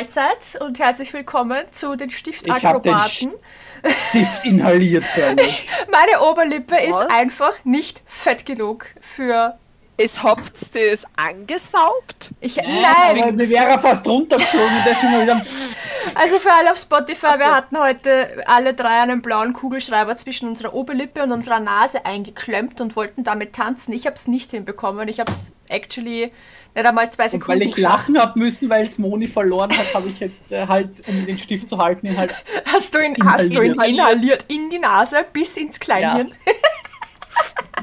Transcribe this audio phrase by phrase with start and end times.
[0.00, 3.32] Mahlzeit und herzlich willkommen zu den Ich hab den Stiftakrobaten.
[4.08, 5.04] Stift inhaliert.
[5.90, 7.10] Meine Oberlippe ist Was?
[7.10, 9.58] einfach nicht fett genug für.
[9.98, 12.30] Es habt ihr das angesaugt?
[12.40, 15.42] Ich, Nein, nein, mir wäre fast runtergeflogen.
[15.42, 17.38] Ich also für alle auf Spotify, so.
[17.38, 22.80] wir hatten heute alle drei einen blauen Kugelschreiber zwischen unserer Oberlippe und unserer Nase eingeklemmt
[22.80, 23.92] und wollten damit tanzen.
[23.92, 25.08] Ich habe es nicht hinbekommen.
[25.08, 26.32] Ich habe es actually
[26.74, 29.94] nicht einmal zwei und Sekunden weil ich lachen hab müssen, weil es Moni verloren hat,
[29.94, 32.32] habe ich jetzt äh, halt, um den Stift zu halten, ihn halt.
[32.66, 33.98] Hast du ihn, hast du ihn Inhaliert.
[33.98, 36.32] inhaliert in die Nase bis ins Kleinhirn?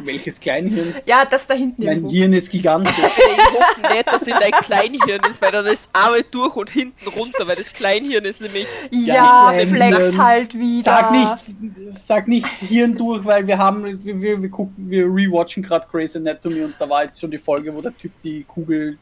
[0.04, 0.94] Welches Kleinhirn?
[1.06, 2.12] Ja, das da hinten Mein irgendwo.
[2.12, 2.96] Hirn ist gigantisch.
[2.98, 7.08] Ich hoffe nicht, dass in dein Kleinhirn ist, weil dann ist einmal durch und hinten
[7.10, 8.68] runter, weil das Kleinhirn ist nämlich.
[8.92, 10.84] Ja, Ja, flex halt wieder.
[10.84, 15.64] Sag nicht, sag nicht Hirn durch, weil wir haben, wir, wir, wir gucken, wir rewatchen
[15.64, 18.98] gerade Grey's Anatomy und da war jetzt schon die Folge, wo der Typ die Kugel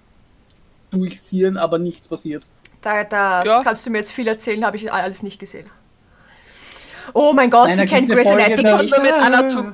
[0.91, 2.43] durchs Hirn, aber nichts passiert.
[2.81, 3.63] Da, da Ja.
[3.63, 5.65] kannst du mir jetzt viel erzählen, habe ich alles nicht gesehen.
[7.13, 9.01] Oh mein Gott, Nein, sie kennt Grey's Anatomy nicht.
[9.01, 9.73] Mit Anatom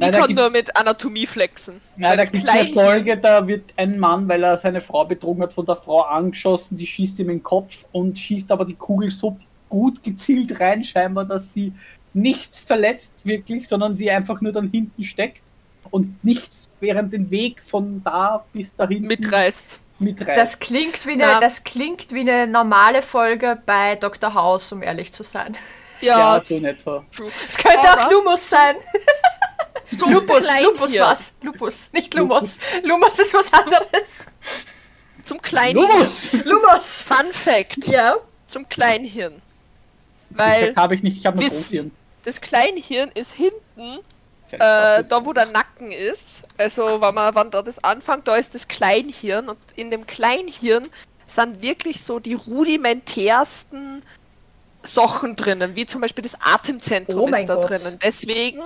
[0.00, 1.80] Nein, ich da kann nur mit Anatomie flexen.
[1.96, 5.42] Weil da gibt es eine Folge, da wird ein Mann, weil er seine Frau betrogen
[5.42, 8.74] hat, von der Frau angeschossen, die schießt ihm in den Kopf und schießt aber die
[8.76, 9.36] Kugel so
[9.68, 11.72] gut gezielt rein, scheinbar, dass sie
[12.14, 15.42] nichts verletzt wirklich, sondern sie einfach nur dann hinten steckt
[15.90, 19.78] und nichts während den Weg von da bis dahin Mitreißt.
[19.98, 20.38] mitreißt.
[20.38, 21.40] Das klingt, wie eine, Ja.
[21.40, 24.32] das klingt wie eine normale Folge bei Dr.
[24.34, 25.56] House, um ehrlich zu sein.
[26.00, 27.04] Ja, ja, so in etwa.
[27.46, 28.76] Es könnte Aber- auch Lumus sein.
[29.96, 30.46] Zum Lupus.
[30.62, 31.34] Lupus was?
[31.42, 32.58] Lupus, nicht Lumos.
[32.82, 34.26] Lumos ist was anderes.
[35.24, 35.88] Zum Kleinhirn.
[35.90, 36.32] Lumos!
[36.44, 37.02] Lumos.
[37.04, 37.86] Fun Fact.
[37.86, 38.16] Ja.
[38.46, 39.40] Zum Kleinhirn.
[40.30, 41.48] Weil Habe ich nicht, ich habe nur.
[41.48, 41.90] Großhirn.
[42.24, 43.98] das Kleinhirn ist hinten
[44.50, 48.54] Äh, da wo der Nacken ist, also wenn man wann da das anfängt, da ist
[48.54, 50.86] das Kleinhirn und in dem Kleinhirn
[51.26, 54.02] sind wirklich so die rudimentärsten
[54.82, 57.68] Sachen drinnen, wie zum Beispiel das Atemzentrum Oh ist da Gott.
[57.68, 57.98] drinnen.
[58.02, 58.62] Deswegen,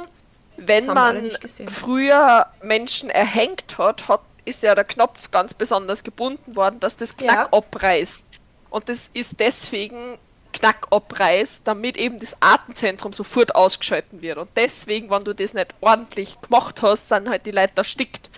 [0.57, 1.31] wenn man
[1.69, 7.17] früher Menschen erhängt hat, hat, ist ja der Knopf ganz besonders gebunden worden, dass das
[7.17, 7.59] Knack Ja.
[7.59, 8.25] abreißt.
[8.71, 10.19] Und das ist deswegen
[10.53, 14.39] Knack abreißt, damit eben das Atemzentrum sofort ausgeschalten wird.
[14.39, 18.31] Und deswegen, wenn du das nicht ordentlich gemacht hast, sind halt die Leute erstickt.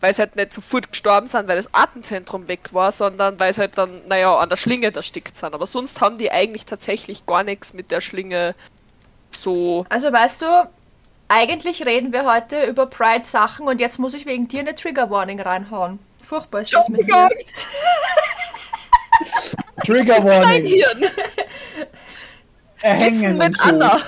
[0.00, 3.60] Weil sie halt nicht sofort gestorben sind, weil das Atemzentrum weg war, sondern weil sie
[3.60, 5.54] halt dann, naja, an der Schlinge erstickt sind.
[5.54, 8.54] Aber sonst haben die eigentlich tatsächlich gar nichts mit der Schlinge
[9.30, 9.86] so.
[9.88, 10.68] Also weißt du,
[11.28, 15.98] eigentlich reden wir heute über Pride-Sachen und jetzt muss ich wegen dir eine Trigger-Warning reinhauen.
[16.26, 17.28] Furchtbar ist das mit mir.
[19.84, 20.42] Trigger Warning.
[20.42, 21.04] Kleinhirn!
[22.82, 23.68] Erhängen Wissen mit so.
[23.68, 24.00] Anna!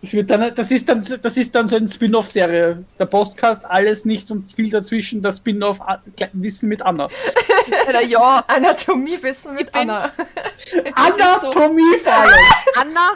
[0.00, 2.84] Das, wird dann, das, ist dann, das ist dann so eine Spin-off-Serie.
[2.98, 5.20] Der Podcast, alles, nichts und viel dazwischen.
[5.22, 7.08] Das Spin-off A- Kle- Wissen mit Anna.
[7.92, 10.10] Na ja, Anatomiewissen mit Ich bin- Anna.
[11.40, 11.50] so.
[11.50, 12.30] Anatomie allem.
[12.80, 13.10] Anna.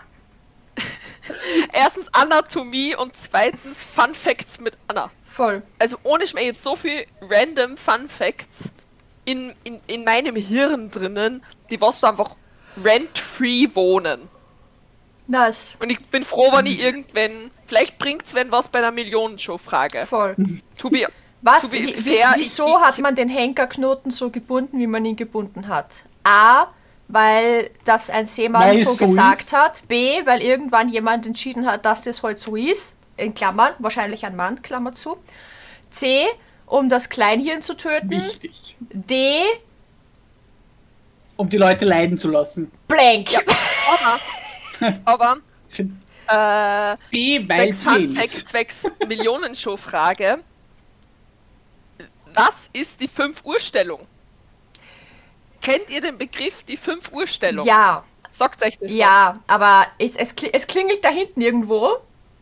[1.73, 5.11] Erstens Anatomie und zweitens Fun Facts mit Anna.
[5.25, 5.63] Voll.
[5.79, 8.73] Also ohne Schmäh, jetzt so viel random Fun Facts
[9.25, 12.37] in, in, in meinem Hirn drinnen, die was da einfach
[12.83, 14.29] rent-free wohnen.
[15.29, 15.75] Nice.
[15.81, 20.07] Und ich bin froh, wenn ich irgendwann, vielleicht bringt's wenn was bei einer Millionenshow-Frage.
[20.07, 20.37] Voll.
[20.79, 21.07] To be,
[21.43, 21.65] Was?
[21.65, 25.05] To be fair, wies- wieso ich- ich- hat man den Henkerknoten so gebunden, wie man
[25.05, 26.05] ihn gebunden hat?
[26.23, 26.69] A,
[27.09, 29.53] weil das ein Seemann so so gesagt ist.
[29.53, 29.87] hat.
[29.89, 32.97] B, weil irgendwann jemand entschieden hat, dass das heute so ist.
[33.17, 35.17] In Klammern, wahrscheinlich ein Mann, Klammer zu.
[35.91, 36.27] C,
[36.67, 38.11] um das Kleinhirn zu töten.
[38.11, 38.77] Wichtig.
[38.81, 39.41] D,
[41.37, 42.71] Um die Leute leiden zu lassen.
[42.89, 43.31] blank.
[43.33, 43.41] ja,
[44.75, 45.37] aber, aber
[46.29, 46.97] äh,
[47.49, 50.39] weil zwecks Fun Fact, zwecks Millionenshow-Frage.
[52.35, 54.01] Was ist die 5-Uhr-Stellung?
[55.67, 57.67] Kennt ihr den Begriff die 5-Uhr-Stellung?
[57.67, 61.97] Ja, Sagt euch das ja, aber es, es, es klingelt da hinten irgendwo.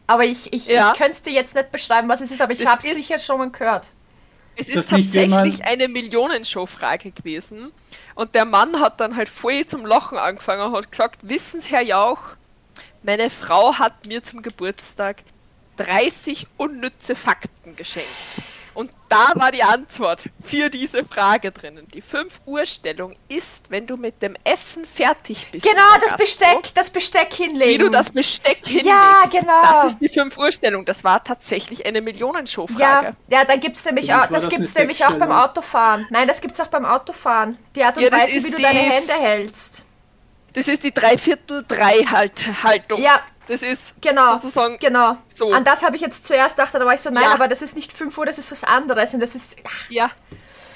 [0.09, 0.91] Aber ich, ich, Ja.
[0.93, 3.19] ich könnte es dir jetzt nicht beschreiben, was es ist, aber ich habe es sicher
[3.21, 3.91] schon mal gehört.
[4.57, 7.73] Es Ist ist tatsächlich eine Millionenshow-Frage gewesen.
[8.17, 11.71] Und der Mann hat dann halt voll zum Lachen angefangen und hat gesagt, wissen Sie,
[11.71, 12.19] Herr Jauch,
[13.05, 15.23] meine Frau hat mir zum Geburtstag
[15.77, 18.09] 30 unnütze Fakten geschenkt.
[18.75, 21.87] Und da war die Antwort für diese Frage drinnen.
[21.95, 25.65] Die 5-Uhr-Stellung ist, wenn du mit dem Essen fertig bist.
[25.65, 27.73] Genau, das Gastro, Besteck, das Besteck hinlegen.
[27.73, 28.87] Wie du das Besteck hinlegst.
[28.87, 29.63] Ja, genau.
[29.63, 30.85] Das ist die 5-Uhr-Stellung.
[30.85, 33.15] Das war tatsächlich eine Millionenshow-Frage.
[33.29, 35.35] Ja, ja, dann gibt's nämlich auch, das das gibt's nämlich auch beim.
[35.35, 36.07] Autofahren.
[36.11, 37.59] Nein, das gibt's auch beim Autofahren.
[37.75, 39.85] Die Art und Ja, Weise, wie du deine Hände hältst.
[40.53, 43.03] Das ist die Dreiviertel-Drei-Haltung.
[43.03, 43.21] Ja.
[43.49, 44.33] Das ist Genau.
[44.35, 44.79] sozusagen.
[44.79, 45.17] Genau.
[45.35, 45.53] So.
[45.53, 47.35] An das habe ich jetzt zuerst gedacht, da war ich so, nein, Ja.
[47.35, 49.13] aber das ist nicht 5 Uhr, das ist was anderes.
[49.15, 49.57] Und das ist.
[49.89, 50.11] Ja.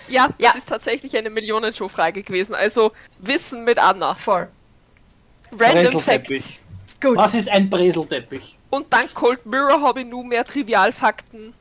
[0.08, 0.48] Ja, Ja.
[0.48, 2.54] das ist tatsächlich eine Millionenshow-Frage gewesen.
[2.54, 4.14] Also Wissen mit Anna.
[4.14, 4.48] Voll.
[5.58, 5.98] Random.
[6.00, 6.50] Facts.
[7.00, 7.16] Gut.
[7.16, 8.58] Was ist ein Breselteppich?
[8.70, 11.54] Und dank Cold Mirror habe ich nur mehr Trivialfakten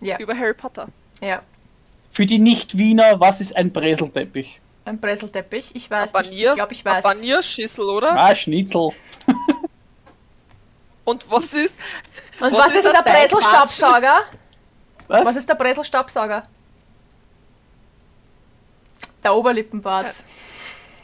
[0.00, 0.18] Ja.
[0.18, 0.88] über Harry Potter.
[1.20, 1.42] ja.
[2.10, 4.60] Für die Nicht-Wiener, was ist ein Breselteppich?
[4.84, 5.70] Ein Breselteppich.
[5.74, 6.30] Ich weiß nicht.
[6.30, 7.04] Banier, Ich glaube, ich weiß.
[7.04, 8.18] Banierschüssel, oder?
[8.18, 8.90] Ah, Schnitzel.
[11.08, 11.80] Und was ist?
[12.38, 13.02] Und Was was, ist der?
[13.02, 14.24] Breselstaubsauger?
[15.06, 15.24] Was?
[15.24, 16.42] Was ist der Breselstaubsauger?
[19.24, 20.22] Der Oberlippenbart.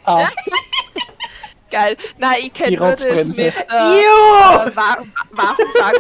[0.05, 0.29] Ah,
[1.71, 1.97] Geil.
[2.19, 3.39] Nein, ich kenne nur das mit.
[3.39, 4.99] Äh, äh, war,
[5.31, 5.99] warum sagen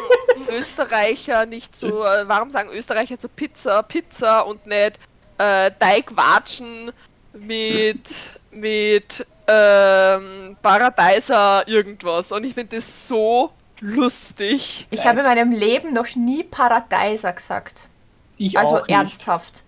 [0.51, 5.01] Österreicher nicht so, äh, warum sagen Österreicher zu Pizza Pizza und nicht
[5.39, 6.93] äh, Teigwatschen
[7.33, 8.07] mit,
[8.51, 12.33] mit ähm, Paradeiser irgendwas?
[12.33, 13.51] Und ich finde das so
[13.85, 14.87] lustig.
[14.91, 17.89] Ich habe in meinem Leben noch nie Paradeiser gesagt.
[18.37, 18.91] ich Also auch nicht.
[18.97, 19.63] ernsthaft.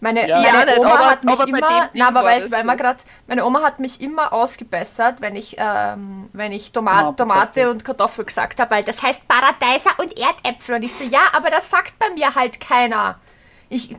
[0.00, 0.34] Meine, Ja.
[0.36, 2.76] meine Ja, nicht, Oma aber- hat mich immer, na, aber weil, weil so.
[2.76, 7.70] grad, meine Oma hat mich immer ausgebessert, wenn ich, ähm, wenn ich Toma Tomate Tomate
[7.70, 10.74] und Kartoffel gesagt habe, weil das heißt Paradeiser und Erdäpfel.
[10.76, 13.20] Und ich so, ja, aber das sagt bei mir halt keiner.
[13.68, 13.92] Ich,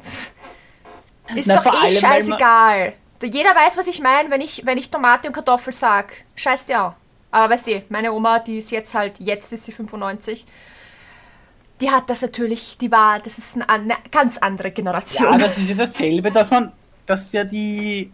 [1.36, 2.94] ist Na, doch eh allem, scheißegal.
[3.22, 6.14] Jeder weiß, was ich meine, wenn ich, wenn ich Tomate und Kartoffel sag.
[6.36, 6.94] Scheiß dir auch.
[7.34, 10.46] Aber weißt du, meine Oma, die ist jetzt halt, jetzt ist sie 95,
[11.82, 15.34] die hat das natürlich, die war, das ist eine, eine ganz andere Generation.
[15.34, 16.72] Ja, das ist ja dasselbe, dass man,
[17.08, 18.12] dass ja die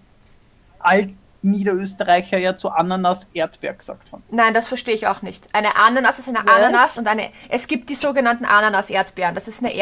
[0.80, 4.24] Alt-Niederösterreicher ja zu Ananas Erdbeer gesagt haben.
[4.32, 5.54] Nein, das verstehe ich auch nicht.
[5.54, 6.56] Eine Ananas ist eine Was?
[6.56, 7.30] Ananas und eine.
[7.50, 9.36] Es gibt die sogenannten Ananas-Erdbeeren.
[9.36, 9.74] Das ist eine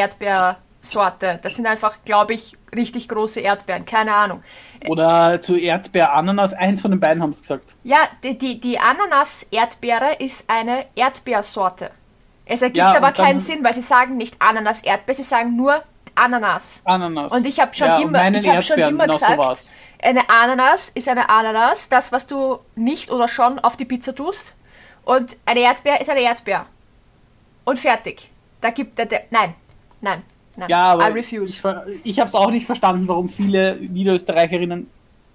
[0.78, 1.38] Erdbeersorte.
[1.42, 3.84] Das sind einfach, glaube ich, richtig große Erdbeeren.
[3.84, 4.42] Keine Ahnung.
[4.86, 7.64] Oder zu Erdbeer Ananas, eins von den beiden haben es gesagt.
[7.84, 11.90] Ja, die, die, die Ananas-Erdbeere ist eine Erdbeersorte.
[12.46, 15.82] Es ergibt Ja, aber keinen Sinn, weil sie sagen nicht Ananas-Erdbeer, sie sagen nur
[16.14, 16.80] Ananas.
[16.84, 17.32] Ananas.
[17.32, 19.74] Und ich habe schon ja, immer, ich habe schon immer genau so gesagt, war's.
[20.02, 24.54] eine Ananas ist eine Ananas, das was du nicht oder schon auf die Pizza tust.
[25.04, 26.66] Und eine Erdbeer ist eine Erdbeer.
[27.64, 28.30] Und fertig.
[28.60, 29.54] Da gibt der, der nein,
[30.00, 30.22] nein,
[30.58, 30.68] nein.
[30.70, 31.86] Ja, aber I refuse.
[31.90, 34.88] ich, ich habe es auch nicht verstanden, warum viele Niederösterreicherinnen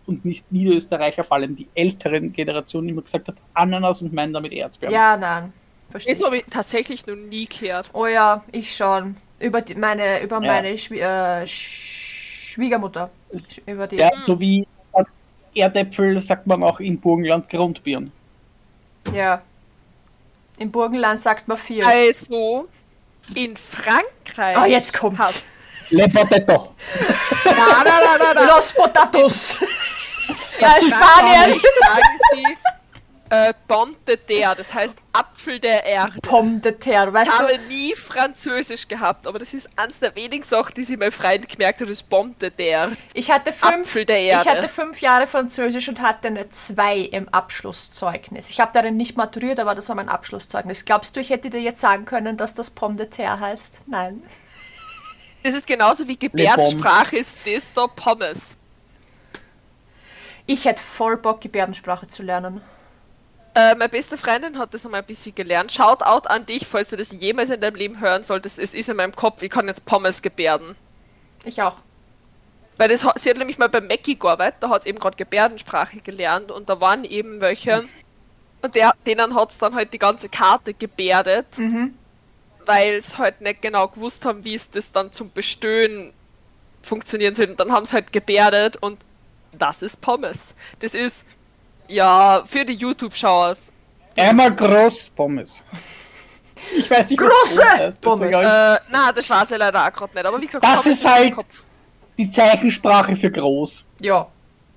[0.05, 4.53] und nicht Niederösterreicher, vor allem die älteren Generationen, immer gesagt hat, Ananas und meinen damit
[4.53, 4.93] Erdbeeren.
[4.93, 5.53] ja, nein.
[5.89, 6.15] Verstehe.
[6.15, 7.89] Das habe ich tatsächlich noch nie gehört.
[7.93, 9.15] Oh ja, ich schon.
[9.39, 10.53] Über die, meine, über Ja.
[10.53, 13.09] meine Schwie äh, Sch- Schwiegermutter.
[13.35, 13.97] Sch- Über die.
[13.97, 14.65] Ja, so wie
[15.53, 18.11] Erdäpfel sagt man auch im Burgenland Grundbirnen.
[19.13, 19.41] Ja.
[20.57, 21.85] Im Burgenland sagt man vier.
[21.87, 22.67] Also,
[23.35, 24.57] in Frankreich.
[24.57, 25.43] Oh, jetzt kommt's.
[25.89, 26.75] Le Potato.
[28.47, 29.57] Los Potatos!
[30.59, 31.59] Ja, Spanien.
[31.59, 32.57] Sagen sie
[33.33, 36.19] äh, Pomme de terre, das heißt Apfel der Erde.
[36.21, 37.43] Pomme de terre, weißt Ich du?
[37.43, 41.49] habe nie Französisch gehabt, aber das ist eines der wenigen Sachen, die sich mein Freund
[41.49, 42.95] gemerkt hat, ist Pomme de terre.
[43.13, 44.09] Ich hatte fünf, ich
[44.47, 48.51] hatte fünf Jahre Französisch und hatte eine 2 im Abschlusszeugnis.
[48.51, 50.85] Ich habe darin nicht maturiert, aber das war mein Abschlusszeugnis.
[50.85, 53.81] Glaubst du, ich hätte dir jetzt sagen können, dass das Pomme de terre heißt?
[53.87, 54.21] Nein.
[55.45, 58.55] Das ist genauso wie Gebärdensprache ist das da Pommes.
[60.45, 62.61] Ich hätte voll Bock, Gebärdensprache zu lernen.
[63.55, 65.71] Äh, meine beste Freundin hat das einmal ein bisschen gelernt.
[65.71, 68.57] Shoutout an dich, falls du das jemals in deinem Leben hören solltest.
[68.57, 70.75] Es ist in meinem Kopf, ich kann jetzt Pommes gebärden.
[71.45, 71.75] Ich auch.
[72.77, 75.99] Weil das, sie hat nämlich mal bei Mackie gearbeitet, da hat sie eben gerade Gebärdensprache
[75.99, 77.83] gelernt und da waren eben welche
[78.63, 81.45] und der, denen hat es dann halt die ganze Karte gebärdet,
[82.65, 86.13] weil es halt nicht genau gewusst haben, wie es das dann zum Bestöhnen
[86.81, 87.49] funktionieren soll.
[87.49, 88.99] Und dann haben sie halt gebärdet und
[89.51, 90.55] das ist Pommes.
[90.79, 91.27] Das ist,
[91.87, 93.55] ja, für die YouTube-Schauer.
[94.17, 95.61] Einmal groß Pommes.
[96.77, 98.33] Ich weiß nicht, was Große groß heißt, Pommes.
[98.37, 101.35] Äh, na, das weiß ich leider auch gerade nicht, aber wie gesagt, Das ist halt-
[102.17, 103.83] die Zeichensprache für groß.
[103.99, 104.27] Ja.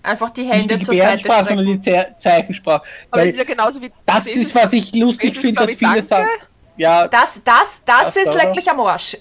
[0.03, 2.13] Einfach die Nicht Hände die zur Seite Gebärdensprache, sondern strecken.
[2.15, 2.83] die Ze Zeichensprache.
[3.11, 3.93] Aber das ist ja genauso wie.
[4.05, 6.03] das ist, was ich lustig finde, dass viele Danke.
[6.03, 6.29] sagen.
[6.77, 9.17] Ja, Das, das, das, Das ist da, leck mich am Arsch.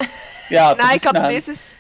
[0.50, 0.74] ja.
[0.76, 1.76] das Nein, ich glaube, das ist.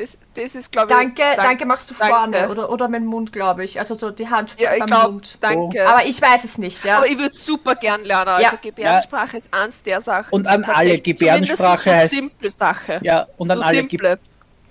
[0.00, 0.96] Das, das ist, glaube ich.
[0.98, 2.14] Danke, danke, machst du danke.
[2.14, 3.78] vorne oder, oder mit dem Mund, glaube ich.
[3.78, 5.36] Also so die Hand Ja, ich beim glaube, Mund.
[5.40, 5.86] danke.
[5.86, 6.96] Aber ich weiß es nicht, ja.
[6.98, 8.28] Aber ich würde super gern lernen.
[8.30, 8.52] Also Ja.
[8.62, 10.32] Gebärdensprache ist eins der Sachen.
[10.32, 13.00] Und an alle, Gebärdensprache heißt- so simple Sache.
[13.02, 14.18] Ja, und an so alle simple.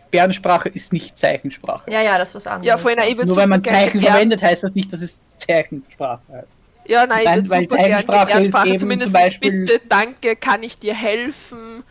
[0.06, 1.92] Gebärdensprache ist nicht Zeichensprache.
[1.92, 2.66] ja, ja, das ist was anderes.
[2.68, 6.58] Ja, vorhin, ich Nur weil man Zeichen verwendet, heißt das nicht, dass es Zeichensprache heißt.
[6.86, 8.76] Ja, nein, ich würde weil super gern Gebärdensprache.
[8.78, 11.84] Zumindest zum Beispiel- bitte, danke, kann ich dir helfen?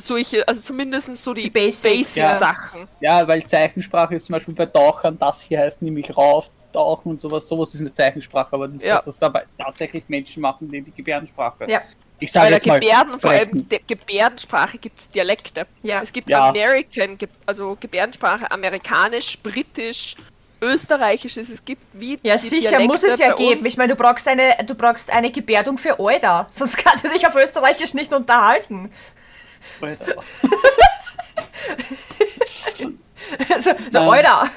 [0.00, 2.26] Solche, also zumindest so die, Die Basics, ja.
[2.26, 2.88] Basic-Sachen.
[3.00, 7.20] Ja, weil Zeichensprache ist zum Beispiel bei Tauchern, das hier heißt nämlich rauf, tauchen und
[7.20, 7.48] sowas.
[7.48, 8.96] Sowas ist eine Zeichensprache, aber nicht Ja.
[8.96, 11.68] das, was dabei tatsächlich Menschen machen, die die Gebärdensprache.
[11.68, 11.82] Ja.
[12.20, 15.66] Ich Bei sage jetzt mal, Gebärden, vor allem der Gebärdensprache gibt es Dialekte.
[15.82, 16.00] Ja.
[16.02, 16.48] Es gibt Ja.
[16.48, 20.14] American, also Gebärdensprache, amerikanisch, britisch,
[20.60, 23.58] österreichisch, es gibt wie Ja, die sicher, Dialekte muss es ja geben.
[23.60, 23.66] uns.
[23.68, 26.46] Ich meine, du brauchst eine, du brauchst eine Gebärdung für Euda.
[26.50, 28.90] Sonst kannst du dich auf Österreichisch nicht unterhalten.
[33.60, 34.08] So, so Nein.
[34.20, 34.48] Euda.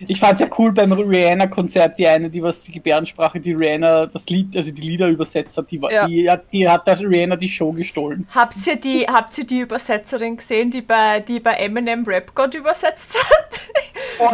[0.00, 4.26] Ich fand's ja cool beim Rihanna-Konzert, die eine, die was die Gebärdensprache, die Rihanna das
[4.28, 6.06] Lied, also die Lieder übersetzt hat, die, war- Ja.
[6.06, 8.28] die, hat, die hat das Rihanna die Show gestohlen.
[8.34, 12.54] Habt ihr die, habt ihr die Übersetzerin gesehen, die bei, die bei Eminem Rap God
[12.54, 13.60] übersetzt hat?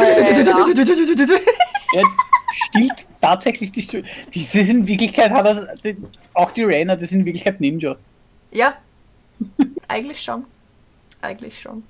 [1.94, 2.04] Er
[2.66, 4.04] stiehlt tatsächlich die Stimme.
[4.34, 5.96] Die sind in Wirklichkeit, hat das, die,
[6.34, 7.96] auch die Rihanna, das sind in Wirklichkeit Ninja.
[8.50, 8.74] Ja,
[9.92, 10.44] eigentlich schon.
[11.20, 11.84] Eigentlich schon.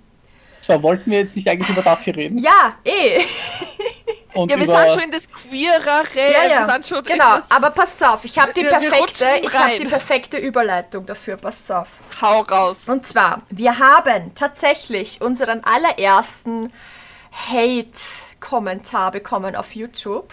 [0.61, 2.39] So, wollten wir jetzt nicht eigentlich über das hier reden?
[2.39, 3.21] Ja, eh.
[4.35, 6.59] Und Ja, wir über, sind schon in das Queerere, Ja, ja.
[6.67, 9.73] wir sind schon genau, das, aber passt auf, ich habe die perfekte, rutschen ich habe
[9.73, 9.81] rein.
[9.81, 11.89] die perfekte Überleitung dafür, passt auf.
[12.21, 12.89] Hau raus.
[12.89, 16.73] Und zwar, wir haben tatsächlich unseren allerersten
[18.43, 20.33] Hate-Kommentar bekommen auf YouTube.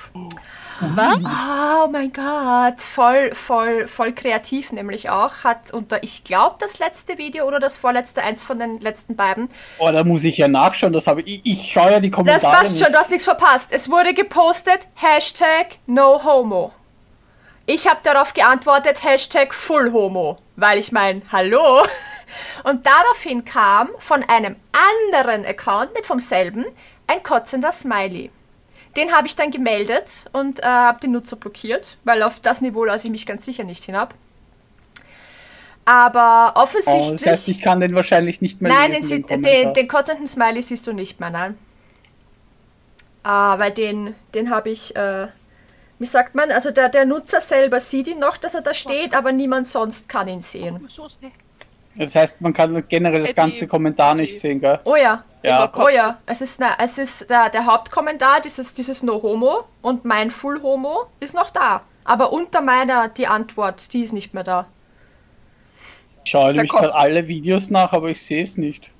[0.81, 1.17] Was?
[1.19, 5.43] Oh mein Gott, voll, voll, voll kreativ nämlich auch.
[5.43, 9.49] Hat unter, ich glaube, das letzte Video oder das vorletzte, eins von den letzten beiden.
[9.77, 11.41] Oh, da muss ich ja nachschauen, das habe ich.
[11.43, 12.55] Ich schaue ja die Das Kommentare.
[12.55, 12.83] passt nicht.
[12.83, 13.71] schon, du hast nichts verpasst.
[13.73, 16.71] Es wurde gepostet, Hashtag No Homo.
[17.65, 20.37] Ich habe darauf geantwortet, Hashtag Full Homo.
[20.55, 21.83] Weil ich meine, hallo.
[22.63, 26.65] Und daraufhin kam von einem anderen Account, nicht vom selben,
[27.09, 28.29] ein kotzender Smiley.
[28.95, 32.85] Den habe ich dann gemeldet und äh, habe den Nutzer blockiert, weil auf das Niveau
[32.85, 34.13] lasse ich mich ganz sicher nicht hinab.
[35.85, 37.21] Aber Oh, offensichtlich.
[37.21, 39.87] das heißt, ich kann den wahrscheinlich nicht mehr Nein, den, lesen, sieht, den, den, den
[39.87, 41.57] kotzenden Smiley siehst du nicht mehr, nein.
[43.23, 45.27] Ah, weil den, den habe ich, äh,
[45.97, 49.15] wie sagt man, also der, der Nutzer selber sieht ihn noch, dass er da steht,
[49.15, 50.87] aber niemand sonst kann ihn sehen.
[51.99, 54.79] Das heißt, man kann generell das Äh, die- ganze Kommentar nicht sehen, gell?
[54.85, 55.69] Oh ja, Ja.
[55.75, 60.05] oh ja, es ist, na, es ist der, der Hauptkommentar, dieses, dieses No Homo und
[60.05, 61.81] mein Full Homo ist noch da.
[62.05, 64.67] Aber unter meiner, die Antwort, die ist nicht mehr da.
[66.23, 68.91] Ich schaue nämlich gerade alle Videos nach, aber ich sehe es nicht.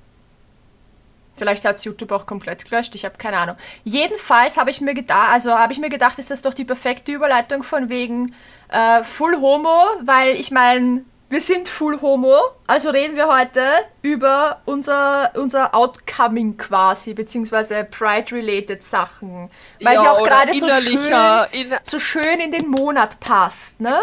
[1.36, 3.56] Vielleicht hat YouTube auch komplett gelöscht, ich habe keine Ahnung.
[3.84, 7.12] Jedenfalls habe ich mir gedacht, also habe ich mir gedacht, ist das doch die perfekte
[7.12, 8.34] Überleitung von wegen
[8.68, 13.62] äh, Full Homo, weil ich meine, wir sind Full Homo, also reden wir heute
[14.02, 19.48] über unser, unser Outcoming quasi, beziehungsweise Pride-related Sachen.
[19.80, 24.00] Weil es ja auch gerade so schön, so schön in den Monat passt, ne?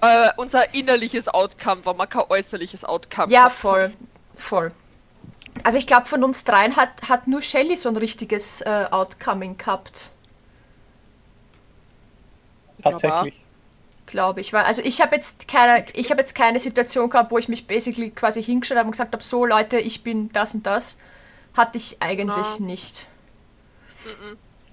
[0.00, 3.52] äh, unser innerliches Outcome, weil man kein äußerliches Outcome Ja, hat.
[3.52, 3.92] voll.
[4.34, 4.72] Voll.
[5.62, 9.58] Also ich glaube, von uns dreien hat, hat nur Shelly so ein richtiges äh, Outcoming
[9.58, 10.10] gehabt,
[12.82, 13.44] Tatsächlich.
[14.08, 14.52] Glaube ich.
[14.54, 18.10] Also ich habe jetzt keine, ich habe jetzt keine Situation gehabt, wo ich mich basically
[18.10, 20.96] quasi hingestellt habe und gesagt habe, so Leute, ich bin das und das.
[21.54, 22.64] Hatte ich eigentlich Ja.
[22.64, 23.06] nicht.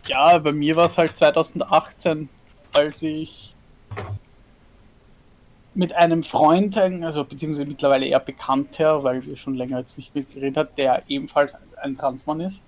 [0.08, 2.30] Ja, bei mir war es halt 2018,
[2.74, 3.56] als ich
[5.74, 10.58] mit einem Freund, also beziehungsweise mittlerweile eher Bekannter, weil wir schon länger jetzt nicht mitgeredet
[10.58, 12.62] hat, der ebenfalls ein Transmann ist,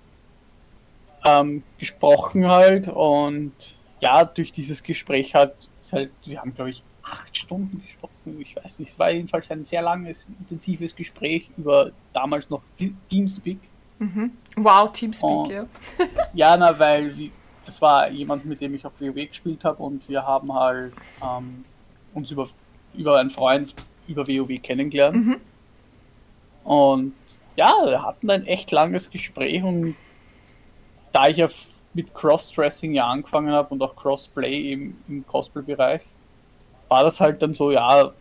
[1.24, 3.52] ähm, gesprochen halt und
[4.00, 8.54] ja, durch dieses Gespräch hat es halt, wir haben glaube ich acht Stunden gesprochen, ich
[8.56, 13.58] weiß nicht, es war jedenfalls ein sehr langes, intensives Gespräch über damals noch Te- Teamspeak.
[14.56, 15.50] Wow, Teamspeak, Oh.
[15.50, 15.66] ja.
[16.34, 17.30] Ja, na, weil
[17.64, 20.92] das war jemand, mit dem ich auf WoW gespielt habe und wir haben halt
[21.22, 21.64] ähm,
[22.14, 22.48] uns über,
[22.94, 23.74] über einen Freund
[24.06, 25.38] über WoW kennengelernt.
[26.64, 27.14] Und
[27.56, 29.96] ja, wir hatten ein echt langes Gespräch und
[31.12, 31.48] da ich ja
[31.94, 36.02] mit Crossdressing ja angefangen habe und auch Crossplay im, im Cosplay-Bereich,
[36.88, 38.12] war das halt dann so, ja,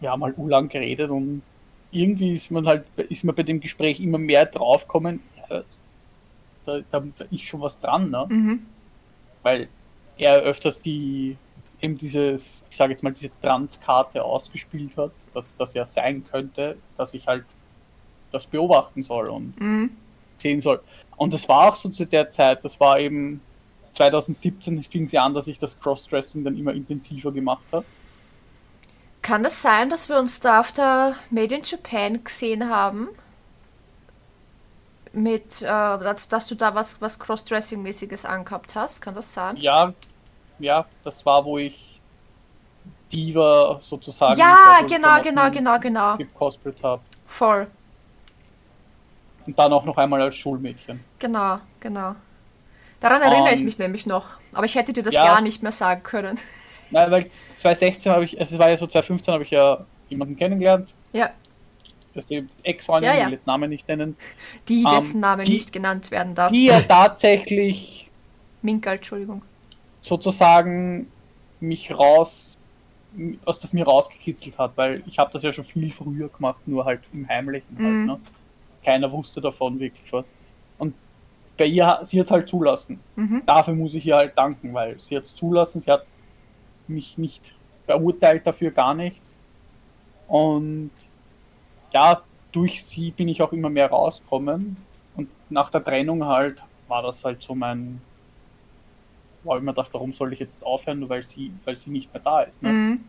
[0.00, 1.42] wir haben halt lang geredet und
[1.90, 5.62] irgendwie ist man halt, ist man bei dem Gespräch immer mehr draufgekommen, ja,
[6.66, 8.26] da, da, da ist schon was dran, ne?
[8.28, 8.66] Mhm.
[9.42, 9.68] Weil
[10.18, 11.36] er öfters die,
[11.80, 16.76] eben dieses, ich sage jetzt mal, diese Trans-Karte ausgespielt hat, dass das ja sein könnte,
[16.96, 17.44] dass ich halt
[18.32, 19.90] das beobachten soll und Mhm.
[20.36, 20.80] Sehen soll.
[21.16, 23.40] Und das war auch so zu der Zeit, das war eben
[23.94, 27.84] 2017 fing sie an, dass ich das Crossdressing dann immer intensiver gemacht habe.
[29.22, 33.08] Kann es sein, dass wir uns da auf der Made in Japan gesehen haben?
[35.12, 39.00] Mit, äh, dass, dass du da was, was Crossdressing-mäßiges angehabt hast?
[39.00, 39.56] Kann das sein?
[39.56, 39.94] Ja,
[40.58, 42.00] ja, das war, wo ich
[43.10, 46.16] Diva sozusagen Ja, mit genau, genau, Klamotten genau, genau.
[46.18, 47.02] gecosplayt habe.
[47.26, 47.66] Voll.
[49.46, 51.00] Und dann auch noch einmal als Schulmädchen.
[51.18, 52.14] Genau, genau.
[53.00, 54.26] Daran erinnere ich Ähm, mich nämlich noch.
[54.54, 55.24] Aber ich hätte dir das ja.
[55.26, 56.38] Jahr nicht mehr sagen können.
[56.90, 60.36] Nein, weil 2016 habe ich, also es war ja so 2015 habe ich ja jemanden
[60.36, 60.92] kennengelernt.
[61.12, 61.30] Ja.
[62.14, 63.20] Das ist die Ex-Freundin, Ja, ja.
[63.22, 64.16] ich will jetzt Namen nicht nennen.
[64.68, 66.50] Die, Ähm, dessen Name die- nicht genannt werden darf.
[66.50, 68.10] Die ja tatsächlich
[68.62, 69.42] Minka, Entschuldigung.
[70.00, 71.10] sozusagen
[71.60, 72.56] mich raus,
[73.44, 76.84] aus das mir rausgekitzelt hat, weil ich habe das ja schon viel früher gemacht, nur
[76.84, 78.06] halt im Heimlichen halt, Mhm.
[78.06, 78.20] ne?
[78.86, 80.32] Keiner wusste davon wirklich was.
[80.78, 80.94] Und
[81.58, 83.00] bei ihr, sie hat halt zulassen.
[83.16, 83.42] Mhm.
[83.44, 86.06] Dafür muss ich ihr halt danken, weil sie hat es zulassen, sie hat
[86.86, 89.36] mich nicht beurteilt dafür gar nichts.
[90.28, 90.92] Und
[91.92, 94.76] ja, durch sie bin ich auch immer mehr rausgekommen.
[95.16, 98.00] Und nach der Trennung halt war das halt so mein,
[99.42, 102.14] war ich mir gedacht, warum soll ich jetzt aufhören, nur weil sie, weil sie nicht
[102.14, 102.62] mehr da ist.
[102.62, 102.70] Ne?
[102.70, 103.04] Mhm.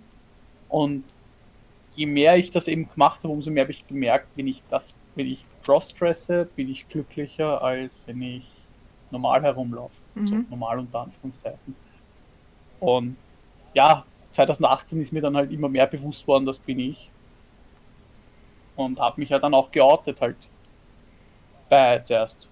[0.69, 1.03] Und
[1.97, 4.93] je mehr ich das eben gemacht habe, umso mehr habe ich gemerkt, wenn ich das,
[5.15, 8.45] wenn ich crossdresse, bin ich glücklicher, als wenn ich
[9.11, 9.95] normal herumlaufe.
[10.23, 10.45] So Mhm.
[10.49, 11.75] normal unter Anführungszeichen.
[12.79, 13.17] Und
[13.73, 17.09] ja, 2018 ist mir dann halt immer mehr bewusst worden, das bin ich.
[18.75, 20.37] Und habe mich ja dann auch geoutet halt.
[21.69, 22.47] Bei zuerst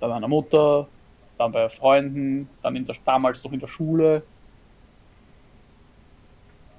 [0.00, 0.88] bei meiner Mutter,
[1.36, 4.22] dann bei Freunden, dann in der, damals noch in der Schule.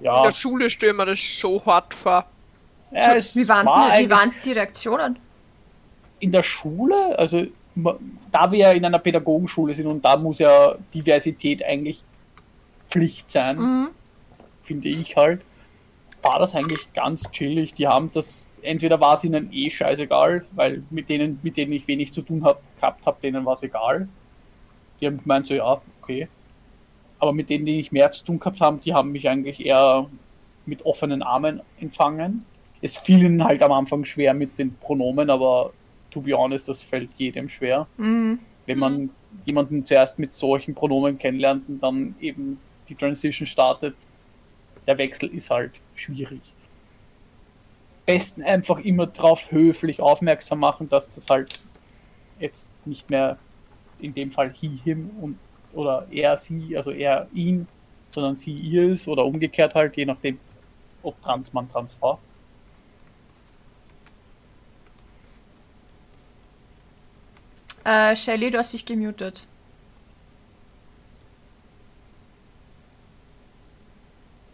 [0.01, 2.25] In Ja, der Schule stellen wir das schon hart vor.
[2.91, 5.17] ja Wie waren, war wie waren die Reaktionen?
[6.19, 7.45] in der Schule, also
[8.31, 12.03] da wir ja in einer Pädagogenschule sind und da muss ja Diversität eigentlich
[12.89, 13.87] Pflicht sein, Mhm.
[14.63, 15.41] finde ich halt,
[16.21, 17.73] war das eigentlich ganz chillig.
[17.73, 21.87] Die haben das, entweder war es ihnen eh scheißegal, weil mit denen, mit denen ich
[21.87, 24.07] wenig zu tun hab, gehabt habe, denen war es egal.
[24.99, 26.27] Die haben gemeint so, ja, okay.
[27.21, 30.09] Aber mit denen, die ich mehr zu tun gehabt haben, die haben mich eigentlich eher
[30.65, 32.45] mit offenen Armen empfangen.
[32.81, 35.71] Es fiel ihnen halt am Anfang schwer mit den Pronomen, aber
[36.09, 38.39] to be honest, das fällt jedem schwer Mhm.
[38.65, 39.09] wenn man
[39.45, 42.57] jemanden zuerst mit solchen Pronomen kennenlernt und dann eben
[42.89, 43.95] die Transition startet,
[44.87, 46.41] der Wechsel ist halt schwierig.
[48.05, 51.61] Besten einfach immer darauf höflich aufmerksam machen, dass das halt
[52.39, 53.37] jetzt nicht mehr
[53.99, 55.37] in dem Fall he, him und
[55.73, 57.67] oder er, sie, also er, ihn,
[58.09, 60.39] sondern sie, ihr ist oder umgekehrt halt, je nachdem,
[61.03, 62.19] ob trans, Mann, trans, Frau.
[67.83, 69.47] Äh, Shelly, du hast dich gemutet.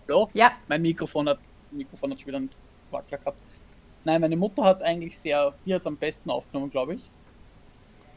[0.07, 0.51] Ja, Ja.
[0.67, 1.39] mein Mikrofon hat,
[1.71, 2.49] Mikrofon hat schon wieder einen
[2.91, 3.37] Wackler gehabt.
[4.05, 7.01] Nein, meine Mutter hat es eigentlich sehr, die hat es am besten aufgenommen, glaube ich.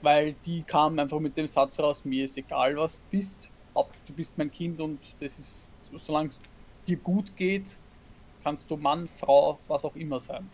[0.03, 3.39] Weil die kam einfach mit dem Satz raus, mir ist egal, was du bist,
[3.75, 6.41] Haupt- du bist mein Kind und das ist, solange es
[6.87, 7.77] dir gut geht,
[8.43, 10.49] kannst du Mann, Frau, was auch immer sein.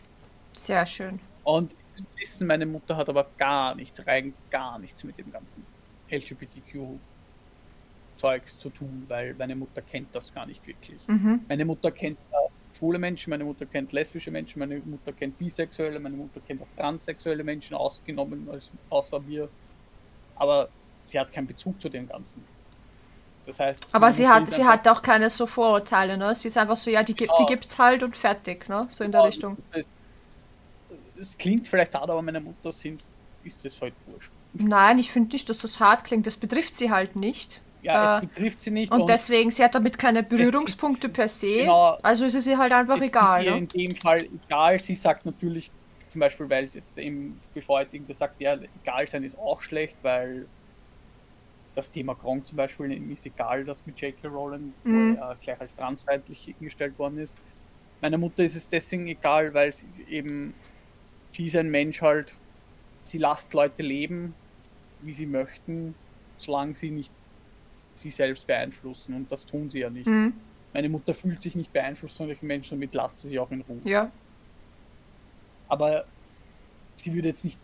[0.56, 1.20] Sehr schön.
[1.44, 1.72] Und
[2.18, 5.64] Wissen, meine Mutter hat aber gar nichts, rein gar nichts mit dem ganzen
[6.10, 10.98] LGBTQ-Zeugs zu tun, weil meine Mutter kennt das gar nicht wirklich.
[11.06, 11.40] Mhm.
[11.48, 12.18] Meine Mutter kennt
[12.76, 16.66] schwule Menschen, meine Mutter kennt lesbische Menschen, meine Mutter kennt bisexuelle, meine Mutter kennt auch
[16.76, 19.48] transsexuelle Menschen, ausgenommen als, außer mir.
[20.36, 20.68] Aber
[21.04, 22.44] sie hat keinen Bezug zu dem Ganzen.
[23.46, 23.88] Das heißt.
[23.92, 26.34] Aber sie hat, sie hat auch keine so Vorurteile, ne?
[26.34, 27.36] Sie ist einfach so, ja, die, gibt, Ja.
[27.38, 28.86] die gibt's halt und fertig, ne?
[28.90, 29.56] So in der Ja, Richtung.
[29.70, 29.86] Es,
[31.18, 33.02] es klingt vielleicht hart, aber meine Mutter sind,
[33.44, 34.32] ist es halt wurscht.
[34.52, 36.26] Nein, ich finde nicht, dass das hart klingt.
[36.26, 37.60] Das betrifft sie halt nicht.
[37.86, 38.92] Ja, es betrifft sie nicht.
[38.92, 41.58] Und deswegen, sie hat damit keine Berührungspunkte per se.
[41.60, 41.98] genau.
[42.02, 43.40] Also ist es ihr halt einfach egal.
[43.40, 43.58] ist ihr Ne?
[43.58, 44.78] in dem Fall egal.
[44.80, 45.70] Sie sagt natürlich,
[46.10, 49.60] zum Beispiel, weil es jetzt eben, bevor jetzt irgendwer sagt, ja, egal sein ist auch
[49.62, 50.46] schlecht, weil
[51.74, 54.28] das Thema Gronk zum Beispiel ist egal, dass mit J.K.
[54.28, 55.16] Rowling Mhm.
[55.20, 57.36] er gleich als transfeindlich hingestellt worden ist.
[58.00, 60.54] Meiner Mutter ist es deswegen egal, weil sie ist eben,
[61.28, 62.34] sie ist ein Mensch halt,
[63.04, 64.34] sie lässt Leute leben,
[65.02, 65.94] wie sie möchten,
[66.38, 67.10] solange sie nicht
[67.98, 70.06] sie selbst beeinflussen und das tun sie ja nicht.
[70.06, 70.34] Mhm.
[70.72, 73.62] Meine Mutter fühlt sich nicht beeinflusst von solchen Menschen, damit lasst sie sich auch in
[73.62, 73.80] Ruhe.
[73.84, 74.10] Ja.
[75.68, 76.04] Aber
[76.96, 77.58] sie würde jetzt nicht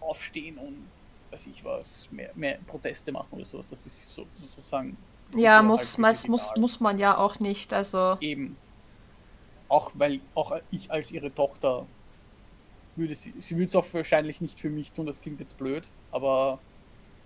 [0.00, 0.86] aufstehen und
[1.30, 3.70] weiß ich was, mehr, mehr Proteste machen oder sowas.
[3.70, 4.96] Das ist so, so, sozusagen.
[5.34, 7.72] Ja, muss, halt muss, wirklich muss, muss man ja auch nicht.
[7.72, 8.16] Also.
[8.20, 8.56] Eben.
[9.68, 11.86] Auch weil auch ich als ihre Tochter
[12.96, 15.84] würde sie, sie würde es auch wahrscheinlich nicht für mich tun, das klingt jetzt blöd,
[16.12, 16.60] aber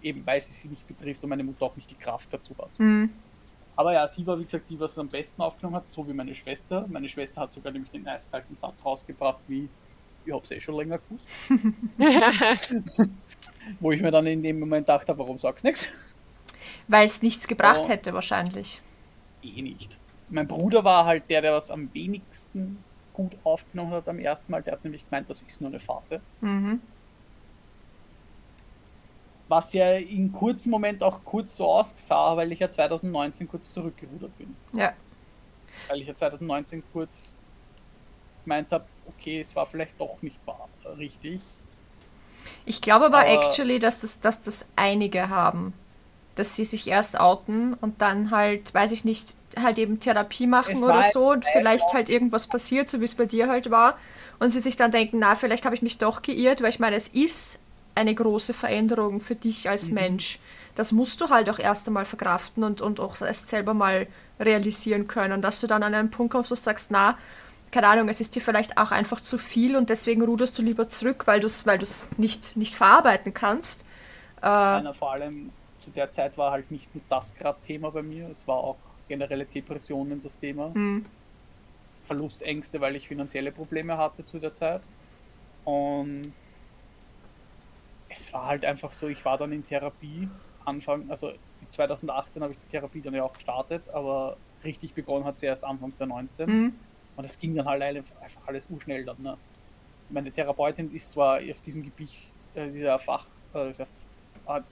[0.03, 2.71] eben weil sie sie nicht betrifft und meine Mutter auch nicht die Kraft dazu hat.
[2.79, 3.11] Mhm.
[3.77, 6.13] Aber ja, sie war wie gesagt die, was es am besten aufgenommen hat, so wie
[6.13, 6.85] meine Schwester.
[6.89, 9.69] Meine Schwester hat sogar nämlich den eiskalten Satz rausgebracht, wie
[10.25, 11.27] ich hab's eh schon länger gewusst.
[13.81, 15.87] Wo ich mir dann in dem Moment dachte, warum sagst du nichts?
[16.89, 17.91] Weil es nichts gebracht Ja.
[17.91, 18.81] hätte, wahrscheinlich.
[19.43, 19.97] Eh nicht.
[20.31, 22.83] Mein Bruder war halt der, der was am wenigsten
[23.15, 24.63] gut aufgenommen hat am ersten Mal.
[24.63, 26.21] Der hat nämlich gemeint, das ist nur eine Phase.
[26.41, 26.81] Mhm.
[29.49, 34.37] Was ja in kurzen Moment auch kurz so aussah, weil ich ja 2019 kurz zurückgerudert
[34.37, 34.55] bin.
[34.73, 34.93] Ja.
[35.89, 37.35] Weil ich ja 2019 kurz
[38.45, 41.41] gemeint habe, okay, es war vielleicht doch nicht wahr, richtig.
[42.65, 45.73] Ich glaube aber, Aber- actually, dass das, dass das einige haben.
[46.35, 50.85] Dass sie sich erst outen und dann halt, weiß ich nicht, halt eben Therapie machen
[50.85, 53.99] oder so und vielleicht halt irgendwas passiert, so wie es bei dir halt war.
[54.39, 56.95] Und sie sich dann denken, na, vielleicht habe ich mich doch geirrt, weil ich meine,
[56.97, 57.61] es ist
[57.99, 59.71] eine große Veränderung für dich Mhm.
[59.71, 60.41] als Mensch.
[60.75, 64.07] Das musst du halt auch erst einmal verkraften und, und auch erst selber mal
[64.41, 67.19] realisieren können, dass du dann an einen Punkt kommst, wo du sagst, na,
[67.71, 70.89] keine Ahnung, es ist dir vielleicht auch einfach zu viel und deswegen ruderst du lieber
[70.89, 73.85] zurück, weil du es weil du's nicht, nicht verarbeiten kannst.
[74.43, 78.03] Äh, Einer vor allem zu der Zeit war halt nicht nur das gerade Thema bei
[78.03, 80.75] mir, es war auch generelle Depressionen das Thema.
[80.75, 81.05] hm,
[82.03, 84.83] Verlustängste, weil ich finanzielle Probleme hatte zu der Zeit.
[85.65, 86.35] Und
[88.20, 90.28] es war halt einfach so, ich war dann in Therapie.
[90.64, 91.33] Anfang, also
[91.70, 95.64] 2018 habe ich die Therapie dann ja auch gestartet, aber richtig begonnen hat sie erst
[95.64, 96.46] Anfang 2019.
[96.46, 96.74] hm,
[97.16, 99.16] Und das ging dann halt einfach alles urschnell dann.
[99.20, 99.37] Ne?
[100.11, 102.11] Meine Therapeutin ist zwar auf diesem Gebiet,
[102.54, 103.87] äh, dieser Fach, äh, dieser,
[104.46, 104.64] hat,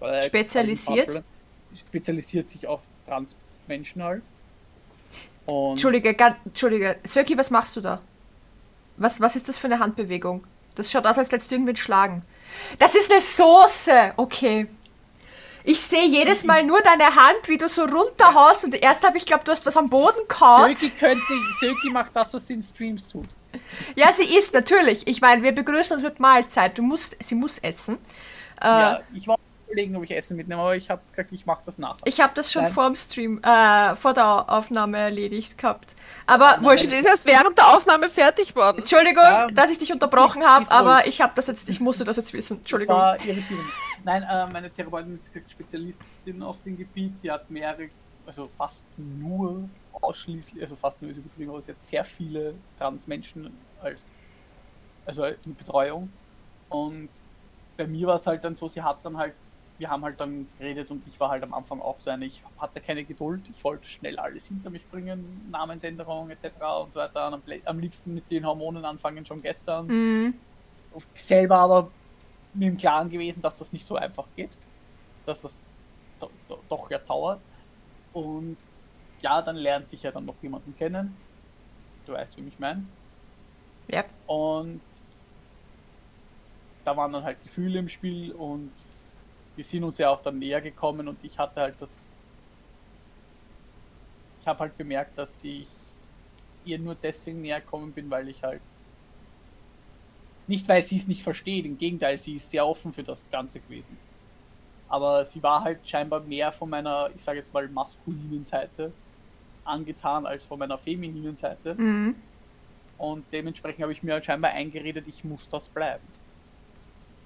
[0.00, 1.22] äh, Spezialisiert?
[1.74, 4.22] Spezialisiert sich auf Transmenschen halt.
[5.46, 6.96] Und Entschuldige, ga- Entschuldige.
[7.04, 8.00] Söki, was machst du da?
[8.96, 10.44] Was, was ist das für eine Handbewegung?
[10.74, 12.22] Das schaut aus, als hättest du irgendwen schlagen.
[12.78, 14.12] Das ist eine Soße!
[14.16, 14.66] Okay.
[15.64, 19.26] Ich sehe jedes Mal nur deine Hand, wie du so runterhaust und erst habe ich
[19.26, 20.74] glaubt, du hast was am Boden kaut.
[20.76, 21.22] Söki könnte,
[21.60, 23.26] Söki macht das, was sie in Streams tut.
[23.94, 25.06] Ja, sie isst natürlich.
[25.06, 26.78] Ich meine, wir begrüßen uns mit Mahlzeit.
[26.78, 27.98] Du musst, sie muss essen.
[28.62, 31.62] Äh, Ja, ich war überlegen, ob ich Essen mitnehme, aber ich habe gesagt, ich mache
[31.64, 32.00] das nachher.
[32.04, 32.72] Ich habe das schon Nein.
[32.72, 35.94] vor dem Stream, äh, vor der Aufnahme erledigt gehabt.
[36.26, 36.84] Aber wurscht.
[36.86, 38.78] Es ist erst während der Aufnahme fertig worden.
[38.78, 39.46] Entschuldigung, Ja.
[39.48, 42.54] dass ich dich unterbrochen habe, aber ich habe das jetzt, ich musste das jetzt wissen.
[42.56, 42.96] Das Entschuldigung.
[42.96, 43.64] war irritierend.
[44.04, 47.12] Nein, äh, meine Therapeutin ist Spezialistin auf dem Gebiet.
[47.22, 47.88] Die hat mehrere,
[48.26, 53.52] also fast nur ausschließlich, also fast nur ist übertrieben, aber sie hat sehr viele Transmenschen
[53.82, 54.04] als,
[55.06, 56.10] also in Betreuung.
[56.68, 57.08] Und
[57.76, 59.34] bei mir war es halt dann so, sie hat dann halt,
[59.78, 62.42] wir haben halt dann geredet und ich war halt am Anfang auch so eine, ich
[62.58, 66.46] hatte keine Geduld, ich wollte schnell alles hinter mich bringen, Namensänderung etc.
[66.82, 67.22] und so weiter.
[67.32, 70.34] Am, am liebsten mit den Hormonen anfangen schon gestern Mhm.
[71.14, 71.90] selber aber
[72.54, 74.50] mir im Klaren gewesen, dass das nicht so einfach geht,
[75.26, 75.62] dass das
[76.20, 77.40] do, do, doch ja dauert.
[78.12, 78.56] Und
[79.20, 81.16] ja, dann lernte ich ja dann noch jemanden kennen.
[82.06, 82.84] Du weißt, wie ich meine.
[83.88, 84.04] Ja.
[84.26, 84.80] Und
[86.84, 88.72] da waren dann halt Gefühle im Spiel und
[89.58, 92.14] wir sind uns ja auch dann näher gekommen und ich hatte halt das.
[94.40, 95.66] Ich habe halt bemerkt, dass ich
[96.64, 98.60] ihr nur deswegen näher gekommen bin, weil ich halt.
[100.46, 103.58] Nicht, weil sie es nicht versteht, im Gegenteil, sie ist sehr offen für das Ganze
[103.58, 103.98] gewesen.
[104.88, 108.92] Aber sie war halt scheinbar mehr von meiner, ich sage jetzt mal, maskulinen Seite
[109.64, 111.74] angetan als von meiner femininen Seite.
[111.74, 112.14] Mhm.
[112.96, 116.04] Und dementsprechend habe ich mir halt scheinbar eingeredet, ich muss das bleiben.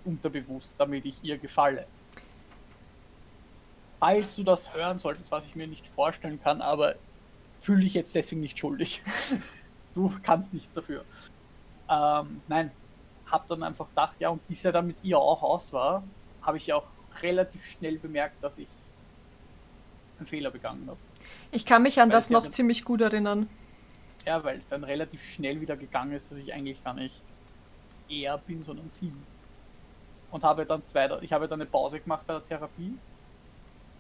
[0.07, 1.87] Unterbewusst, damit ich ihr gefalle.
[4.03, 6.97] Falls du das hören solltest, was ich mir nicht vorstellen kann, aber
[7.61, 9.01] fühle ich jetzt deswegen nicht schuldig.
[9.95, 11.05] du kannst nichts dafür.
[11.89, 12.73] Ähm, nein,
[13.31, 16.03] hab dann einfach gedacht, ja, und bis er dann mit ihr auch aus war,
[16.43, 16.89] habe ich auch
[17.21, 18.67] relativ schnell bemerkt, dass ich
[20.19, 20.99] einen Fehler begangen habe.
[21.53, 23.49] Ich kann mich an Weil das noch aber- ziemlich gut erinnern.
[24.27, 27.21] Ja, weil es dann relativ schnell wieder gegangen ist, dass ich eigentlich gar nicht
[28.09, 29.13] er bin, sondern sie.
[30.33, 32.99] Und habe dann zwei, ich habe dann eine Pause gemacht bei der Therapie,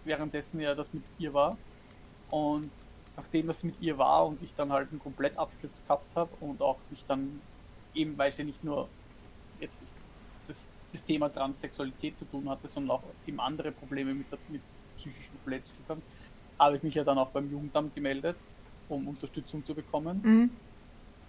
[0.04, 1.56] währenddessen ja das mit ihr war.
[2.30, 2.70] Und
[3.16, 6.78] nachdem das mit ihr war und ich dann halt einen Komplettabsturz gehabt habe und auch
[6.90, 7.40] mich dann
[7.94, 8.88] eben, weil sie nicht nur
[9.60, 9.92] jetzt
[10.48, 14.62] das, das Thema Transsexualität zu tun hatte, sondern auch eben andere Probleme mit, mit
[14.96, 16.02] psychischen Verletzungen,
[16.58, 18.36] habe ich mich ja dann auch beim Jugendamt gemeldet,
[18.88, 20.20] um Unterstützung zu bekommen.
[20.22, 20.50] Mhm.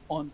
[0.08, 0.32] Und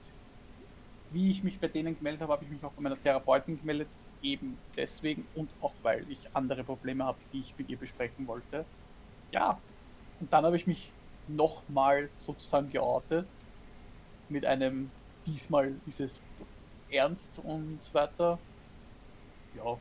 [1.11, 3.87] wie ich mich bei denen gemeldet habe, habe ich mich auch bei meiner Therapeutin gemeldet,
[4.21, 8.65] eben deswegen und auch weil ich andere Probleme habe, die ich mit ihr besprechen wollte.
[9.31, 9.59] Ja,
[10.19, 10.91] und dann habe ich mich
[11.27, 13.25] nochmal sozusagen geortet
[14.29, 14.91] mit einem,
[15.25, 16.19] diesmal ist es
[16.89, 18.39] ernst und so weiter.
[19.55, 19.77] Ja.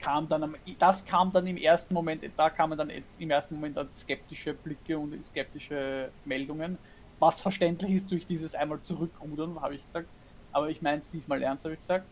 [0.00, 3.76] Kam dann am, das kam dann im ersten Moment, da kamen dann im ersten Moment
[3.76, 6.78] dann skeptische Blicke und skeptische Meldungen,
[7.18, 10.08] was verständlich ist durch dieses einmal zurückrudern, habe ich gesagt.
[10.52, 12.06] Aber ich meine es diesmal ernst, habe ich gesagt.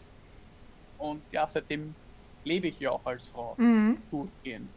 [0.98, 1.94] Und ja, seitdem
[2.44, 3.98] lebe ich ja auch als Frau Mhm.
[4.10, 4.68] durchgehend.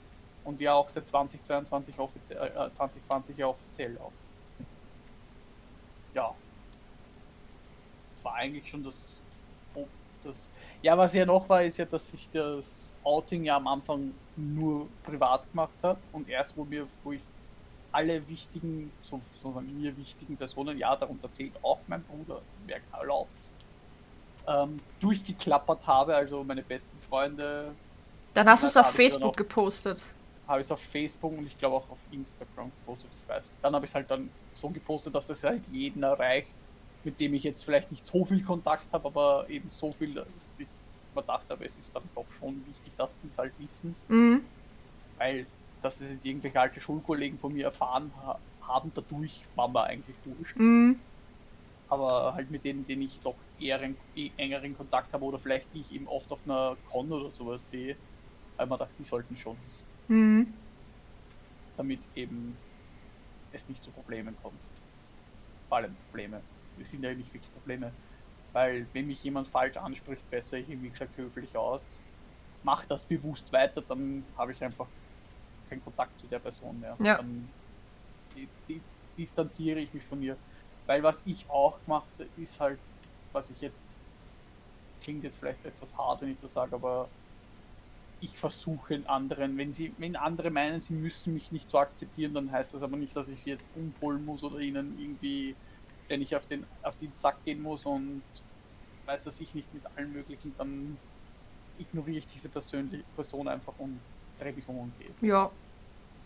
[0.43, 4.11] Und ja auch seit 2022 offiziell, äh, 2020 ja offiziell auch.
[6.13, 6.33] Ja.
[8.15, 9.21] Das war eigentlich schon das
[10.23, 10.49] das.
[10.81, 14.87] Ja, was ja noch war, ist ja, dass ich das Outing ja am Anfang nur
[15.03, 17.21] privat gemacht habe und erst wo mir, wo ich
[17.91, 23.51] alle wichtigen, so, sozusagen mir wichtigen Personen, ja, darunter zählt auch mein Bruder, wer erlaubt,
[24.47, 27.71] ähm, durchgeklappert habe, also meine besten Freunde.
[28.33, 30.07] Dann hast du es auf Facebook gepostet.
[30.47, 33.51] Habe ich es auf Facebook und ich glaube auch auf Instagram gepostet, ich weiß.
[33.61, 36.49] Dann habe ich es halt dann so gepostet, dass es halt jeden erreicht,
[37.03, 40.55] mit dem ich jetzt vielleicht nicht so viel Kontakt habe, aber eben so viel, dass
[40.57, 40.67] ich
[41.15, 44.41] mir gedacht habe, es ist dann doch schon wichtig, dass die es halt wissen, Mhm.
[45.17, 45.45] weil
[45.81, 50.15] dass es jetzt irgendwelche alte Schulkollegen von mir erfahren ha haben, dadurch war mir eigentlich
[50.23, 50.55] wurscht.
[50.57, 50.99] Mhm.
[51.89, 55.67] aber halt mit denen, denen ich doch eher en- eh engeren Kontakt habe oder vielleicht
[55.73, 57.95] die ich eben oft auf einer Con oder sowas sehe,
[58.57, 60.53] weil man dachte, die sollten schon wissen, Mhm.
[61.77, 62.55] damit eben
[63.51, 64.59] es nicht zu Problemen kommt.
[65.69, 66.41] Vor allem Probleme.
[66.79, 67.91] Es sind ja nicht wirklich Probleme,
[68.53, 71.99] weil wenn mich jemand falsch anspricht, besser ich ihm wie gesagt höflich aus,
[72.63, 74.87] mach das bewusst weiter, dann habe ich einfach
[75.69, 76.95] keinen Kontakt zu der Person mehr.
[77.03, 77.17] Ja.
[77.17, 77.47] Dann
[78.35, 78.81] di- di-
[79.17, 80.35] distanziere ich mich von ihr.
[80.85, 82.79] Weil was ich auch gemacht ist halt,
[83.33, 83.95] was ich jetzt,
[85.01, 87.07] klingt jetzt vielleicht etwas hart, wenn ich das sage, aber
[88.21, 92.33] ich versuche in anderen, wenn sie, wenn andere meinen, sie müssen mich nicht so akzeptieren,
[92.33, 95.55] dann heißt das aber nicht, dass ich sie jetzt umholen muss oder ihnen irgendwie,
[96.07, 98.21] wenn ich auf den, auf den Sack gehen muss und
[99.07, 100.97] weiß was ich nicht mit allen möglichen, dann
[101.79, 103.99] ignoriere ich diese persönliche Person einfach und
[104.39, 105.29] drehe mich um und gehe.
[105.29, 105.49] Ja.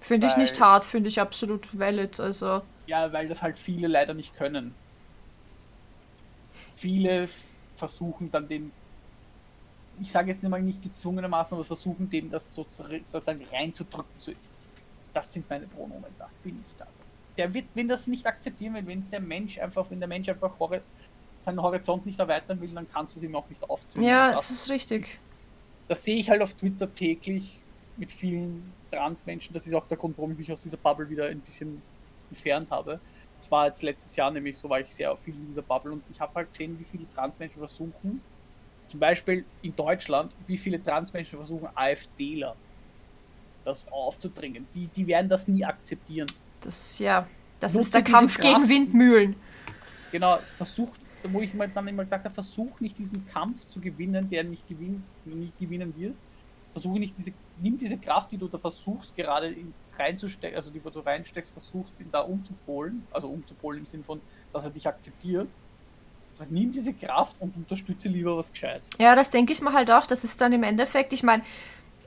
[0.02, 2.20] Finde ich nicht hart, finde ich absolut valid.
[2.20, 4.76] Also, Ja, weil das halt viele leider nicht können.
[6.76, 7.28] Viele
[7.76, 8.72] versuchen dann den,
[10.00, 14.12] ich sage jetzt mal nicht gezwungenermaßen, aber versuchen dem das so zu- sozusagen reinzudrücken.
[14.20, 14.32] So,
[15.14, 16.86] das sind meine Pronomen, da bin ich da.
[17.38, 20.28] Der wird, wenn das nicht akzeptieren will, wenn es der Mensch einfach, wenn der Mensch
[20.30, 20.54] einfach
[21.40, 24.10] seinen Horizont nicht erweitern will, dann kannst du es ihm auch nicht aufzwingen.
[24.10, 25.20] ja, das, es ist richtig.
[25.88, 27.60] das sehe ich halt auf Twitter täglich
[27.98, 29.54] mit vielen Transmenschen.
[29.54, 31.82] Das ist auch der Grund, warum ich mich aus dieser Bubble wieder ein bisschen
[32.30, 33.00] entfernt habe.
[33.46, 36.04] Es war jetzt letztes Jahr nämlich so, war ich sehr viel in dieser Bubble und
[36.12, 38.20] ich habe halt gesehen, wie viele Transmenschen versuchen,
[38.88, 42.56] zum Beispiel in Deutschland, wie viele Transmenschen versuchen, AfDler
[43.64, 44.66] das aufzudringen.
[44.74, 46.26] Die, die werden das nie akzeptieren.
[46.62, 47.28] Das, ja,
[47.60, 48.70] das Nutze ist der Kampf gegen Kraft.
[48.70, 49.36] Windmühlen.
[50.12, 54.28] Genau, versucht, wo ich mir dann immer gesagt habe, versuch nicht diesen Kampf zu gewinnen,
[54.28, 56.20] der nicht gewinnt, nicht gewinnen wirst.
[56.72, 57.32] Versuche nicht diese,
[57.62, 61.52] nimm diese Kraft, die du da versuchst, gerade in, reinzustecken, also die wo du reinsteckst,
[61.54, 64.22] versuchst, ihn da umzupolen, also umzupolen im Sinn von,
[64.54, 65.48] dass er dich akzeptiert.
[66.38, 68.90] Also nimm diese Kraft und unterstütze lieber was Gescheites.
[69.00, 70.06] Ja, das denke ich mir halt auch.
[70.06, 71.44] Das ist dann im Endeffekt, ich meine,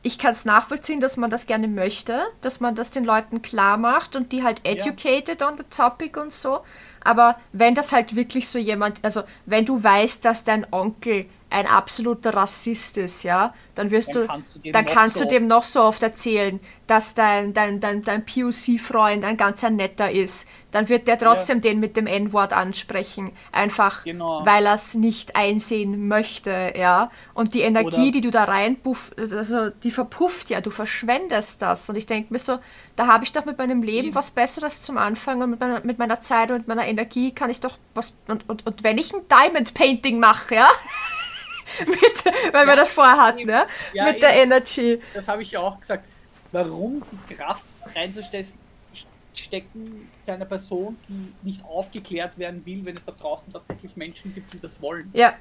[0.03, 3.77] ich kann es nachvollziehen, dass man das gerne möchte, dass man das den Leuten klar
[3.77, 6.61] macht und die halt educated on the topic und so.
[7.05, 11.67] Aber wenn das halt wirklich so jemand, also wenn du weißt, dass dein Onkel ein
[11.67, 15.25] absoluter Rassist ist, ja, dann wirst Dann du, kannst du dem dann noch kannst so
[15.25, 20.11] du dem noch so oft erzählen, dass dein, dein, dein, dein POC-Freund ein ganzer netter
[20.11, 20.47] ist.
[20.73, 23.33] Dann wird der trotzdem den mit dem N-Wort ansprechen.
[23.51, 24.45] Einfach, Genau.
[24.45, 27.11] weil er es nicht einsehen möchte, ja.
[27.33, 31.89] Und die Energie, Oder- die du da reinpuff, also die verpufft ja, du verschwendest das.
[31.89, 32.59] Und ich denke mir so,
[32.99, 34.15] da habe ich doch mit meinem Leben Eben.
[34.17, 37.49] was Besseres zum Anfang und mit meiner, mit meiner Zeit und mit meiner Energie kann
[37.49, 38.17] ich doch was.
[38.27, 40.69] Und, und, und wenn ich ein Diamond Painting mache, ja.
[41.87, 43.67] mit, weil wir das vorher hatten, ja.
[43.93, 44.53] Ja, mit der eben.
[44.53, 45.01] Energy.
[45.15, 46.05] das habe ich ja auch gesagt,
[46.51, 47.63] warum die Kraft
[47.95, 48.59] reinzustecken
[49.35, 54.35] stecken zu einer Person, die nicht aufgeklärt werden will, wenn es da draußen tatsächlich Menschen
[54.35, 55.11] gibt, die das wollen.
[55.13, 55.35] Ja,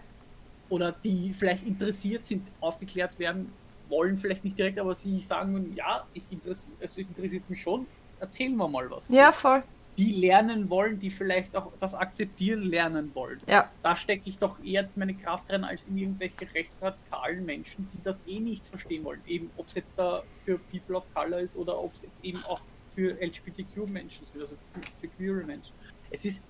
[0.69, 3.51] Oder die vielleicht interessiert sind, aufgeklärt werden
[3.89, 7.85] wollen, vielleicht nicht direkt, aber sie sagen, ja, ich interessiert, also es interessiert mich schon,
[8.19, 9.07] erzählen wir mal was.
[9.09, 9.63] ja, voll.
[9.97, 13.39] Die lernen wollen, die vielleicht auch das akzeptieren lernen wollen.
[13.47, 18.03] Ja, Da stecke ich doch eher meine Kraft rein, als in irgendwelche rechtsradikalen Menschen, die
[18.03, 19.21] das eh nicht verstehen wollen.
[19.25, 22.37] Eben, ob es jetzt da für People of Color ist oder ob es jetzt eben
[22.45, 22.61] auch
[22.93, 25.73] für LGBTQ-Menschen sind, also für, für queere Menschen.
[26.11, 26.43] Es ist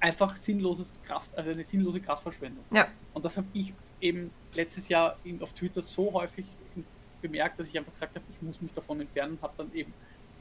[0.00, 2.64] einfach sinnloses Kraft, also eine sinnlose Kraftverschwendung.
[2.72, 6.46] ja, Und das habe ich eben letztes Jahr auf Twitter so häufig
[7.20, 9.92] bemerkt, dass ich einfach gesagt habe, ich muss mich davon entfernen und habe dann eben,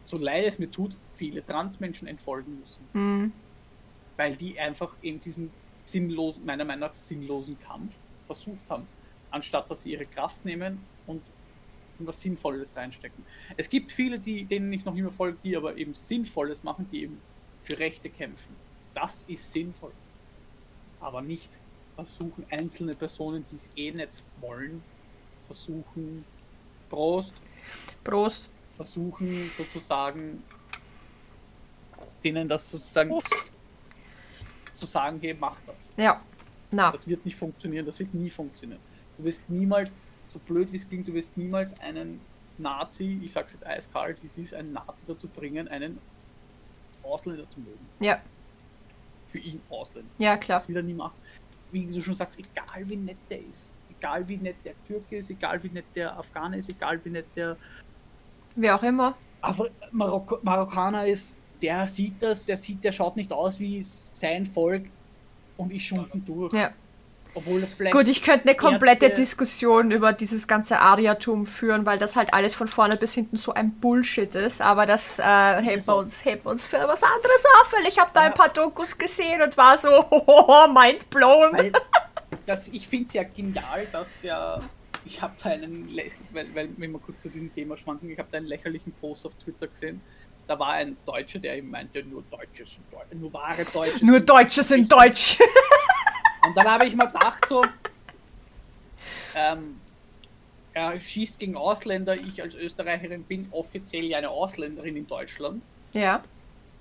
[0.05, 3.31] so leid es mir tut, viele Transmenschen entfolgen müssen mhm.
[4.17, 5.51] weil die einfach eben diesen
[5.85, 7.93] sinnlosen, meiner Meinung nach sinnlosen Kampf
[8.25, 8.87] versucht haben,
[9.29, 11.21] anstatt dass sie ihre Kraft nehmen und
[11.99, 13.23] was Sinnvolles reinstecken.
[13.57, 17.03] Es gibt viele, die, denen ich noch immer folge, die aber eben Sinnvolles machen, die
[17.03, 17.21] eben
[17.61, 18.55] für Rechte kämpfen.
[18.95, 19.91] Das ist sinnvoll.
[20.99, 21.49] Aber nicht
[21.95, 24.81] versuchen einzelne Personen, die es eh nicht wollen,
[25.45, 26.23] versuchen,
[26.89, 27.33] Prost,
[28.03, 28.49] Prost.
[28.75, 30.43] versuchen sozusagen
[32.23, 33.19] denen das sozusagen
[34.73, 35.89] zu sagen, hey, mach das.
[35.97, 36.21] Ja,
[36.71, 38.79] Na, Das wird nicht funktionieren, das wird nie funktionieren.
[39.17, 39.91] Du wirst niemals,
[40.29, 42.19] so blöd wie es klingt, du wirst niemals einen
[42.57, 45.99] Nazi, ich sag's jetzt eiskalt, wie es ist, einen Nazi dazu bringen, einen
[47.03, 47.87] Ausländer zu mögen.
[47.99, 48.21] ja,
[49.31, 50.09] Für ihn Ausländer.
[50.19, 50.59] ja, klar.
[50.59, 51.15] Das will er nie machen.
[51.71, 55.29] Wie du schon sagst, egal wie nett der ist, egal wie nett der Türke ist,
[55.29, 57.57] egal wie nett der Afghaner ist, egal wie nett der
[58.55, 59.15] Wer auch immer.
[59.41, 64.45] Afri Marokko Marokkaner ist, der sieht das, der sieht, der schaut nicht aus wie sein
[64.45, 64.85] Volk
[65.57, 66.53] und ist schon durch.
[66.53, 66.71] Ja.
[67.33, 71.85] Obwohl das vielleicht Gut, ich könnte eine komplette Ärzte- Diskussion über dieses ganze Ariatum führen,
[71.85, 74.61] weil das halt alles von vorne bis hinten so ein Bullshit ist.
[74.61, 78.11] Aber das äh, heben, wir uns, heben uns für was anderes auf, weil ich habe
[78.13, 78.35] da ein Ja.
[78.35, 81.53] paar Dokus gesehen und war so hohoho, mind blown.
[81.53, 81.71] Weil
[82.45, 84.59] das, ich finde es ja genial, dass ja.
[85.05, 85.89] Ich habe da einen,
[86.31, 89.25] weil, weil wenn wir kurz zu diesem Thema schwanken, ich habe da einen lächerlichen Post
[89.25, 89.99] auf Twitter gesehen.
[90.47, 94.05] Da war ein Deutscher, der eben meinte, nur Deutsche sind Deutsche, nur wahre Deutsche.
[94.05, 95.37] Nur sind Deutsche sind Deutsch.
[96.45, 97.63] Und dann habe ich mir gedacht, so,
[99.35, 99.79] ähm,
[100.73, 102.15] er schießt gegen Ausländer.
[102.15, 105.63] Ich als Österreicherin bin offiziell ja eine Ausländerin in Deutschland.
[105.93, 106.23] ja.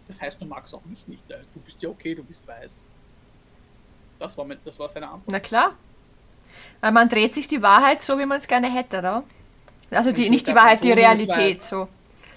[0.08, 1.30] Das heißt, du magst auch mich nicht.
[1.30, 2.80] äh, Du bist ja okay, du bist weiß.
[4.18, 5.28] Das war, mit, das war seine Antwort.
[5.28, 5.76] Na klar.
[6.80, 9.22] Weil man dreht sich die Wahrheit so, wie man es gerne hätte, oder?
[9.92, 11.86] Also die, Ich nicht die Wahrheit, die Realität, so.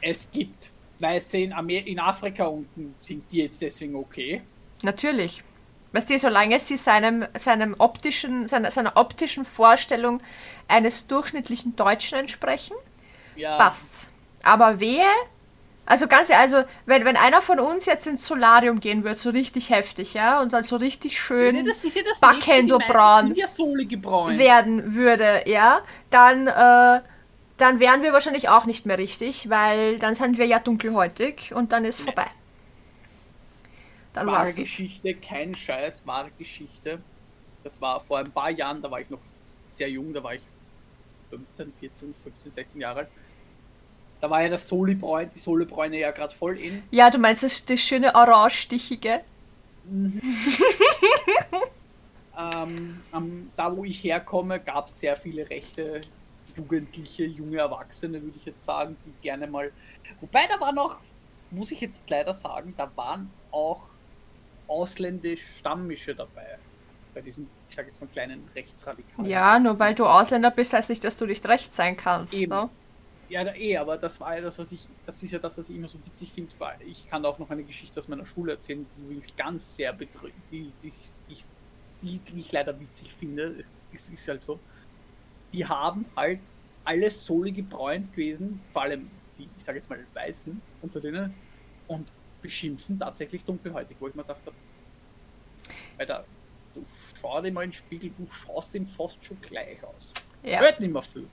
[0.01, 4.43] Es gibt Weiße in, Amer in Afrika unten, sind die jetzt deswegen okay?
[4.83, 5.43] Natürlich.
[5.93, 10.21] Weißt du, solange sie seinem, seinem optischen, seiner, seiner optischen Vorstellung
[10.67, 12.75] eines durchschnittlichen Deutschen entsprechen,
[13.35, 14.09] Ja, passt's.
[14.41, 15.05] Aber wehe,
[15.85, 19.29] also ganz ehrlich, also wenn, wenn einer von uns jetzt ins Solarium gehen würde, so
[19.29, 23.35] richtig heftig, ja, und dann so richtig schön Nee, das Backhändelbraun
[24.37, 27.01] werden würde, ja, dann, äh,
[27.57, 31.71] dann wären wir wahrscheinlich auch nicht mehr richtig, weil dann sind wir ja dunkelhäutig und
[31.71, 32.25] dann ist vorbei.
[34.13, 34.53] Dann wahre.
[34.53, 36.99] Geschichte, kein Scheiß, wahre Geschichte.
[37.63, 39.19] Das war vor ein paar Jahren, da war ich noch
[39.71, 40.41] sehr jung, da war ich
[41.29, 43.09] 15, 14, 15, 16 Jahre alt.
[44.21, 46.83] Da war ja das Solibräun, die Solibräune ja gerade voll in.
[46.91, 49.21] Ja, du meinst das, das schöne orange-stichige?
[52.35, 56.01] Ähm, am- da wo ich herkomme, gab es sehr viele rechte
[56.57, 59.71] Jugendliche, junge Erwachsene, würde ich jetzt sagen, die gerne mal.
[60.19, 60.97] Wobei da war noch,
[61.51, 63.85] muss ich jetzt leider sagen, da waren auch
[64.67, 66.57] ausländische Stammmische dabei.
[67.13, 69.29] Bei diesen, ich sage jetzt mal, kleinen Rechtsradikalen.
[69.29, 72.33] Ja, nur weil du Ausländer bist, heißt nicht, dass du nicht recht sein kannst.
[72.33, 72.51] Eben.
[72.51, 72.69] Ne?
[73.29, 75.69] Ja, da, eh, aber das war ja das, was ich, das ist ja das, was
[75.69, 78.53] ich immer so witzig finde, weil ich kann auch noch eine Geschichte aus meiner Schule
[78.53, 80.91] erzählen, die mich ganz sehr bedrückt, die, die,
[81.29, 81.43] ich-
[82.01, 83.55] die, die ich leider witzig finde.
[83.59, 84.59] Es, es ist halt so.
[85.53, 86.39] Die haben halt
[86.83, 91.33] alles Sohle gebräunt gewesen, vor allem die, ich sage jetzt mal, Weißen unter denen,
[91.87, 92.11] und
[92.43, 94.51] beschimpfen tatsächlich dunkelhäutig, wo ich mir dachte,
[95.97, 96.25] Alter,
[96.75, 96.85] du
[97.19, 100.11] schau dir mal in den Spiegel, du schaust ihm fast schon gleich aus.
[100.43, 100.59] Ja.
[100.59, 101.27] Hört nicht mehr viel.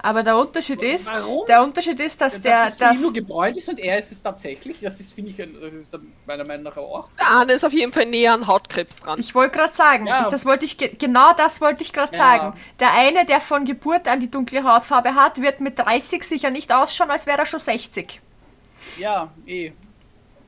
[0.00, 1.44] Aber der Unterschied ist, Warum?
[1.46, 4.76] der Unterschied ist, dass der, dass dass, nur gebräunt ist und er ist es tatsächlich.
[4.80, 5.92] Das ist, finde ich, das ist
[6.24, 7.08] meiner Meinung nach auch.
[7.18, 9.18] Der Arne ist auf jeden Fall näher an Hautkrebs dran.
[9.18, 10.22] ich wollte gerade sagen, Ja.
[10.22, 12.18] ich, das wollte ich, ge- genau das wollte ich gerade Ja.
[12.18, 12.60] sagen.
[12.78, 16.72] Der eine, der von Geburt an die dunkle Hautfarbe hat, wird mit 30 sicher nicht
[16.72, 18.20] ausschauen, als wäre er schon 60.
[18.98, 19.72] Ja, eh.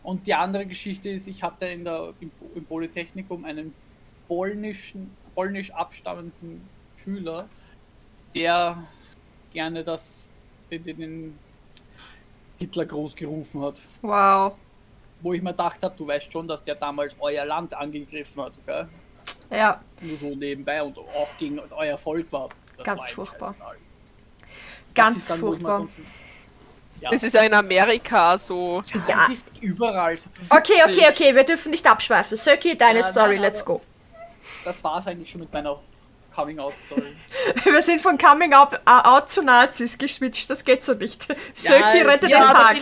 [0.03, 3.75] Und die andere Geschichte ist, ich hatte in der, im, im Polytechnikum einen
[4.29, 6.67] polnischen, polnisch abstammenden
[7.03, 7.49] Schüler,
[8.35, 8.83] der
[9.53, 10.29] gerne das,
[10.71, 11.39] den, den- den
[12.59, 13.77] Hitlergruß gerufen hat.
[14.03, 14.55] Wow.
[15.21, 18.53] Wo ich mir gedacht habe, du weißt schon, dass der damals euer Land angegriffen hat,
[18.67, 18.89] gell?
[19.51, 22.49] Ja, Nur so nebenbei und auch gegen euer Volk war.
[22.77, 23.55] Das Ganz war furchtbar.
[24.95, 25.89] ganz furchtbar.
[27.01, 28.83] Ja, Das ist ja in Amerika so.
[28.93, 29.27] das Ja.
[29.31, 30.19] ist überall.
[30.19, 30.29] so.
[30.51, 32.37] Okay, okay, okay, wir dürfen nicht abschweifen.
[32.37, 33.81] Söki, deine Ja, Story, nein, let's go.
[34.65, 35.79] Das war es eigentlich schon mit meiner
[36.35, 37.17] Coming-out-Story.
[37.65, 41.27] Wir sind von Coming Out, äh, out zu Nazis geswitcht, das geht so nicht.
[41.55, 42.77] Söki rettet ja, den Tag.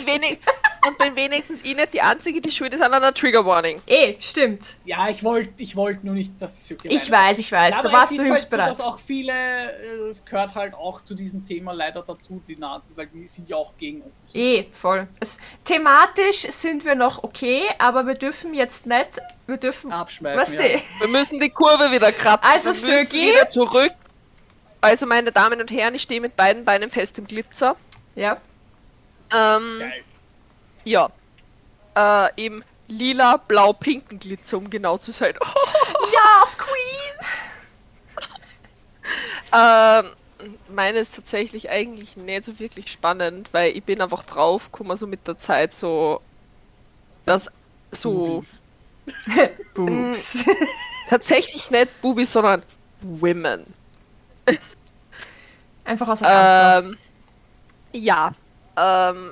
[0.89, 3.81] Und bin wenigstens ich nicht die Einzige, die schuld ist an einer Trigger Warning.
[3.87, 4.77] Eh, stimmt.
[4.85, 7.83] ja, ich wollte ich wollt nur nicht, dass es wirklich Ich weiß, ich weiß, Ja,
[7.83, 8.71] du warst es nur ist halt so, hilfsbereit.
[8.71, 12.97] dass auch viele, äh, es gehört halt auch zu diesem Thema leider dazu, die Nazis,
[12.97, 14.13] weil die sind ja auch gegen uns.
[14.35, 15.07] Eh, voll.
[15.21, 20.41] Es, thematisch sind wir noch okay, aber wir dürfen jetzt nicht, wir dürfen, Abschmeißen.
[20.41, 20.79] weißt ja.
[20.79, 22.49] du, Wir müssen die Kurve wieder kratzen.
[22.51, 23.27] Also, wir müssen Söki?
[23.33, 23.93] wieder zurück.
[24.81, 27.77] Also, meine Damen und Herren, ich stehe mit beiden Beinen fest im Glitzer.
[28.15, 28.37] ja.
[29.31, 30.03] Ähm, Geil.
[30.89, 31.11] Ja.
[31.95, 35.35] Äh, im lila-blau-pinken Glitzer, um genau zu sein.
[36.13, 37.29] Ja, Queen!
[39.55, 40.11] Ähm,
[40.69, 44.99] meine ist tatsächlich eigentlich nicht so wirklich spannend, weil ich bin einfach drauf, guck mal
[44.99, 46.21] so mit der Zeit so,
[47.25, 47.51] dass
[47.91, 48.45] so,
[49.75, 50.45] Boobs.
[51.09, 52.63] Tatsächlich nicht Bubis, sondern
[53.01, 53.65] Women.
[55.85, 56.89] Einfach aus der Ganze.
[56.89, 56.99] Ähm,
[57.93, 58.33] ja.
[58.77, 59.31] Ähm,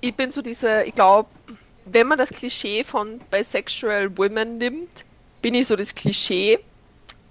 [0.00, 1.28] ich bin so diese, ich glaube,
[1.84, 5.04] wenn man das Klischee von bisexual women nimmt,
[5.42, 6.58] bin ich so das Klischee,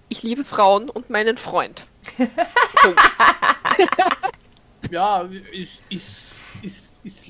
[0.10, 1.84] ich liebe Frauen und meinen Freund.
[2.18, 3.02] Punkt.
[4.90, 7.30] Ja, ist, ist, ist, ist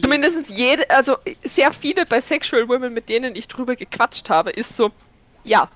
[0.00, 4.90] Zumindest jede, also sehr viele bisexual women, mit denen ich drüber gequatscht habe, ist so,
[5.44, 5.68] ja,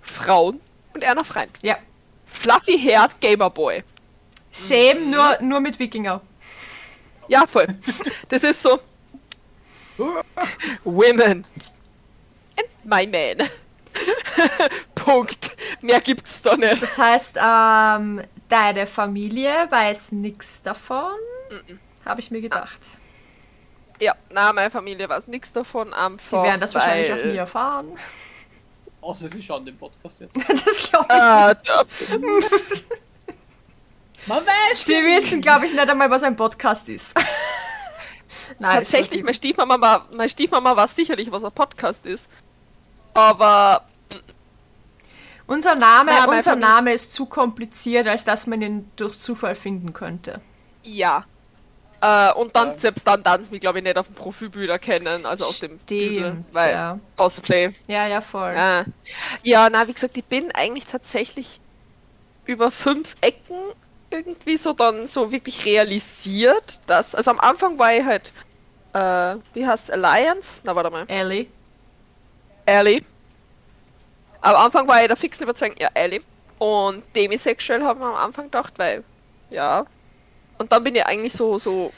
[0.00, 0.60] Frauen
[0.94, 1.50] und einer Freund.
[1.62, 1.76] ja.
[2.24, 3.84] Fluffy haired Gamerboy.
[4.50, 6.22] Same, nur, nur mit Wikinger.
[7.32, 7.66] Ja, voll.
[8.28, 8.78] Das ist so.
[10.84, 11.46] Women.
[12.58, 13.48] And my man.
[14.94, 15.56] Punkt.
[15.80, 16.82] Mehr gibt's da nicht.
[16.82, 21.12] Das heißt, ähm, deine Familie weiß nichts davon,
[22.04, 22.80] habe ich mir gedacht.
[23.98, 25.88] Ja, na, meine Familie weiß nichts davon.
[25.88, 27.92] Die Einfach, werden das wahrscheinlich auch nie weil, erfahren.
[29.00, 30.36] Außer sie schauen den Podcast jetzt.
[30.48, 31.66] Das glaube ich.
[31.66, 31.84] da-
[34.26, 34.84] Man weiß!
[34.84, 37.12] Die wissen, glaube ich, nicht einmal, was ein Podcast ist.
[38.58, 42.30] Nein, tatsächlich, meine Stiefmama, war, meine Stiefmama weiß sicherlich, was ein Podcast ist.
[43.14, 43.84] Aber
[45.46, 49.92] Unser Name, Ja, unser Name ist zu kompliziert, als dass man ihn durch Zufall finden
[49.92, 50.40] könnte.
[50.82, 51.24] ja.
[52.04, 52.78] Äh, und dann, Ja.
[52.80, 56.16] selbst dann, dann mich, glaube ich, nicht auf dem Profilbild erkennen, also auf dem Bild,
[56.16, 56.98] Stimmt, weil ja.
[57.16, 57.70] Cosplay.
[57.86, 58.54] Ja, ja, voll.
[58.56, 58.84] Ja.
[59.44, 61.60] ja, na, wie gesagt, ich bin eigentlich tatsächlich
[62.44, 63.54] über fünf Ecken
[64.12, 68.32] irgendwie so dann so wirklich realisiert, dass, also am Anfang war ich halt,
[68.92, 70.60] äh, wie heißt Alliance?
[70.64, 71.46] Na, warte mal, Ellie.
[72.66, 73.02] Ellie.
[74.40, 76.20] Am Anfang war ich der fixen Überzeugung, ja, Ellie.
[76.58, 79.02] Und demisexuell haben wir am Anfang gedacht, weil,
[79.50, 79.86] ja.
[80.58, 81.92] Und dann bin ich eigentlich so, so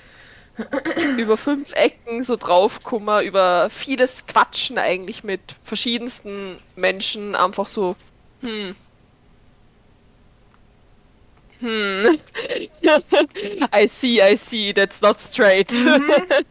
[1.18, 7.96] über fünf Ecken so draufgekommen, über vieles Quatschen eigentlich mit verschiedensten Menschen, einfach so,
[8.40, 8.76] hm.
[11.64, 12.18] Hm.
[13.72, 15.72] I see, I see, that's not straight.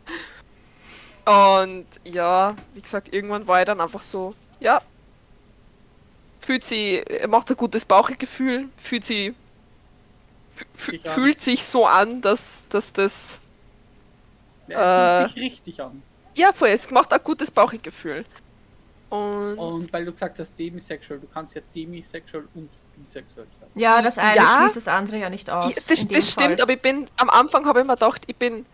[1.25, 4.81] Und ja, wie gesagt, irgendwann war ich dann einfach so, ja,
[6.39, 9.33] fühlt sie, er macht ein gutes Bauchgefühl, fühlt sie,
[10.75, 13.39] fühlt sich so an, dass, dass das,
[14.67, 15.25] Ja, Äh.
[15.25, 16.01] es fühlt sich richtig an.
[16.35, 18.25] ja, voll, es macht ein gutes Bauchgefühl.
[19.09, 22.69] Und Und weil du gesagt hast, demisexual, du kannst ja demisexual und
[23.01, 23.69] bisexuell sein.
[23.75, 24.57] Ja, das eine Ja.
[24.59, 25.75] schließt das andere ja nicht aus.
[25.75, 28.65] Ja, das, das stimmt, aber ich bin, am Anfang habe ich mir gedacht, ich bin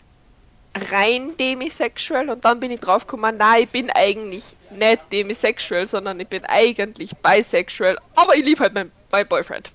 [0.91, 6.27] rein demisexual und dann bin ich draufgekommen, nein, ich bin eigentlich nicht demisexual, sondern ich
[6.27, 9.71] bin eigentlich bisexual, aber ich liebe halt meinen mein Boyfriend.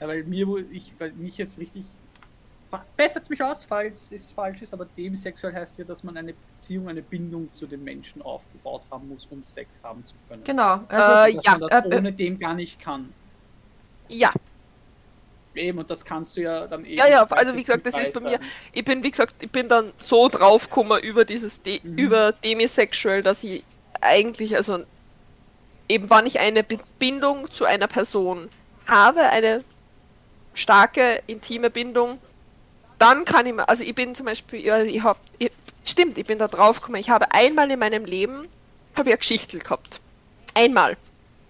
[0.00, 1.84] Ja, weil mir, wo ich, weil mich jetzt richtig.
[2.96, 6.88] Bessert mich aus, falls es falsch ist, aber demisexuell heißt ja, dass man eine Beziehung,
[6.88, 10.44] eine Bindung zu den Menschen aufgebaut haben muss, um Sex haben zu können.
[10.44, 11.96] Genau, also Äh, Dass ja, man das äh, äh.
[11.98, 13.12] ohne dem gar nicht kann.
[14.08, 14.32] Ja,
[15.54, 16.96] Eben, und das kannst du ja dann eben.
[16.98, 18.40] ja, ja, also wie gesagt, das ist bei mir,
[18.72, 21.96] ich bin, wie gesagt, ich bin dann so draufgekommen über dieses, De Mhm.
[21.96, 23.62] über demisexual, dass ich
[24.00, 24.82] eigentlich, also
[25.88, 26.64] eben wann ich eine
[26.98, 28.48] Bindung zu einer Person
[28.88, 29.62] habe, eine
[30.54, 32.18] starke, intime Bindung,
[33.04, 35.50] dann kann ich mir, also ich bin zum Beispiel, ja, ich habe, ich,
[35.84, 38.48] stimmt, ich bin da drauf gekommen, ich habe einmal in meinem Leben,
[38.94, 40.00] habe ich eine Geschichte gehabt.
[40.54, 40.96] Einmal.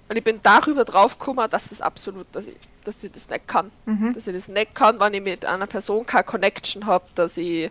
[0.08, 3.46] Und ich bin darüber drauf gekommen, dass das absolut, dass ich, dass ich das nicht
[3.46, 3.70] kann.
[3.86, 4.12] Mhm.
[4.12, 7.70] Dass ich das nicht kann, wenn ich mit einer Person keine Connection habe, dass ich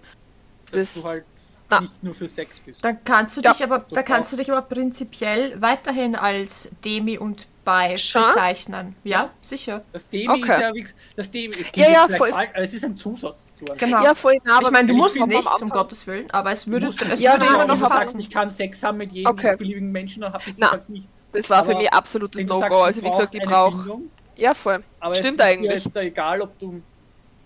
[0.72, 1.26] dass das, du halt
[1.70, 1.82] Na.
[1.82, 2.84] nicht nur für Sex bist.
[2.84, 7.18] dann kannst du Ja, dich aber, da kannst du dich aber prinzipiell weiterhin als Demi
[7.18, 8.22] und Bi Schon?
[8.24, 8.96] bezeichnen.
[9.06, 9.84] Ja, sicher.
[9.94, 10.42] Das Demi Okay.
[10.42, 12.32] ist ja wie gesagt- das Demi es Ja, ja, voll.
[12.56, 13.78] es ist ein Zusatz zu einem.
[13.78, 14.04] Genau.
[14.04, 16.88] ja, voll, na, aber ich meine, du musst nicht, um Gottes Willen, aber es würde,
[16.88, 17.22] es nicht.
[17.22, 18.20] Ja, würde nein, immer noch passen.
[18.20, 19.56] Ich kann Sex haben mit jedem Okay.
[19.56, 21.08] beliebigen Menschen, dann hab ich halt nicht.
[21.32, 22.82] das war für aber mich absolutes No-Go.
[22.82, 23.98] Also wie gesagt, ich brauche.
[24.36, 24.84] Ja, voll.
[25.00, 25.84] aber Stimmt es ist eigentlich.
[25.86, 26.82] jetzt da egal, ob du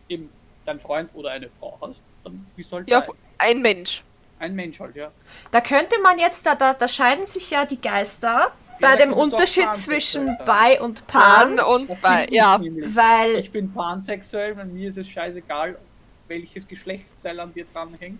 [0.09, 0.29] eben
[0.65, 3.13] deinen Freund oder eine Frau hast, dann bist du halt Ja, bei.
[3.37, 4.03] ein Mensch.
[4.39, 5.11] Ein Mensch halt, ja.
[5.51, 9.13] Da könnte man jetzt, da, da, da scheiden sich ja die Geister bei da dem
[9.13, 10.37] Unterschied zwischen.
[10.45, 12.57] Bi und Pan, Pan und Das bei, ja.
[12.57, 12.95] nämlich.
[12.95, 15.77] weil Ich bin pansexuell, bei mir ist es scheißegal,
[16.27, 18.19] welches Geschlechtsteil an dir dranhängt.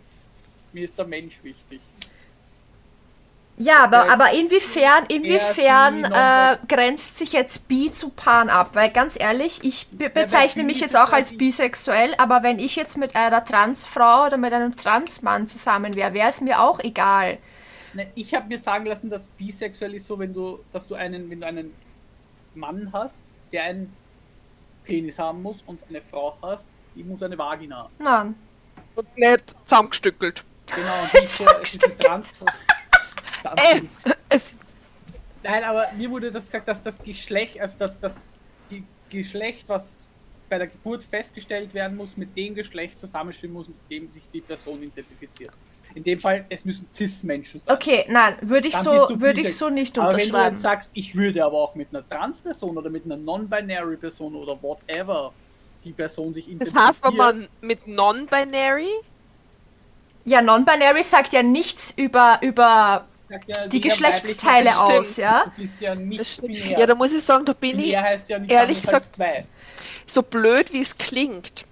[0.73, 1.79] Mir ist der Mensch wichtig.
[3.59, 8.71] Ja, aber, aber inwiefern, inwiefern die äh, grenzt sich jetzt Bi zu Pan ab?
[8.73, 12.97] Weil ganz ehrlich, ich be bezeichne mich jetzt auch als bisexuell, aber wenn ich jetzt
[12.97, 17.39] mit einer Transfrau oder mit einem Transmann zusammen wäre, wäre es mir auch egal.
[17.93, 21.27] Ne, Ich habe mir sagen lassen, dass bisexuell ist so, wenn du, dass du einen,
[21.31, 21.73] wenn du einen
[22.53, 23.91] Mann hast, der einen
[24.83, 27.93] Penis haben muss und eine Frau hast, die muss eine Vagina haben.
[27.97, 28.35] Nein.
[28.93, 30.43] Und nicht zusammengestückelt.
[30.75, 31.39] Genau, und es
[31.73, 32.37] ist eine Trans.
[33.55, 33.81] Äh,
[34.29, 34.55] es,
[35.43, 38.15] Nein, aber mir wurde das gesagt, dass das Geschlecht, also dass das
[38.69, 40.03] Ge- Geschlecht, was
[40.49, 44.41] bei der Geburt festgestellt werden muss, mit dem Geschlecht zusammenstimmen muss, mit dem sich die
[44.41, 45.51] Person identifiziert.
[45.95, 47.75] In dem Fall, es müssen Cis-Menschen sein.
[47.75, 50.55] Okay, nein, würde ich Dann so, würde ich so nicht Aber wenn du jetzt unterschreiben.
[50.57, 55.33] sagst, ich würde aber auch mit einer Trans-Person oder mit einer Non-Binary Person oder whatever
[55.83, 58.89] die Person sich Das heißt, wenn man mit Non-Binary,
[60.25, 63.05] Ja, Non-Binary sagt ja nichts über, über
[63.47, 65.51] ja, die Geschlechtsteile aus, ja?
[65.79, 69.45] ja ja, da muss ich sagen, da bin ich ja nicht ehrlich gesagt- zwei.
[70.05, 71.65] so blöd, wie es klingt.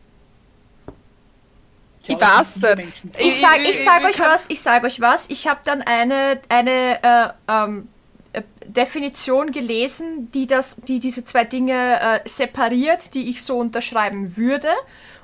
[2.08, 3.02] Ich weiß nicht.
[3.18, 5.30] Ich sag, Ich- ich sag euch was, ich sag euch was.
[5.30, 7.88] Ich habe dann eine, eine äh, ähm,
[8.34, 14.38] äh, Definition gelesen, die, das, die diese zwei Dinge äh, separiert, die ich so unterschreiben
[14.38, 14.68] würde.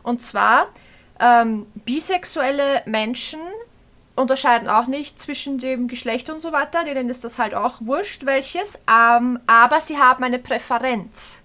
[0.02, 0.70] Und zwar,
[1.20, 3.40] ähm, bisexuelle Menschen
[4.16, 8.26] unterscheiden auch nicht zwischen dem Geschlecht und so weiter, denen ist das halt auch wurscht,
[8.26, 11.42] welches, ähm, aber sie haben eine Präferenz.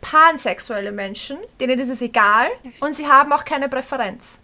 [0.00, 2.48] Pansexuelle Menschen, denen ist es egal
[2.80, 4.38] und sie haben auch keine Präferenz.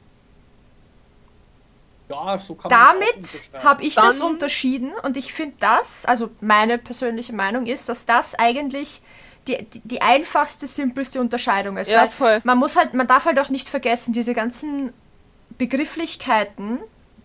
[2.09, 5.55] Ja, so kann man das auch Damit habe ich das Dann- unterschieden und ich finde
[5.61, 9.01] das, also meine persönliche Meinung ist, dass das eigentlich
[9.47, 11.91] die, die, die einfachste, simpelste Unterscheidung ist.
[11.91, 12.41] Ja, voll.
[12.45, 14.93] Man muss halt, man darf halt auch nicht vergessen, diese ganzen
[15.57, 16.79] Begrifflichkeiten,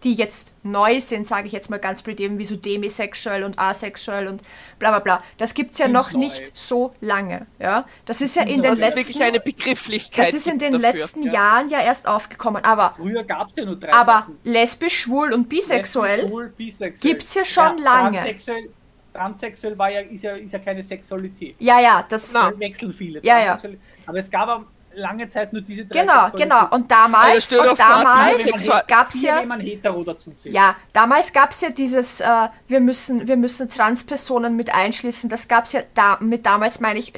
[0.04, 3.60] die jetzt neu sind, sage ich jetzt mal ganz blöd, eben wie so demisexuell und
[3.60, 4.42] asexuell und
[4.80, 5.24] bla bla bla.
[5.38, 6.20] Das gibt es ja noch neu.
[6.20, 7.48] nicht so lange.
[7.60, 7.86] Ja?
[8.06, 8.86] Das ist ja in sind den Das neu.
[8.88, 10.28] ist wirklich letzten, eine Begrifflichkeit.
[10.28, 11.00] das ist in gibt den dafür.
[11.00, 11.34] letzten ja.
[11.34, 12.64] Jahren ja erst aufgekommen.
[12.64, 14.38] Aber, Früher gab es ja nur drei aber Sachen.
[14.46, 16.92] lesbisch, schwul und bisexuell Lesbisch, schwul, bisexuell.
[17.14, 18.18] gibt's ja schon lange.
[18.20, 18.70] Transsexuell,
[19.14, 21.56] transsexuell war ja, ist, ja, ist ja keine Sexualität.
[21.60, 22.32] Ja, ja, das.
[22.34, 22.52] Na.
[22.52, 23.20] Da wechseln viele.
[23.24, 23.58] Ja, ja.
[24.06, 26.64] Aber es gab am- lange Zeit nur diese drei Genau, genau.
[26.72, 32.48] Und Also damals, dir und damals gab's hier, ja, ja, damals gab's ja dieses, äh,
[32.68, 35.30] wir müssen, wir müssen Transpersonen mit einschließen.
[35.30, 37.14] Das gab's ja da, mit damals meine ich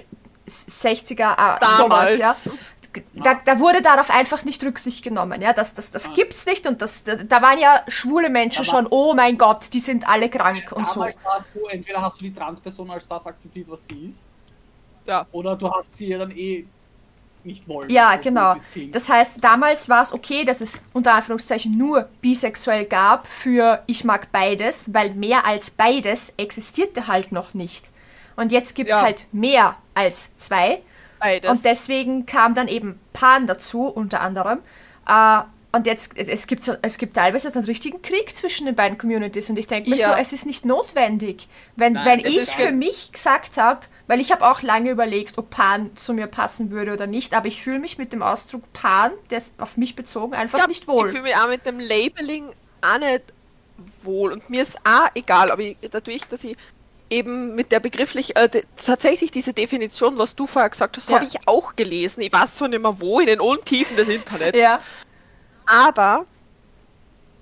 [0.48, 2.20] 60er, äh, sowas, Damals.
[2.20, 2.34] ja.
[3.24, 6.82] Da, da wurde darauf einfach nicht Rücksicht genommen, ja, das, das, das gibt's nicht und
[6.82, 10.28] das, da, da waren ja schwule Menschen Aber- schon, oh mein Gott, die sind alle
[10.30, 11.06] krank und so.
[11.54, 14.26] Du, entweder hast du die Transperson als das akzeptiert, was sie ist,
[15.06, 15.26] Ja.
[15.32, 16.66] oder du hast sie ja dann eh
[17.46, 17.90] nicht wollen.
[17.90, 18.56] Ja, genau.
[18.92, 24.04] Das heißt, damals war es okay, dass es unter Anführungszeichen nur bisexuell gab für ich
[24.04, 27.90] mag beides, weil mehr als beides existierte halt noch nicht.
[28.36, 29.04] Und jetzt gibt es Ja.
[29.04, 30.82] halt mehr als zwei.
[31.20, 31.50] Beides.
[31.52, 34.60] Und deswegen kam dann eben Pan dazu, unter anderem.
[35.08, 35.42] Äh,
[35.74, 39.50] und jetzt, es- gibt, so, es gibt teilweise einen richtigen Krieg zwischen den beiden Communities.
[39.50, 40.14] Und ich denke mir Ja.
[40.14, 41.48] so, es ist nicht notwendig.
[41.76, 43.82] Wenn, Nein, wenn ich für mich gesagt habe,
[44.12, 47.48] weil ich habe auch lange überlegt, ob Pan zu mir passen würde oder nicht, aber
[47.48, 50.82] ich fühle mich mit dem Ausdruck Pan, der ist auf mich bezogen, einfach ja, nicht
[50.82, 51.08] Ich wohl.
[51.08, 52.50] fühle mich auch mit dem Labeling
[52.82, 53.24] auch nicht
[54.04, 54.34] wohl.
[54.34, 56.58] Und mir ist auch egal, aber ich, dadurch, dass ich
[57.10, 61.16] eben mit der begrifflich, äh, de, tatsächlich diese Definition, was du vorher gesagt hast, Ja.
[61.16, 62.20] habe ich auch gelesen.
[62.20, 64.60] Ich weiß zwar nicht mehr wo, in den Untiefen des Internets.
[64.60, 64.82] Ja,
[65.66, 66.26] Aber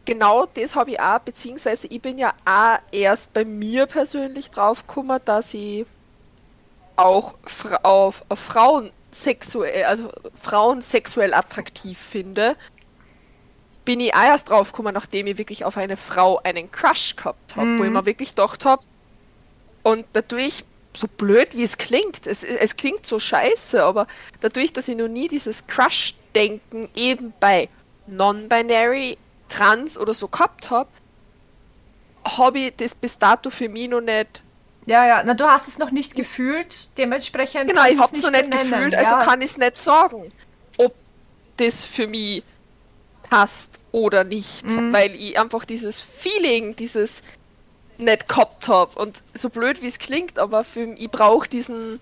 [0.06, 5.20] genau das habe ich auch, beziehungsweise ich bin ja auch erst bei mir persönlich draufgekommen,
[5.26, 5.88] dass ich
[7.00, 12.56] auch Fra auf, auf Frauen sexuell, also Frauen sexuell attraktiv finde.
[13.86, 17.80] Bin ich auch erst draufgekommen, nachdem ich wirklich auf eine Frau einen Crush gehabt habe,
[17.80, 18.84] wo ich mir wirklich gedacht habe,
[19.84, 20.64] und dadurch,
[20.96, 24.08] so blöd wie es klingt, es, es klingt so scheiße, aber
[24.42, 27.70] dadurch, dass ich noch nie dieses Crush-Denken eben bei
[28.08, 30.90] Non-Binary, Trans oder so gehabt habe,
[32.24, 34.44] habe ich das bis dato für mich noch nicht.
[34.90, 35.24] Ja, ja.
[35.24, 37.70] Na, du hast es noch nicht gefühlt, dementsprechend.
[37.70, 39.00] Genau, ich es es noch nicht benennen, gefühlt, ja.
[39.00, 40.32] also kann ich es nicht sagen,
[40.78, 40.96] ob
[41.58, 42.44] das für mich
[43.30, 44.92] passt oder nicht, Mhm.
[44.92, 47.22] weil ich einfach dieses Feeling, dieses
[48.00, 48.98] nicht gehabt habe.
[49.00, 52.00] Und so blöd wie es klingt, aber für mich, ich brauche diesen,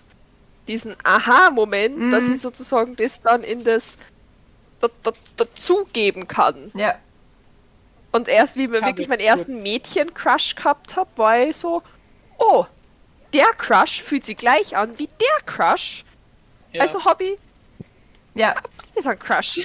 [0.67, 2.11] diesen Aha-Moment, Mhm.
[2.11, 3.97] dass ich sozusagen das dann in das
[4.79, 6.71] da, da, dazugeben kann.
[6.75, 6.95] Ja,
[8.13, 11.81] Und erst wie ich wirklich meinen ersten Mädchen-Crush gehabt habe, war ich so,
[12.37, 12.65] oh,
[13.33, 16.03] der Crush fühlt sich gleich an wie der Crush.
[16.71, 16.81] Ja.
[16.81, 17.37] Also ich
[18.35, 18.55] ja.
[18.95, 19.61] ist ein Crush.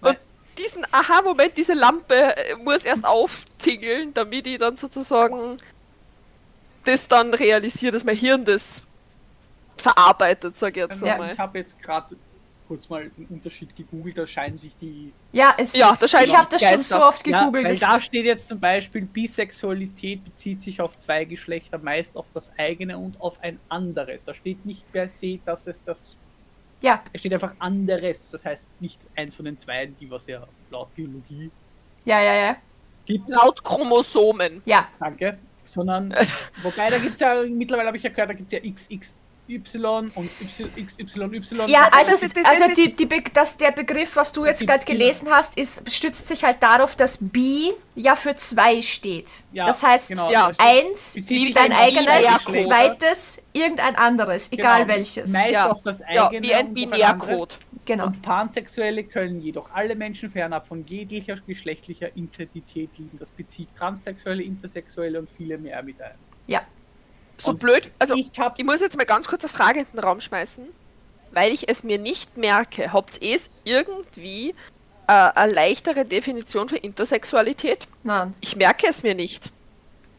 [0.00, 0.18] Und
[0.58, 5.56] diesen Aha-Moment, diese Lampe äh, muss erst auftingeln, damit ich dann sozusagen
[6.84, 8.82] das dann realisiere, dass mein Hirn das
[9.76, 11.32] verarbeitet, sag ich jetzt Also, einmal.
[11.32, 12.16] Ich habe jetzt gerade
[12.70, 16.36] kurz mal den Unterschied gegoogelt, da scheinen sich die Ja, es, Ja, da scheinen ich
[16.36, 17.64] habe das schon so oft Ja, gegoogelt.
[17.64, 22.26] weil das- da steht jetzt zum Beispiel, Bisexualität bezieht sich auf zwei Geschlechter, meist auf
[22.32, 24.24] das eigene und auf ein anderes.
[24.24, 26.16] Da steht nicht per se, dass es das.
[26.80, 28.30] ja, Es steht einfach anderes.
[28.30, 31.50] Das heißt nicht eins von den zwei, die was ja laut Biologie
[32.04, 32.56] ja, ja, ja.
[33.04, 33.28] gibt.
[33.28, 34.62] Laut Chromosomen.
[34.64, 35.38] Ja, Danke.
[35.64, 36.10] Sondern,
[36.62, 38.64] wobei da gibt es ja, mittlerweile habe ich ja gehört, da gibt es ja
[39.58, 41.66] XXY und XYY.
[41.68, 44.44] Ja, also, das- es- das- also das- die, die, Be- dass der Begriff, was du
[44.44, 44.98] jetzt gerade viele.
[44.98, 49.44] gelesen hast, ist, stützt sich halt darauf, dass bi ja für zwei steht.
[49.52, 51.14] Ja, das heißt, genau, ja, eins,
[51.54, 52.56] dein eigenes, Binärcode.
[52.64, 55.30] zweites, irgendein anderes, egal Genau, welches.
[55.32, 55.70] Meist Ja.
[55.70, 57.18] auf das Ja, eigene wie ein und auf ein anderes.
[57.28, 57.58] Binärcode.
[57.86, 58.06] Genau.
[58.06, 63.18] Und Pansexuelle können jedoch alle Menschen fernab von jeglicher geschlechtlicher Identität lieben.
[63.18, 66.14] Das bezieht Transsexuelle, Intersexuelle und viele mehr mit ein.
[66.46, 66.60] Ja.
[67.40, 70.00] So Und blöd, also ich ich muss jetzt mal ganz kurz eine Frage in den
[70.00, 70.66] Raum schmeißen,
[71.32, 72.92] weil ich es mir nicht merke.
[72.92, 74.50] Habt ihr es irgendwie
[75.06, 77.88] äh, eine leichtere Definition für Intersexualität?
[78.02, 78.34] Nein.
[78.40, 79.50] Ich merke es mir nicht.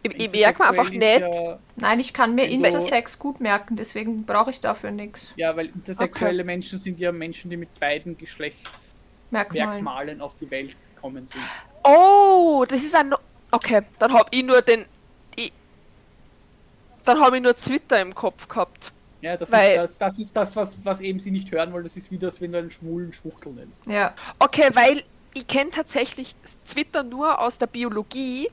[0.03, 1.21] Ich, ich merke mir einfach nicht.
[1.21, 5.31] Ja, Nein, ich kann mir Intersex gut merken, deswegen brauche ich dafür nichts.
[5.35, 10.21] ja, weil intersexuelle Menschen sind ja Menschen, die mit beiden Geschlechtsmerkmalen Merkmalen.
[10.21, 11.41] auf die Welt gekommen sind.
[11.83, 13.09] Oh, das ist ein.
[13.09, 13.17] No
[13.51, 14.85] okay, dann habe ich nur den.
[17.05, 18.91] Dann habe ich nur Twitter im Kopf gehabt.
[19.21, 21.83] Ja, das Weil- ist das, das ist das, was, was eben sie nicht hören wollen.
[21.83, 23.85] Das ist wie das, wenn du einen schwulen Schwuchtel nennst.
[23.85, 24.13] Ja.
[24.39, 26.35] Okay, weil ich kenne tatsächlich
[26.67, 28.49] Twitter nur aus der Biologie,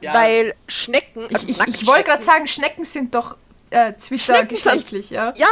[0.00, 1.24] Ja, weil Schnecken.
[1.32, 3.36] also Ich, ich, ich wollte gerade sagen, Schnecken sind doch
[3.70, 5.32] äh, Twitter Schnecken sind- geschlechtlich, ja?
[5.36, 5.48] Ja,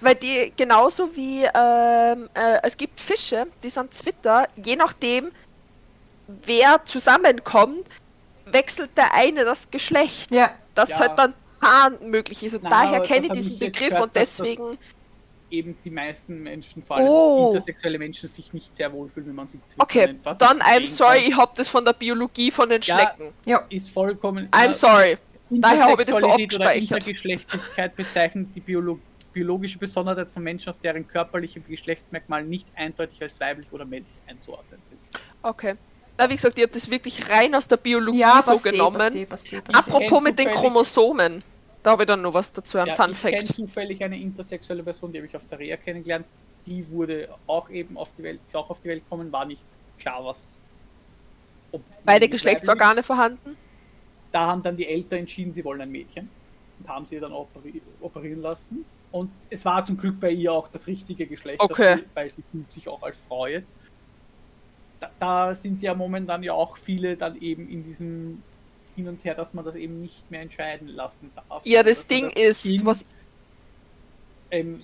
[0.00, 5.30] weil die genauso wie ähm, äh, es gibt Fische, die sind Twitter, je nachdem,
[6.26, 7.86] wer zusammenkommt,
[8.46, 10.34] wechselt der eine das Geschlecht.
[10.34, 10.50] Ja.
[10.74, 10.98] Das Ja.
[11.00, 11.34] halt dann
[11.66, 12.54] Pan möglich ist.
[12.54, 14.78] Und Na, daher kenne ich diesen Begriff gehört, und deswegen.
[15.50, 17.52] eben die meisten Menschen, vor allem Oh.
[17.52, 21.28] intersexuelle Menschen, sich nicht sehr wohlfühlen, wenn man sie Twitter Okay, dann I'm sorry, kann.
[21.30, 22.98] ich hab das von der Biologie von den Ja.
[23.00, 23.32] Schnecken.
[23.44, 23.64] Ja.
[23.68, 24.48] Ist vollkommen.
[24.50, 25.16] I'm sorry.
[25.50, 26.82] Daher habe ich das so abgespeichert.
[27.06, 28.98] Intergeschlechtlichkeit bezeichnet die Biolo
[29.32, 34.80] biologische Besonderheit von Menschen, aus deren körperliche Geschlechtsmerkmale nicht eindeutig als weiblich oder männlich einzuordnen
[34.88, 34.98] sind.
[35.42, 35.74] Okay.
[36.18, 38.70] Na, wie gesagt, ich habe das wirklich rein aus der Biologie Ja, so passt eh,
[38.70, 38.96] genommen.
[38.98, 39.78] passt eh, passt eh, passt.
[39.78, 41.38] Apropos mit den Chromosomen.
[41.86, 43.54] Da habe ich dann noch was dazu, ein Ja, Fun ich kenne Fact.
[43.54, 46.26] zufällig eine intersexuelle Person, die habe ich auf der Reha kennengelernt.
[46.66, 49.62] Die wurde auch eben auf die Welt, auch auf die Welt gekommen, war nicht
[49.96, 50.58] klar, was.
[52.04, 53.56] Beide Geschlechtsorgane vorhanden?
[54.32, 56.28] da haben dann die Eltern entschieden, sie wollen ein Mädchen
[56.80, 58.84] und haben sie dann operi operieren lassen.
[59.12, 61.98] Und es war zum Glück bei ihr auch das richtige Geschlecht, Okay.
[61.98, 63.76] sie, weil sie fühlt sich auch als Frau jetzt.
[64.98, 68.42] Da, da sind ja momentan ja auch viele dann eben in diesem
[68.96, 71.64] Hin und Her, dass man das eben nicht mehr entscheiden lassen darf.
[71.64, 73.04] Ja, sondern das Ding ist, Kind was.
[74.50, 74.80] ähm,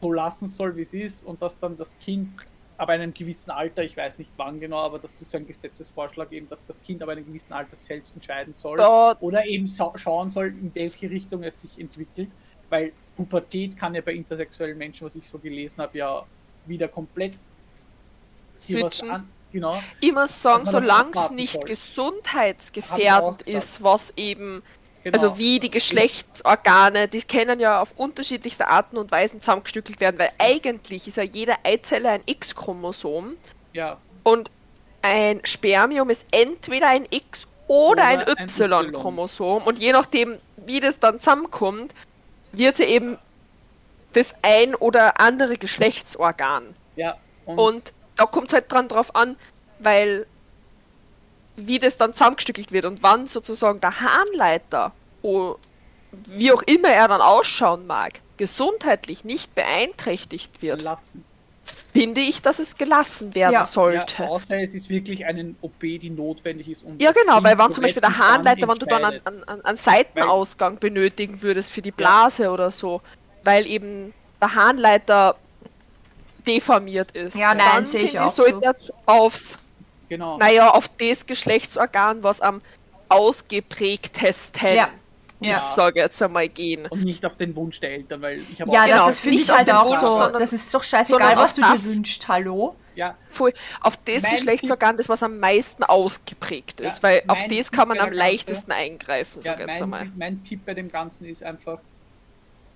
[0.00, 2.30] so lassen soll, wie es ist und dass dann das Kind
[2.78, 6.30] ab einem gewissen Alter, ich weiß nicht wann genau, aber das ist so ein Gesetzesvorschlag
[6.32, 9.92] eben, dass das Kind ab einem gewissen Alter selbst entscheiden soll Da, oder eben sa-
[9.96, 12.28] schauen soll, in welche Richtung es sich entwickelt,
[12.68, 16.26] weil Pubertät kann ja bei intersexuellen Menschen, was ich so gelesen habe, ja
[16.66, 17.32] wieder komplett
[18.58, 19.82] was an, genau,
[20.12, 21.64] muss sagen, solange es nicht soll.
[21.64, 24.62] Gesundheitsgefährdend ist, was eben,
[25.02, 25.14] genau.
[25.14, 30.30] also wie die Geschlechtsorgane, die können ja auf unterschiedlichste Arten und Weisen zusammengestückelt werden, weil
[30.38, 33.36] eigentlich ist ja jede Eizelle ein X-Chromosom
[33.72, 34.50] ja, und
[35.02, 40.80] ein Spermium ist entweder ein X oder, Oder ein ein Y-Chromosom und je nachdem, wie
[40.80, 41.94] das dann zusammenkommt,
[42.52, 43.18] wird sie eben
[44.12, 46.74] das ein oder andere Geschlechtsorgan.
[46.96, 49.36] ja, und, Und da kommt es halt dran drauf an,
[49.78, 50.26] weil
[51.56, 54.92] wie das dann zusammengestückelt wird und wann sozusagen der Harnleiter,
[55.22, 55.56] oh,
[56.28, 61.24] wie auch immer er dann ausschauen mag, gesundheitlich nicht beeinträchtigt wird, lassen.
[61.92, 63.60] finde ich, dass es gelassen werden Ja.
[63.60, 64.28] Ja, sollte.
[64.28, 66.84] außer es ist wirklich eine OP, die notwendig ist.
[66.84, 69.60] Um Ja, genau, weil wenn zu zum Beispiel der Harnleiter, wenn du dann an, an,
[69.62, 73.00] an Seitenausgang benötigen würdest für die Blase oder so,
[73.44, 75.36] weil eben der Harnleiter
[76.46, 77.34] deformiert ist.
[77.36, 78.46] Ja, nein, dann sehe ich auch so.
[78.62, 79.58] jetzt aufs,
[80.08, 80.38] Genau.
[80.38, 82.60] naja, auf das Geschlechtsorgan, was am
[83.08, 84.84] ausgeprägtesten Ja.
[85.40, 85.58] ist, Ja.
[85.74, 86.86] sage ich jetzt einmal gehen.
[86.86, 89.20] Und nicht auf den Wunsch der Eltern, weil ich habe Ja, auch Genau, das ist
[89.20, 90.06] finde nicht ich auf halt den auch Wunsch, so.
[90.06, 91.82] sondern- Das ist doch scheißegal, was du das.
[91.82, 92.28] dir wünschst.
[92.28, 92.74] Hallo?
[92.94, 97.38] ja, Voll, auf das Mein Geschlechtsorgan, das was am meisten ausgeprägt ist, Ja, weil auf
[97.42, 100.04] mein das kann man am der Ganze- leichtesten eingreifen, ja sage ich jetzt einmal.
[100.06, 101.78] mein, mein Tipp bei dem Ganzen ist einfach,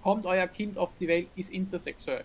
[0.03, 2.25] kommt euer Kind auf die Welt, ist intersexuell.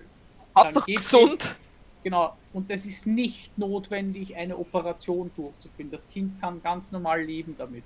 [0.55, 1.55] Hauptsache geht gesund.
[2.03, 5.89] Genau, und es ist nicht notwendig, eine Operation durchzuführen.
[5.91, 7.83] Das Kind kann ganz normal leben damit.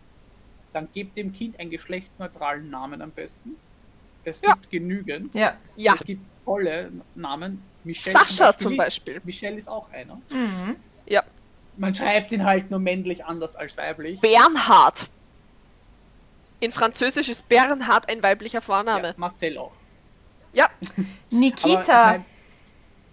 [0.74, 3.56] Dann gebt dem Kind einen geschlechtsneutralen Namen am besten.
[4.26, 4.54] Es Ja.
[4.54, 5.34] gibt genügend.
[5.34, 5.56] Ja.
[5.78, 7.64] Ja, Es gibt tolle Namen.
[7.86, 9.22] Michelle Sascha zum ist- Beispiel.
[9.24, 10.16] Michelle ist auch einer.
[10.30, 10.76] Mhm.
[11.08, 11.24] Ja.
[11.78, 14.20] Man schreibt ihn halt nur männlich anders als weiblich.
[14.20, 15.08] Bernhard.
[16.60, 19.08] In Französisch ist Bernhard ein weiblicher Vorname.
[19.10, 19.72] Ja, Marcel auch.
[20.52, 20.70] Ja,
[21.32, 22.24] Nikita.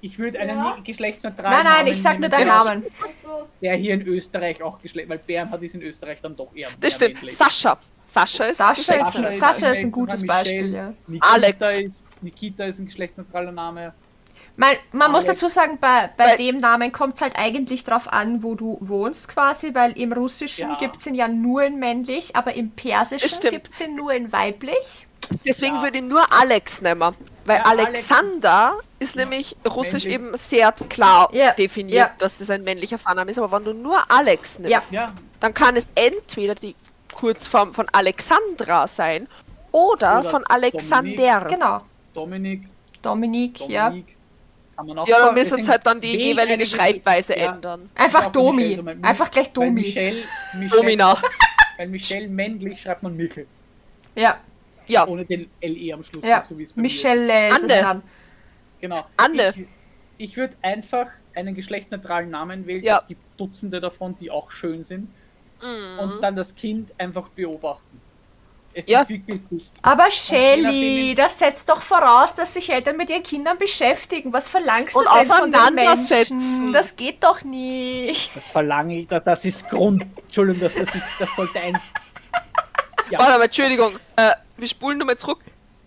[0.00, 0.76] Ich würde einen Ja.
[0.76, 2.46] ne- geschlechtsneutralen Nein, nein, Namen ich sag nur deinen.
[2.48, 2.84] Namen.
[2.84, 6.68] Also, Der hier in Österreich auch Geschlecht, weil Bernhard ist in Österreich dann doch eher.
[6.80, 7.14] Das stimmt.
[7.14, 7.36] männlich.
[7.36, 7.78] Sascha.
[8.04, 9.34] Sascha ist Sascha ist, geschlechtsneutral.
[9.34, 10.92] Sascha ist ein gutes Michelle, Beispiel, ja.
[11.08, 11.78] Nikita Alex.
[11.80, 13.94] Ist, Nikita ist ein geschlechtsneutraler Name.
[14.58, 18.10] Man, man muss dazu sagen, bei, bei Weil- dem Namen kommt es halt eigentlich drauf
[18.10, 20.76] an, wo du wohnst quasi, weil im Russischen Ja.
[20.76, 24.32] gibt es ihn ja nur in männlich, aber im Persischen gibt es ihn nur in
[24.32, 25.06] weiblich.
[25.44, 25.82] Deswegen Ja.
[25.82, 27.14] würde ich nur Alex nehmen.
[27.44, 30.14] Weil Ja, Alex- Alexander ist nämlich russisch männlich.
[30.14, 32.14] eben sehr klar Ja, definiert, ja.
[32.18, 33.38] dass das ein männlicher Vorname ist.
[33.38, 36.74] Aber wenn du nur Alex nimmst, Ja, dann kann es entweder die
[37.14, 39.28] Kurzform von Alexandra sein
[39.72, 41.46] oder, Oder von Alexander.
[41.48, 41.80] Genau.
[42.14, 42.64] Dominik,
[43.02, 43.88] Dominik, ja.
[43.90, 44.16] Dominik.
[44.76, 47.52] Kann man auch Ja, dann müssen Deswegen halt dann die jeweilige Schreibweise Ja.
[47.54, 47.88] ändern.
[47.94, 48.62] Einfach Domi.
[48.76, 49.70] Michelle, weil- Einfach gleich Domi.
[49.70, 50.16] Michelle,
[50.54, 51.22] Michelle, Domina.
[51.78, 53.46] Weil Michelle männlich schreibt man Michel.
[54.14, 54.36] Ja,
[54.88, 56.24] Ja, Ohne den LE am Schluss.
[56.24, 56.44] ja.
[56.44, 56.94] so wie es bei mir ist.
[56.94, 58.02] Michelle ist dann.
[58.80, 59.06] Genau.
[59.16, 59.54] Anne.
[60.18, 62.82] Ich, ich würde einfach einen geschlechtsneutralen Namen wählen.
[62.82, 62.98] Ja.
[62.98, 65.08] Es gibt Dutzende davon, die auch schön sind.
[65.62, 65.98] Mhm.
[65.98, 68.00] Und dann das Kind einfach beobachten.
[68.78, 69.00] Es Ja.
[69.00, 69.70] entwickelt sich.
[69.80, 74.30] Aber Shelly, das setzt doch voraus, dass sich Eltern mit ihren Kindern beschäftigen.
[74.34, 76.36] Was verlangst Und du denn von den auseinandersetzen.
[76.36, 76.72] Menschen?
[76.74, 78.36] Das geht doch nicht.
[78.36, 80.04] Das verlange ich, das- das ist Grund.
[80.16, 81.78] Entschuldigung, das, das, ist, das sollte ein.
[83.10, 83.18] Ja.
[83.18, 85.40] Warte, aber Entschuldigung, äh, wir spulen nochmal zurück.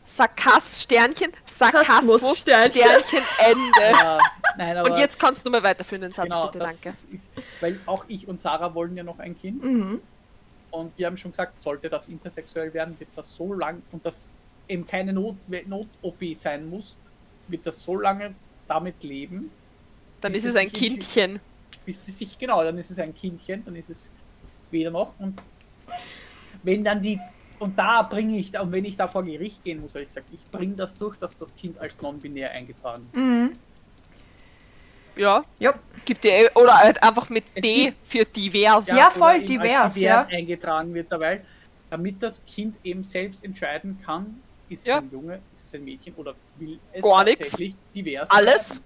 [0.05, 3.23] Sarkas, Sternchen, Sarkasmus, Sternchen, Sternchen.
[3.39, 3.69] Ende.
[4.59, 6.89] Ja, nein, Und jetzt kannst du mal weiterführen, den Satz, genau, bitte, danke.
[6.89, 7.29] Ist,
[7.61, 9.63] weil auch ich und Sarah wollen ja noch ein Kind.
[9.63, 10.01] Mhm.
[10.71, 14.27] Und wir haben schon gesagt, sollte das intersexuell werden, wird das so lang und das
[14.67, 15.35] eben keine Not-
[15.67, 16.97] Not-OP sein muss,
[17.47, 18.33] wird das so lange
[18.67, 19.51] damit leben,
[20.21, 21.39] Dann ist es ein entschieden- Kindchen.
[21.85, 24.09] bis sie sich, genau, dann ist es ein Kindchen, dann ist es
[24.71, 25.39] weder noch und
[26.63, 27.19] wenn dann die,
[27.59, 30.27] und da bringe ich, und wenn ich da vor Gericht gehen muss, habe ich gesagt,
[30.31, 33.25] ich bringe das durch, dass das Kind als non-binär eingetragen wird.
[33.25, 33.53] Mhm.
[35.15, 35.73] Ja, Ja.
[36.05, 38.87] gibt dir, oder halt einfach mit Es D gibt- für divers.
[38.87, 40.25] Ja, oder voll als divers, ja.
[40.25, 41.41] eingetragen wird dabei,
[41.89, 44.97] damit das Kind eben selbst entscheiden kann, ist Ja.
[44.97, 47.49] es ein Junge, ist es ein Mädchen oder will es Gar nix.
[47.51, 48.69] tatsächlich divers Alles.
[48.69, 48.79] sein?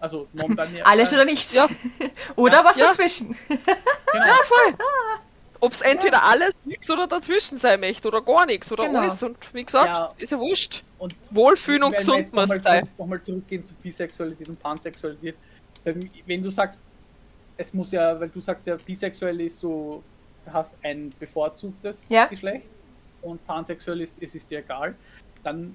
[0.00, 0.86] Also non-binär.
[0.86, 1.54] Alles oder nichts.
[1.54, 1.66] Ja.
[2.36, 2.64] Oder Ja.
[2.64, 2.86] was Ja.
[2.86, 3.34] dazwischen.
[3.48, 3.58] Genau.
[4.14, 4.74] Ja, voll.
[5.60, 9.00] Ob es entweder alles, nix oder dazwischen sein möchte oder gar nichts oder Genau.
[9.00, 9.22] alles.
[9.22, 10.14] Und wie gesagt, Ja.
[10.16, 10.84] ist ja wurscht.
[10.98, 12.82] Und Wohlfühlen und gesund muss sein.
[12.82, 15.36] kurz- noch mal zurückgehen zu Bisexualität und Pansexualität.
[16.26, 16.82] Wenn, du sagst,
[17.56, 20.02] es muss ja, weil du sagst ja, bisexuell ist so,
[20.44, 22.26] du hast ein bevorzugtes Ja.
[22.26, 22.66] Geschlecht
[23.22, 24.94] und pansexuell ist, es ist dir egal,
[25.42, 25.74] dann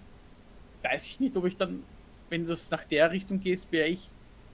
[0.82, 1.84] weiß ich nicht, ob ich dann,
[2.30, 4.10] wenn du es nach der Richtung gehst, wäre ich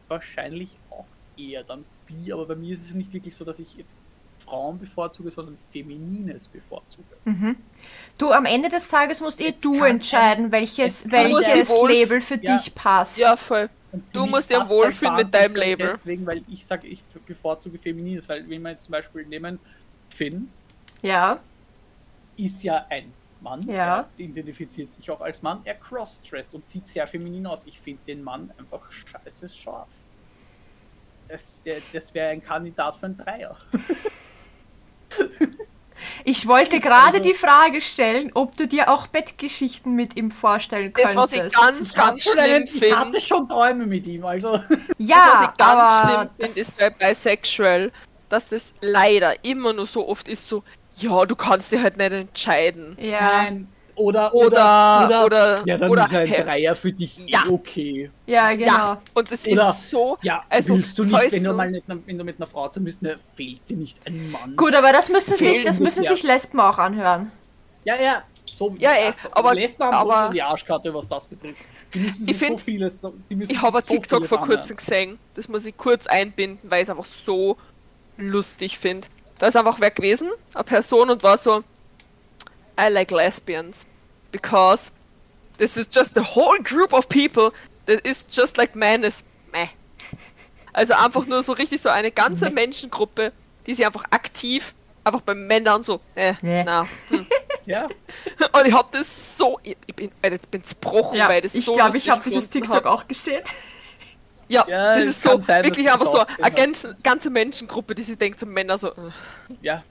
[0.08, 1.06] wahrscheinlich auch
[1.38, 4.00] eher dann bi, aber bei mir ist es nicht wirklich so, dass ich jetzt
[4.50, 7.16] Frauen bevorzuge, sondern Feminines bevorzuge.
[8.18, 12.56] Du, am Ende des Tages musst eh Es du entscheiden, welches, welches Label für Ja.
[12.58, 13.20] dich passt.
[13.20, 13.70] Ja, voll.
[14.14, 15.88] Du musst dir wohlfühlen halt mit deinem Label.
[15.88, 19.60] Deswegen, weil ich sage, ich bevorzuge Feminines, weil wenn wir jetzt zum Beispiel nehmen,
[20.10, 20.50] Finn
[21.02, 21.40] Ja.
[22.36, 24.00] ist ja ein Mann, Ja.
[24.00, 27.64] er identifiziert sich auch als Mann, er crossdresst und sieht sehr feminin aus.
[27.66, 29.88] Ich finde den Mann einfach scheiße scharf.
[31.28, 31.62] Das,
[31.94, 33.56] das wäre ein Kandidat für einen Dreier.
[36.24, 40.94] Ich wollte gerade Also- die Frage stellen, ob du dir auch Bettgeschichten mit ihm vorstellen
[40.94, 41.18] Das, könntest.
[41.18, 44.54] was ich ganz, ganz einen- schlimm ich hatte finde, schon Träume mit ihm, also.
[44.98, 47.92] ja, das, was ich ganz aber schlimm das- finde, ist bei Bisexual,
[48.30, 50.64] dass das leider immer nur so oft ist so,
[50.98, 52.96] ja, du kannst dir halt nicht entscheiden.
[53.00, 53.44] ja.
[53.44, 53.68] Nein.
[54.00, 56.46] Oder, Oder- oder- ja, dann oder- ist ein?
[56.46, 57.44] Dreier für dich Ja.
[57.50, 58.10] okay.
[58.26, 58.66] ja, genau.
[58.66, 61.84] Ja, und das Oder- ist so, Ja, Also, willst du nicht, wenn du mal mit
[61.88, 64.56] einer, wenn du mit einer Frau zusammen bist, ne, fehlt dir nicht ein Mann.
[64.56, 67.32] Gut, aber das müssen sich, Fehlen das muss müssen sich Lesben auch anhören.
[67.84, 68.24] Ja, ja,
[68.56, 71.62] so Ja, eh, das, aber- Lesben haben aber- sowieso die Arschkarte, was das betrifft.
[71.94, 75.48] Müssen sich Ich find- so müssen ich habe sich so TikTok vor kurzem gesehen, das
[75.50, 77.58] muss ich kurz einbinden, weil ich es einfach so
[78.18, 79.08] lustig finde.
[79.40, 81.64] Da ist einfach wer gewesen, eine Person und war so,
[82.82, 83.86] I like lesbians,
[84.32, 84.92] because
[85.58, 87.52] this is just a whole group of people
[87.86, 89.68] that is just like man is meh.
[90.74, 92.52] Also einfach nur so richtig so eine ganze Meh.
[92.66, 93.32] Menschengruppe,
[93.66, 94.74] die sich einfach aktiv,
[95.04, 96.64] einfach bei Männern so, äh, Nee.
[96.64, 96.88] na.
[97.10, 97.26] Hm.
[97.66, 97.88] Ja,
[98.54, 101.66] Und ich hab das so, ich, ich bin, ich bin zerbrochen, Ja, weil das ich
[101.66, 102.86] so glaube, ich lustig habe dieses TikTok hab.
[102.88, 103.44] auch gesehen.
[104.48, 108.02] Ja, Ja, das ist so sein, wirklich ich einfach so eine ganze, ganze Menschengruppe, die
[108.02, 108.94] sich denkt, so Männer so, äh,
[109.62, 109.84] ja.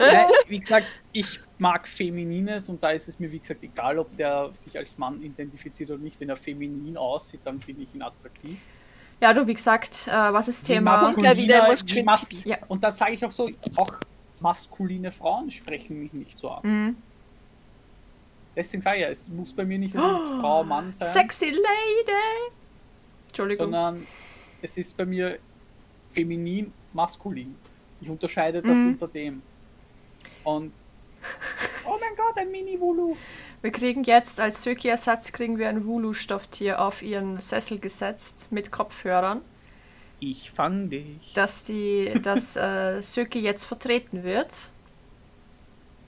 [0.00, 0.28] ja.
[0.48, 4.50] Wie gesagt, ich mag Feminines und da ist es mir, wie gesagt, egal, ob der
[4.54, 6.18] sich als Mann identifiziert oder nicht.
[6.20, 8.58] Wenn er feminin aussieht, dann finde ich ihn attraktiv.
[9.20, 11.12] Ja, du, wie gesagt, äh, was ist Wie Thema?
[11.12, 12.26] Gleich wieder, muss mas-.
[12.44, 12.58] Ja.
[12.66, 13.94] Und da sage ich auch so, auch
[14.40, 16.62] maskuline Frauen sprechen mich nicht so an.
[16.64, 16.96] Mhm.
[18.56, 21.08] Deswegen sage ich ja, es muss bei mir nicht unbedingt Frau, Mann sein.
[21.08, 22.50] Sexy Lady.
[23.28, 23.66] Entschuldigung.
[23.66, 24.06] sondern
[24.60, 25.38] es ist bei mir
[26.12, 27.54] feminin, maskulin.
[28.00, 28.88] Ich unterscheide das Mhm.
[28.88, 29.42] unter dem.
[30.42, 30.72] Und
[31.86, 33.16] oh mein Gott, ein Mini-Wulu.
[33.62, 39.40] Wir kriegen jetzt als Söki-Ersatz kriegen wir ein Wulu-Stofftier auf ihren Sessel gesetzt mit Kopfhörern,
[40.20, 41.32] Ich fang dich.
[41.34, 44.68] dass die, dass äh, Söki jetzt vertreten wird.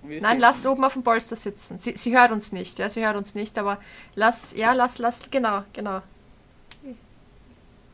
[0.03, 1.79] Wir Nein, lass oben auf dem Polster sitzen.
[1.79, 3.79] Sie, sie hört uns nicht, ja, sie hört uns nicht, aber
[4.15, 6.03] lass, ja, lass, lass, genau, genau.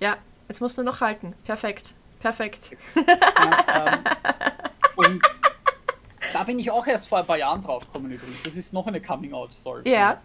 [0.01, 0.17] Ja,
[0.49, 1.35] jetzt musst du noch halten.
[1.45, 2.77] Perfekt, perfekt.
[2.97, 3.99] Ja, ähm,
[4.97, 5.23] und
[6.33, 8.43] da bin ich auch erst vor ein paar Jahren drauf gekommen übrigens.
[8.45, 9.89] Das ist noch eine Coming-out-Story.
[9.91, 10.21] Ja,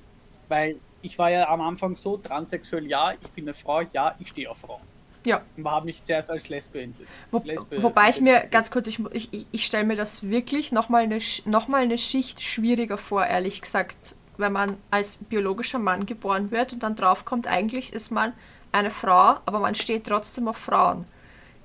[0.47, 4.29] Weil ich war ja am Anfang so, transsexuell, ja, ich bin eine Frau, ja, ich
[4.29, 4.81] stehe auf Frauen.
[5.25, 5.41] ja.
[5.57, 6.95] Und habe mich zuerst als Lesbe ent-
[7.31, 7.43] Wo,
[7.81, 8.99] wobei ich mir, ganz kurz, ich,
[9.31, 13.61] ich, ich- stelle mir das wirklich nochmal eine, noch mal eine Schicht schwieriger vor, ehrlich
[13.61, 18.33] gesagt, wenn man als biologischer Mann geboren wird und dann draufkommt, eigentlich ist man
[18.71, 21.05] eine Frau, aber man steht trotzdem auf Frauen.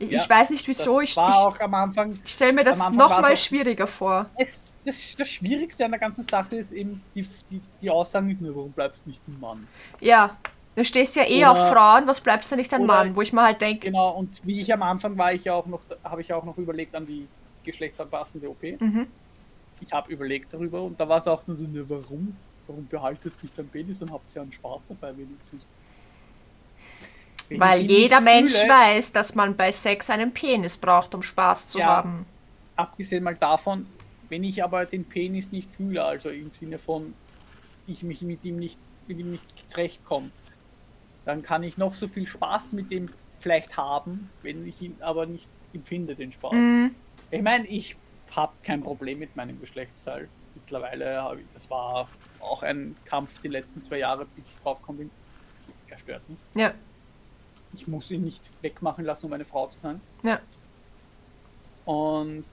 [0.00, 4.30] Ich, Ja, weiß nicht wieso, ich, ich, stelle mir das nochmal schwieriger vor.
[4.38, 8.40] es, das, das Schwierigste an der ganzen Sache ist eben die, die, die Aussagen nicht
[8.40, 9.68] nur, warum bleibst du nicht ein Mann?
[10.00, 10.38] Ja,
[10.74, 13.14] du stehst ja eh Oder- auf Frauen, was bleibst du nicht ein Mann?
[13.14, 15.66] Wo ich mir halt denke, Genau, und wie ich am Anfang war ich ja auch
[15.66, 17.28] noch, habe ich auch noch überlegt an die
[17.64, 18.62] geschlechtsanpassende OP.
[18.80, 19.06] Mhm.
[19.82, 22.34] Ich habe überlegt darüber und da war es auch nur so, ne, warum?
[22.66, 25.62] Warum behaltest du nicht dein Penis und habt ja einen Spaß dabei wenigstens?
[27.50, 31.80] Wenn weil jeder Mensch weiß, dass man bei Sex einen Penis braucht, um Spaß zu
[31.80, 31.86] Ja.
[31.86, 32.24] haben.
[32.76, 33.86] Abgesehen mal davon,
[34.28, 37.12] wenn ich aber den Penis nicht fühle, also im Sinne von,
[37.88, 38.78] ich mich mit ihm nicht,
[39.08, 40.30] mit ihm nicht zurechtkomme,
[41.24, 43.08] dann kann ich noch so viel Spaß mit dem
[43.40, 46.52] vielleicht haben, wenn ich ihn aber nicht empfinde, den Spaß.
[46.52, 46.94] Mhm.
[47.32, 47.96] Ich meine, ich
[48.30, 50.28] habe kein Problem mit meinem Geschlechtsteil.
[50.54, 54.78] Mittlerweile habe ich, das war auch ein Kampf die letzten zwei Jahre, bis ich drauf
[54.86, 55.10] bin.
[55.88, 56.40] Er stört nicht.
[56.54, 56.72] Ja,
[57.72, 60.00] Ich muss ihn nicht wegmachen lassen, um eine Frau zu sein.
[60.24, 60.40] ja.
[61.86, 62.44] Und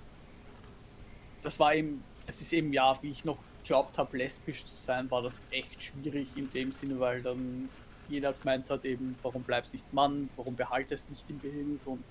[1.44, 5.12] das war eben, das ist eben ja, wie ich noch glaubt habe, lesbisch zu sein,
[5.12, 7.70] war das echt schwierig in dem Sinne, weil dann
[8.10, 12.04] jeder gemeint hat eben, warum bleibst nicht Mann, warum behaltest nicht den Penis und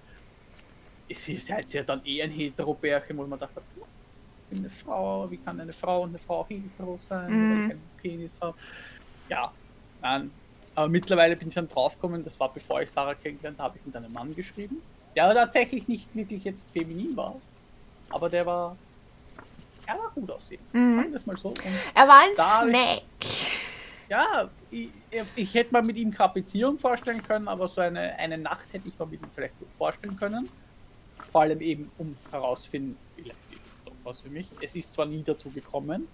[1.09, 5.31] es ist halt ja dann eh ein Hetero-Bärchen, wo man dachte, ich bin eine Frau,
[5.31, 7.51] wie kann eine Frau und eine Frau hetero sein, Mhm.
[7.51, 8.57] weil ich keinen Penis habe.
[9.29, 9.53] Ja,
[10.03, 10.31] nein.
[10.77, 13.97] Aber mittlerweile bin ich dann draufgekommen, das war bevor ich Sarah kennengelernt habe, ich mit
[13.97, 14.81] einem Mann geschrieben,
[15.17, 17.37] der tatsächlich nicht wirklich jetzt feminin war,
[18.11, 18.77] aber der war,
[19.87, 20.61] er war gut aussehen.
[20.73, 20.95] Mhm.
[20.97, 21.49] Sagen wir das mal so.
[21.49, 21.61] Und
[21.95, 23.03] Er war ein hab ich- Snack.
[24.11, 24.91] ja, ich,
[25.35, 28.87] ich hätte mal mit ihm keine Beziehung vorstellen können, aber so eine, eine Nacht hätte
[28.89, 30.49] ich mal mit ihm vielleicht gut vorstellen können.
[31.33, 34.47] Vor allem eben, um herauszufinden, vielleicht ist es doch was für mich.
[34.61, 36.07] Es ist zwar nie dazu gekommen,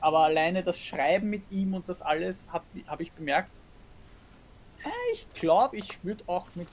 [0.00, 3.50] aber alleine das Schreiben mit ihm und das alles habe hab ich bemerkt,
[4.84, 6.68] äh, ich glaube, ich würde auch mit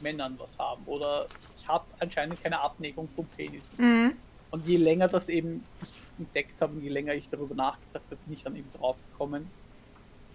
[0.00, 0.82] Männern was haben.
[0.86, 1.26] Oder
[1.58, 3.64] ich habe anscheinend keine Abneigung vom Penis.
[3.78, 4.16] Mhm.
[4.50, 8.16] Und je länger das eben ich entdeckt habe und je länger ich darüber nachgedacht habe,
[8.24, 9.50] bin ich dann eben drauf gekommen,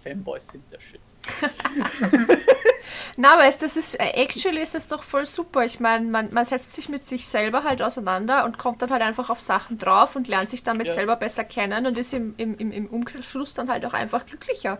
[0.02, 1.00] Fanboys sind der Shit.
[3.16, 5.64] Na, weißt das ist, äh, actually ist das doch voll super.
[5.64, 9.02] Ich meine, man, man setzt sich mit sich selber halt auseinander und kommt dann halt
[9.02, 10.92] einfach auf Sachen drauf und lernt sich damit Ja.
[10.92, 14.78] selber besser kennen und ist im, im, im, im Umkehrschluss dann halt auch einfach glücklicher.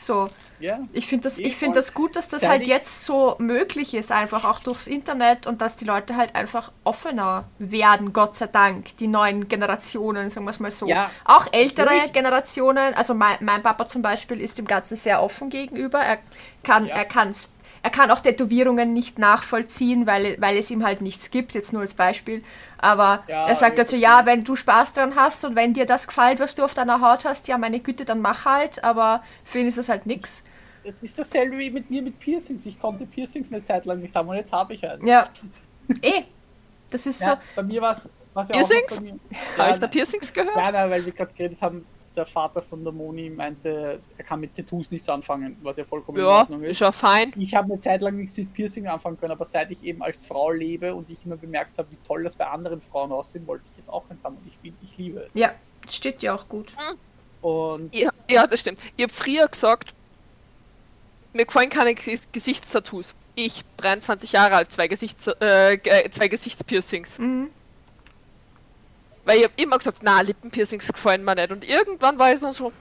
[0.00, 0.30] So,
[0.60, 4.12] Ja, ich finde das, ich find das gut, dass das halt jetzt so möglich ist,
[4.12, 8.96] einfach auch durchs Internet und dass die Leute halt einfach offener werden, Gott sei Dank,
[8.96, 10.86] die neuen Generationen, sagen wir es mal so.
[10.88, 12.12] Ja, auch ältere natürlich.
[12.14, 15.98] Generationen, also mein, mein Papa zum Beispiel ist dem Ganzen sehr offen gegenüber.
[15.98, 16.18] Er
[16.62, 16.96] kann, Ja.
[16.96, 17.50] er kann's,
[17.82, 21.82] er kann auch Tätowierungen nicht nachvollziehen, weil, weil es ihm halt nichts gibt, jetzt nur
[21.82, 22.42] als Beispiel.
[22.78, 26.06] Aber Ja, er sagt dazu, ja, wenn du Spaß dran hast und wenn dir das
[26.06, 29.58] gefällt, was du auf deiner Haut hast, ja, meine Güte, dann mach halt, aber für
[29.60, 30.42] ihn ist das halt nix.
[30.82, 32.64] es ist dasselbe wie mit mir mit Piercings.
[32.66, 35.04] Ich konnte Piercings eine Zeit lang nicht haben und jetzt habe ich eins.
[35.06, 35.26] Ja.
[36.02, 36.22] Eh.
[36.90, 38.08] Das ist Ja, bei mir war es
[38.48, 39.00] ja Piercings?
[39.00, 39.18] mir.
[39.58, 40.56] Habe Ja, ich da Piercings gehört?
[40.56, 41.86] Nein, nein, weil wir gerade geredet haben,
[42.16, 46.18] der Vater von der Moni meinte, er kann mit Tattoos nichts anfangen, was ja vollkommen
[46.18, 46.80] in Ja, Ordnung ist ist.
[46.80, 47.32] ja fein.
[47.36, 50.26] Ich habe eine Zeit lang nichts mit Piercing anfangen können, aber seit ich eben als
[50.26, 53.64] Frau lebe und ich immer bemerkt habe, wie toll das bei anderen Frauen aussieht, wollte
[53.70, 55.34] ich jetzt auch eins haben und ich, find- ich liebe es.
[55.34, 55.52] Ja,
[55.88, 56.74] steht dir auch gut.
[57.42, 58.80] Und Ja, ja, das stimmt.
[58.96, 59.94] Ich habe früher gesagt,
[61.32, 63.14] mir gefallen keine Ges- Gesichtstattoos.
[63.36, 65.78] Ich, 23 Jahre alt, zwei, Gesichts äh,
[66.10, 67.18] zwei Gesichtspiercings.
[67.20, 67.50] Mhm.
[69.24, 71.50] Weil ich habe immer gesagt, na, Lippenpiercings gefallen mir nicht.
[71.52, 72.72] Und irgendwann war ich so, so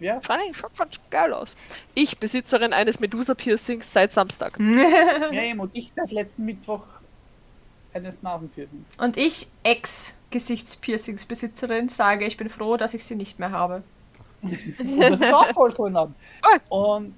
[0.00, 1.54] ja, schaut schon ganz geil aus.
[1.94, 4.58] Ich, Besitzerin eines Medusa-Piercings seit Samstag.
[4.60, 6.82] ja eben, und ich seit letzten Mittwoch
[7.92, 8.96] eines Nasenpiercings.
[8.98, 13.84] Und ich, Ex-Gesichtspiercings-Besitzerin, sage, ich bin froh, dass ich sie nicht mehr habe.
[14.42, 14.58] Und
[15.00, 16.12] das ist auch vollkommen an.
[16.68, 17.14] Und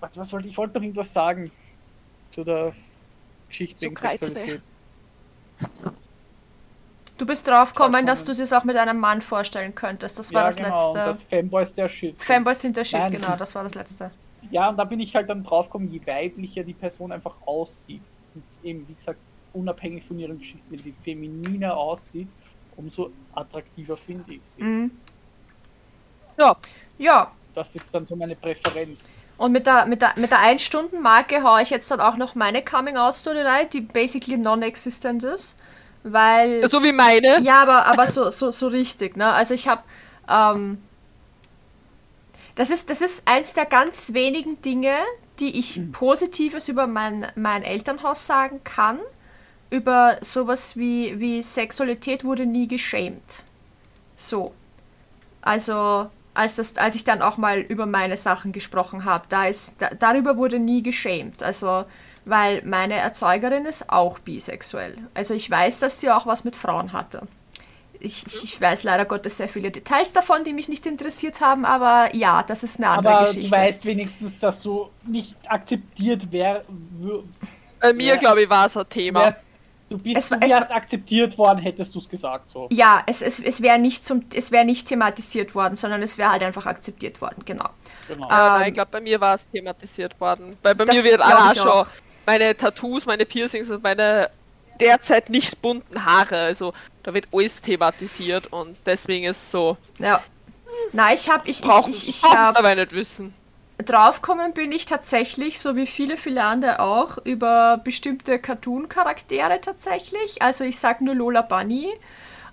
[0.00, 0.56] Warte, was wollte ich?
[0.56, 1.50] Wollte noch irgendwas sagen
[2.30, 2.74] zu der
[3.48, 4.62] Geschichte Zu Kreuzberg.
[7.18, 8.06] Du bist drauf gekommen, Draufgekommen.
[8.06, 10.18] dass du dir das auch mit einem Mann vorstellen könntest.
[10.18, 10.98] Das war ja, das genau, und letzte.
[11.10, 12.22] das Fanboys der Shit.
[12.22, 13.12] Fanboys sind der Shit, Nein.
[13.12, 14.10] genau, das war das letzte.
[14.50, 18.02] Ja, und da bin ich halt dann draufgekommen, je weiblicher die Person einfach aussieht.
[18.34, 19.18] Und eben, wie gesagt,
[19.54, 22.28] unabhängig von ihrem Geschichte, wenn sie femininer aussieht,
[22.76, 24.62] umso attraktiver finde ich sie.
[24.62, 24.90] Mhm.
[26.38, 26.54] Ja,
[26.98, 29.08] Ja, Das ist dann so meine Präferenz.
[29.38, 32.62] und mit der, mit der, mit der 1-Stunden-Marke haue ich jetzt dann auch noch meine
[32.62, 35.58] Coming-out-Story rein, die basically non-existent ist.
[36.08, 36.68] Weil.
[36.68, 37.40] so wie meine.
[37.40, 39.32] Ja, aber, aber so, so, so richtig, ne?
[39.32, 39.82] Also ich habe,
[40.28, 40.78] ähm,
[42.54, 44.96] das ist, das ist eins der ganz wenigen Dinge,
[45.40, 49.00] die ich Positives über mein, mein Elternhaus sagen kann.
[49.68, 53.42] Über sowas wie, wie Sexualität wurde nie geschämt.
[54.16, 54.54] So.
[55.42, 59.74] Also, als, das, als ich dann auch mal über meine Sachen gesprochen habe, da ist,
[59.78, 61.42] da, darüber wurde nie geschämt.
[61.42, 61.84] Also,
[62.26, 64.98] weil meine Erzeugerin ist auch bisexuell.
[65.14, 67.22] Also ich weiß, dass sie auch was mit Frauen hatte.
[67.98, 71.64] Ich, ich, ich weiß leider Gottes sehr viele Details davon, die mich nicht interessiert haben,
[71.64, 73.48] aber ja, das ist eine andere Aber Geschichte.
[73.50, 76.62] du weißt wenigstens, dass du nicht akzeptiert wär,
[77.02, 77.22] wür-
[77.80, 78.16] Bei mir, Ja.
[78.16, 79.20] glaube ich, war es ein Thema.
[79.20, 79.38] wärst.
[79.88, 82.66] Du bist Es du es akzeptiert worden, hättest du es gesagt so.
[82.72, 86.32] ja, es, es, es wäre nicht, zum- es wär nicht thematisiert worden, sondern es wäre
[86.32, 87.70] halt einfach akzeptiert worden, genau.
[88.08, 88.28] Genau.
[88.28, 90.56] Ja, Ähm, nein, ich glaube, bei mir war es thematisiert worden.
[90.64, 91.86] Weil bei mir wird auch schon auch.
[92.26, 94.30] Meine Tattoos, meine Piercings und meine
[94.80, 96.36] derzeit nicht bunten Haare.
[96.36, 96.72] Also
[97.02, 99.76] da wird alles thematisiert und deswegen ist es so.
[99.98, 100.22] Ja.
[100.92, 103.32] Na, ich habe, ich, ich, ich, ich hab, aber nicht wissen.
[103.84, 110.42] draufkommen bin ich tatsächlich, so wie viele, viele andere auch, über bestimmte Cartoon-Charaktere tatsächlich.
[110.42, 111.88] Also ich sag nur Lola Bunny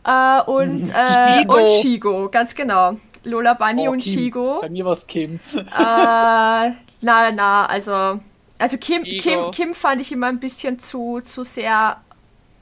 [0.06, 1.56] äh, und, äh, Shigo.
[1.56, 2.98] und Shigo, ganz genau.
[3.26, 4.14] Lola Bunny Oh, und Kim.
[4.14, 4.60] Shigo.
[4.62, 5.40] Bei mir war es Kim.
[5.56, 6.72] Äh, na,
[7.02, 8.20] na, also,
[8.64, 9.04] also Kim.
[9.04, 11.98] Kim, Kim fand ich immer ein bisschen zu, zu sehr,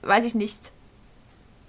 [0.01, 0.71] weiß ich nicht.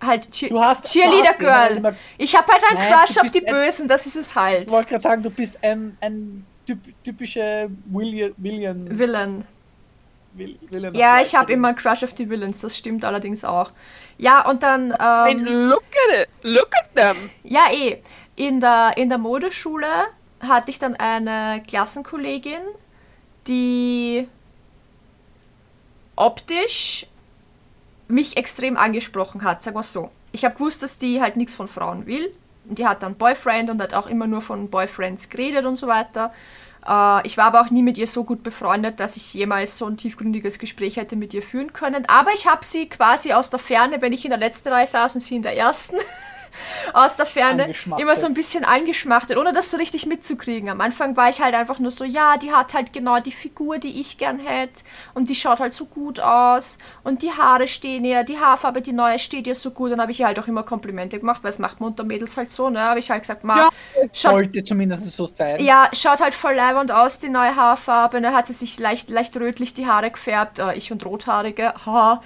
[0.01, 1.77] Halt, Cheer Du hast- du Cheerleader hast immer- Girl.
[1.77, 4.67] immer- Ich habe halt einen Nein, Crush auf die ein- Bösen, das ist es halt.
[4.67, 8.33] Ich wollte gerade sagen, du bist ein, ein typ, typischer William.
[8.39, 9.45] William, Villain.
[10.35, 13.71] Will, William Ja, ich habe immer einen Crush auf die Villains, das stimmt allerdings auch.
[14.19, 17.31] Ja, und dann, Hey, ähm, look at it, look at them.
[17.45, 17.99] ja eh,
[18.35, 19.87] in der, in der Modeschule
[20.41, 22.61] hatte ich dann eine Klassenkollegin,
[23.47, 24.29] die
[26.17, 27.07] optisch
[28.09, 30.11] mich extrem angesprochen hat, sagen wir so.
[30.33, 32.33] Ich habe gewusst, dass die halt nichts von Frauen will.
[32.65, 36.33] Die hat dann Boyfriend und hat auch immer nur von Boyfriends geredet und so weiter.
[36.87, 39.87] Äh, ich war aber auch nie mit ihr so gut befreundet, dass ich jemals so
[39.87, 42.07] ein tiefgründiges Gespräch hätte mit ihr führen können.
[42.09, 45.15] Aber ich habe sie quasi aus der Ferne, wenn ich in der letzten Reihe saß
[45.15, 45.97] und sie in der ersten,
[46.93, 50.69] aus der Ferne immer so ein bisschen angeschmachtet, ohne das so richtig mitzukriegen.
[50.69, 53.79] Am Anfang war ich halt einfach nur so, ja, die hat halt genau die Figur,
[53.79, 54.83] die ich gern hätte
[55.15, 58.93] und die schaut halt so gut aus und die Haare stehen ihr, die Haarfarbe, die
[58.93, 59.93] neue steht ihr so gut.
[59.93, 62.37] Dann habe ich ihr halt auch immer Komplimente gemacht, weil es macht man unter Mädels
[62.37, 62.81] halt so, ne?
[62.81, 63.71] Habe ich halt gesagt, ma, Ja.
[64.13, 65.63] schaut, Sollte zumindest so sein.
[65.63, 68.21] ja, schaut halt voll leibend aus, die neue Haarfarbe.
[68.21, 70.59] Da hat sie sich leicht, leicht rötlich die Haare gefärbt.
[70.59, 71.75] Äh, ich und Rothaarige.
[71.87, 72.21] Ha.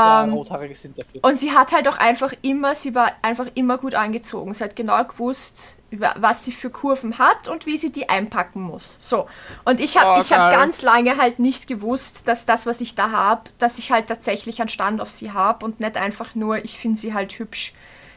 [0.00, 1.22] Ja, Ähm, Rothaarige sind dafür.
[1.22, 4.54] und sie hat halt auch einfach immer, sie war einfach immer gut angezogen.
[4.54, 8.62] Sie hat genau gewusst, wa- was sie für Kurven hat und wie sie die einpacken
[8.62, 8.96] muss.
[9.00, 9.26] So.
[9.64, 12.94] Und ich habe Oh, ich hab ganz lange halt nicht gewusst, dass das, was ich
[12.94, 16.64] da habe, dass ich halt tatsächlich einen Stand auf sie habe und nicht einfach nur,
[16.64, 17.72] ich finde sie halt hübsch.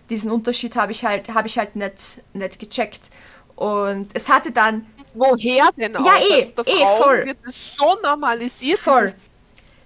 [0.09, 3.09] Diesen Unterschied habe ich halt, habe ich halt nicht, nicht gecheckt.
[3.55, 6.05] Und es hatte dann Woher denn auch?
[6.05, 7.25] Ja, eh, eh, voll.
[7.25, 9.13] wird es so normalisiert, voll.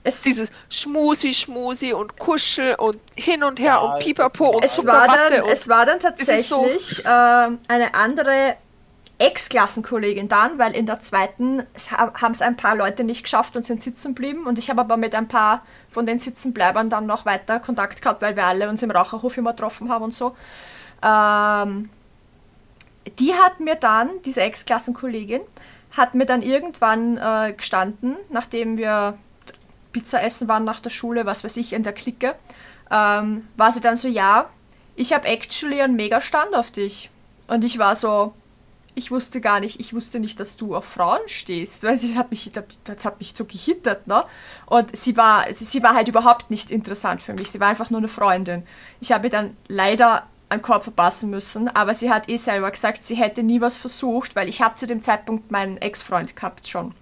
[0.05, 4.63] Dieses, Es, dieses Schmusi, Schmusi und Kuschel und hin und her Ja, und Pipapo und
[4.63, 6.03] es, war Zuckerwatte dann, und es war dann ist
[6.49, 8.55] so- tatsächlich ähm, eine andere
[9.21, 13.83] Ex-Klassenkollegin dann, weil in der zweiten haben es ein paar Leute nicht geschafft und sind
[13.83, 14.45] sitzen geblieben.
[14.47, 18.21] Und ich habe aber mit ein paar von den Sitzenbleibern dann noch weiter Kontakt gehabt,
[18.21, 20.37] weil wir alle uns im Raucherhof immer getroffen haben und so.
[21.03, 21.89] Ähm,
[23.19, 25.41] die hat mir dann, diese Ex-Klassenkollegin,
[25.97, 29.17] hat mir dann irgendwann äh, gestanden, nachdem wir
[29.91, 32.35] Pizza essen waren nach der Schule, was weiß ich, in der Clique,
[32.91, 34.49] ähm, war sie dann so, ja,
[34.95, 37.09] ich habe actually einen Mega-Stand auf dich.
[37.47, 38.33] Und ich war so,
[38.95, 42.31] ich wusste gar nicht, ich wusste nicht, dass du auf Frauen stehst, weil sie hat
[42.31, 42.51] mich,
[42.83, 44.23] das hat mich so gehittert, ne?
[44.65, 47.89] Und sie war, sie, sie war halt überhaupt nicht interessant für mich, sie war einfach
[47.89, 48.63] nur eine Freundin.
[48.99, 53.15] Ich habe dann leider einen Korb verpassen müssen, aber sie hat eh selber gesagt, sie
[53.15, 56.93] hätte nie was versucht, weil ich habe zu dem Zeitpunkt meinen Ex-Freund gehabt schon.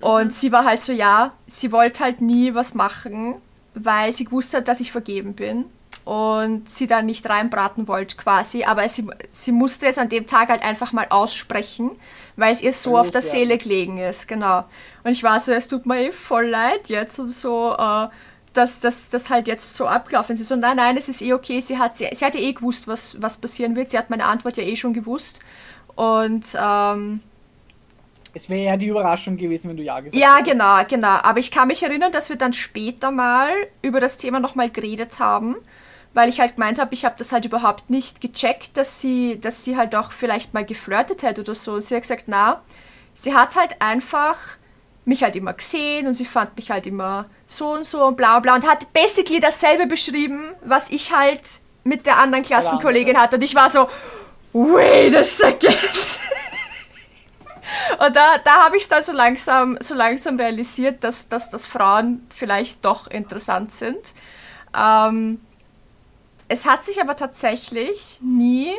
[0.00, 3.36] Und sie war halt so, ja, sie wollte halt nie was machen,
[3.74, 5.64] weil sie gewusst hat, dass ich vergeben bin.
[6.04, 10.48] und sie dann nicht reinbraten wollte quasi, aber sie, sie musste es an dem Tag
[10.48, 11.92] halt einfach mal aussprechen,
[12.36, 14.64] weil es ihr so auf der Seele gelegen ist, genau.
[15.04, 18.08] Und ich war so, es tut mir eh voll leid jetzt und so, äh,
[18.52, 20.50] dass das halt jetzt so abgelaufen ist.
[20.52, 22.88] Und nein, nein, es ist eh okay, sie hat, sie, sie hat ja eh gewusst,
[22.88, 25.40] was, was passieren wird, sie hat meine Antwort ja eh schon gewusst
[25.94, 27.20] und ähm,
[28.34, 30.52] es wäre ja die Überraschung gewesen, wenn du Ja gesagt Ja, hättest.
[30.52, 31.18] genau, genau.
[31.22, 33.50] Aber ich kann mich erinnern, dass wir dann später mal
[33.82, 35.56] über das Thema nochmal geredet haben,
[36.14, 39.64] weil ich halt gemeint habe, ich habe das halt überhaupt nicht gecheckt, dass sie, dass
[39.64, 41.74] sie halt auch vielleicht mal geflirtet hätte oder so.
[41.74, 42.62] Und sie hat gesagt, na,
[43.14, 44.36] sie hat halt einfach
[45.04, 48.38] mich halt immer gesehen und sie fand mich halt immer so und so und bla
[48.38, 51.40] bla und hat basically dasselbe beschrieben, was ich halt
[51.84, 53.36] mit der anderen Klassenkollegin hatte.
[53.36, 53.88] Und ich war so,
[54.52, 55.76] wait a second.
[58.04, 62.26] Und da, da habe ich dann so langsam, so langsam realisiert, dass, dass, dass Frauen
[62.34, 64.14] vielleicht doch interessant sind.
[64.76, 65.40] Ähm,
[66.48, 68.72] es hat sich aber tatsächlich nie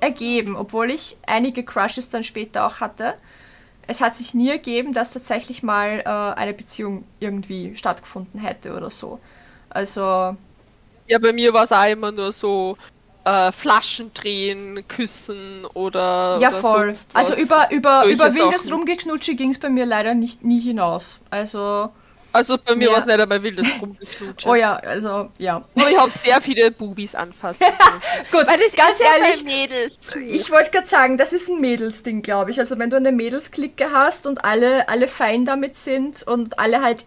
[0.00, 3.14] ergeben, obwohl ich einige Crushes dann später auch hatte.
[3.86, 8.90] Es hat sich nie ergeben, dass tatsächlich mal äh, eine Beziehung irgendwie stattgefunden hätte oder
[8.90, 9.18] so.
[9.70, 10.36] Also.
[11.06, 12.76] Ja, bei mir war es auch immer nur so,
[13.28, 16.38] äh, Flaschen drehen, küssen oder.
[16.40, 16.96] Ja, oder voll.
[17.12, 21.18] Also über, über, über wildes Rumgeknutsche ging es bei mir leider nicht, nie hinaus.
[21.30, 21.90] Also.
[22.30, 24.48] Also bei mir war es nicht einmal wildes Rumgeknutsche.
[24.50, 25.64] oh ja, also ja.
[25.74, 27.66] Aber ich habe sehr viele Bubis anfassen.
[28.30, 32.50] Gut, Weil das ganz ehrlich, Mädels ich wollte gerade sagen, das ist ein Mädelsding, glaube
[32.50, 32.58] ich.
[32.58, 37.06] Also wenn du eine Mädelsklicke hast und alle, alle fein damit sind und alle halt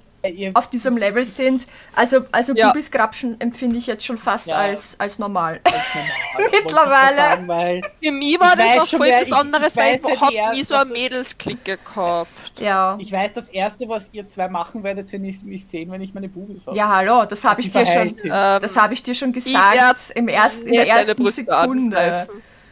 [0.54, 1.68] auf diesem Level sind.
[1.96, 2.68] Also, also ja.
[2.68, 4.56] Bubis Grapschen empfinde ich jetzt schon fast ja.
[4.56, 5.60] als, als normal.
[5.64, 6.52] Als normal.
[6.52, 7.16] Mittlerweile.
[7.16, 11.78] Sagen, Für mich war das auch voll Besonderes, weil ich habe nie so eine Mädelsklicke
[11.78, 12.60] gehabt.
[12.60, 12.98] Ja.
[13.00, 16.14] Ich weiß, das Erste, was ihr zwei machen werdet, wenn ich mich sehen, wenn ich
[16.14, 16.78] meine Bubis habe.
[16.78, 20.12] Ja, hallo, das habe ich, dir schon, ähm, das hab ich dir schon gesagt.
[20.16, 22.28] Im ersten, in der ersten Sekunde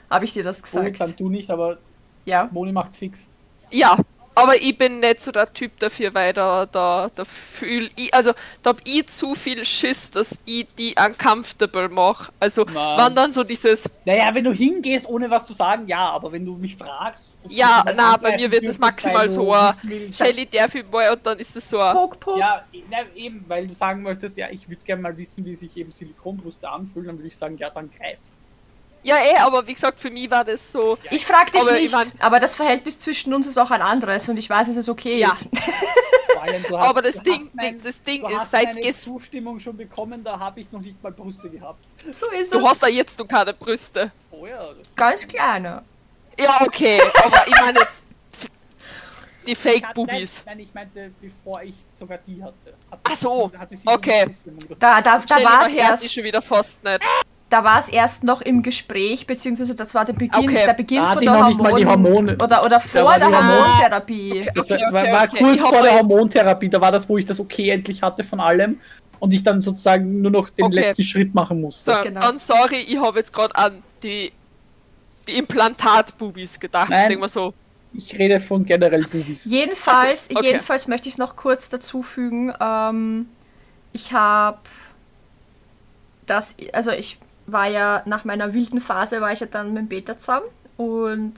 [0.09, 0.95] habe ich dir das gesagt.
[0.99, 1.77] Oh, dann du nicht, aber
[2.25, 2.49] ja.
[2.51, 3.27] Moni macht's fix.
[3.71, 3.97] Ja,
[4.43, 8.33] aber ich bin nicht so der Typ dafür, weil da, da, da fühl ich, also
[8.63, 12.31] da hab ich zu viel Schiss, dass ich die uncomfortable mache.
[12.39, 12.97] Also Mann.
[12.97, 13.89] wann dann so dieses.
[14.05, 17.27] Naja, wenn du hingehst, ohne was zu sagen, ja, aber wenn du mich fragst.
[17.47, 19.73] Ja, na, bei mir wird das maximal so ein
[20.11, 21.95] Shelly der Film und dann ist es so ein.
[21.95, 22.37] Pok, pok.
[22.37, 25.75] Ja, na, eben, weil du sagen möchtest, ja, ich würde gerne mal wissen, wie sich
[25.77, 28.19] eben Silikonbrüste anfühlen, dann würde ich sagen, ja, dann greif.
[29.03, 30.97] Ja, eh, aber wie gesagt, für mich war das so.
[31.09, 33.81] Ich frag dich aber nicht, ich mein, aber das Verhältnis zwischen uns ist auch ein
[33.81, 35.31] anderes und ich weiß, dass es okay ja.
[35.31, 35.47] ist.
[36.41, 40.39] Allem, aber das Ding, mein, das Ding ist, hast seit meine Zustimmung schon bekommen, da
[40.39, 41.83] habe ich noch nicht mal Brüste gehabt.
[42.13, 42.65] So ist du es.
[42.65, 44.11] hast ja jetzt du keine Brüste.
[44.31, 44.61] Oh ja.
[44.95, 45.83] Ganz kleine.
[46.37, 48.03] Ja, okay, aber ich meine jetzt
[49.47, 50.43] die Fake-Boobies.
[50.45, 52.73] Nein, ich meinte, bevor ich sogar die hatte.
[52.89, 53.51] hatte Ach so,
[53.85, 54.35] okay.
[54.79, 56.13] Da, da, da war es erst...
[56.13, 57.01] schon wieder fast nicht
[57.49, 60.65] da war es erst noch im Gespräch, beziehungsweise das war der Beginn, okay.
[60.65, 64.31] der Beginn ah, von der Hormone, Hormone, Oder, oder vor der Hormontherapie.
[64.31, 67.39] Okay, okay, das war, war kurz vor der Hormontherapie, da war das, wo ich das
[67.39, 68.79] okay endlich hatte von allem
[69.19, 71.91] und ich dann sozusagen nur noch den letzten Schritt machen musste.
[71.91, 72.21] So, genau.
[72.21, 74.31] Dann sorry, ich habe jetzt gerade an die,
[75.27, 76.89] die Implantat-Bubis gedacht.
[76.91, 77.53] Nein, Denk mal so.
[77.93, 79.45] Ich rede von generell Bubis.
[79.45, 83.27] Jedenfalls, also, jedenfalls möchte ich noch kurz dazu fügen, ähm,
[83.91, 84.59] ich habe
[86.27, 87.17] das, also ich
[87.51, 90.47] war ja nach meiner wilden Phase, war ich ja dann mit dem Beta zusammen
[90.77, 91.35] und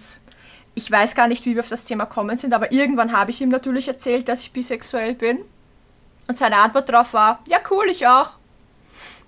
[0.74, 3.41] ich weiß gar nicht, wie wir auf das Thema kommen sind, aber irgendwann habe ich
[3.41, 5.39] ihm natürlich erzählt, dass ich bisexuell bin.
[6.28, 8.38] Und seine Antwort darauf war, ja cool, ich auch.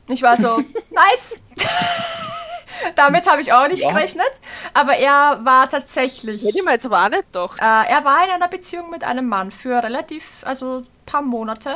[0.07, 0.57] Ich war so,
[0.91, 1.37] nice.
[2.95, 3.89] Damit habe ich auch nicht ja.
[3.89, 4.31] gerechnet.
[4.73, 6.41] Aber er war tatsächlich.
[6.43, 7.57] Ja, die jetzt aber auch nicht doch.
[7.57, 11.75] Äh, er war in einer Beziehung mit einem Mann für relativ, also ein paar Monate.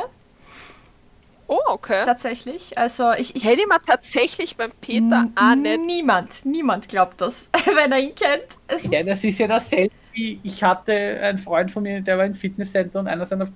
[1.48, 2.04] Oh, okay.
[2.04, 2.78] Tatsächlich.
[2.78, 5.80] Also ich, ich hätte mal tatsächlich beim Peter auch nicht.
[5.80, 8.58] Niemand, niemand glaubt das, wenn er ihn kennt.
[8.66, 12.24] Es ja, das ist ja dasselbe wie ich hatte einen Freund von mir, der war
[12.24, 13.48] im Fitnesscenter und einer seiner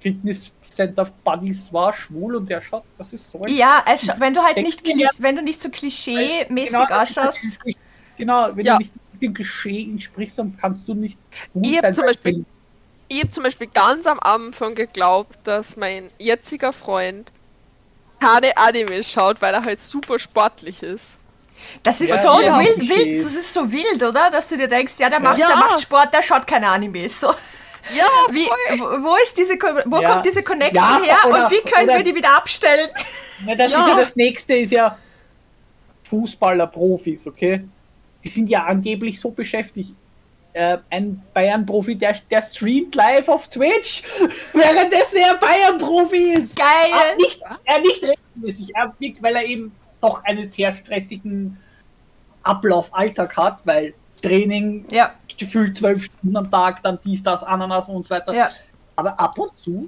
[0.00, 3.42] Fitnesscenter Buddies war schwul und der schaut, das ist so.
[3.46, 4.82] Ja, also, wenn du halt nicht,
[5.18, 7.60] wenn du nicht so klischee-mäßig genau, ausschaust.
[8.16, 8.74] Genau, wenn ja.
[8.74, 8.92] du nicht
[9.22, 11.94] dem Klischee entsprichst, dann kannst du nicht schwul ich sein.
[11.94, 12.44] Zum Beispiel
[13.08, 17.32] ich habe zum Beispiel ganz am Anfang geglaubt, dass mein jetziger Freund
[18.20, 21.18] keine Anime schaut, weil er halt super sportlich ist.
[21.82, 24.30] Das ist ja, so ja, wild, wild, das ist so wild, oder?
[24.30, 25.48] Dass du dir denkst, ja, der macht, ja.
[25.48, 27.20] Der macht Sport, der schaut keine Animes.
[27.20, 27.28] So.
[27.94, 28.46] Ja, wie,
[28.78, 29.54] wo, ist diese,
[29.86, 30.10] wo ja.
[30.12, 32.88] kommt diese Connection her oder, und wie können oder, wir die wieder abstellen?
[33.44, 34.96] Na, das ist ja das nächste, ist ja
[36.04, 37.64] Fußballer-Profis, okay?
[38.22, 39.94] Die sind ja angeblich so beschäftigt
[40.54, 44.02] äh, ein Bayern-Profi, der, der streamt live auf Twitch,
[44.52, 46.56] währenddessen er Bayern-Profi ist.
[46.56, 46.66] Geil!
[47.10, 51.58] Er nicht, er nicht regelmäßig, er, weil er eben doch einen sehr stressigen
[52.42, 57.88] Ablauf, Alltag hat, weil Training Ja, gefühlt zwölf Stunden am Tag, dann dies, das, Ananas
[57.88, 58.32] und so weiter.
[58.32, 58.50] ja.
[58.96, 59.84] Aber ab und zu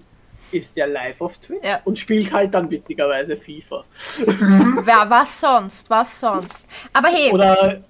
[0.51, 1.81] ist der live auf Twitch Ja.
[1.85, 3.85] und spielt halt dann witzigerweise FIFA.
[4.19, 5.89] Wer, was sonst?
[5.91, 6.67] Was sonst?
[6.93, 7.83] Aber hey, Oder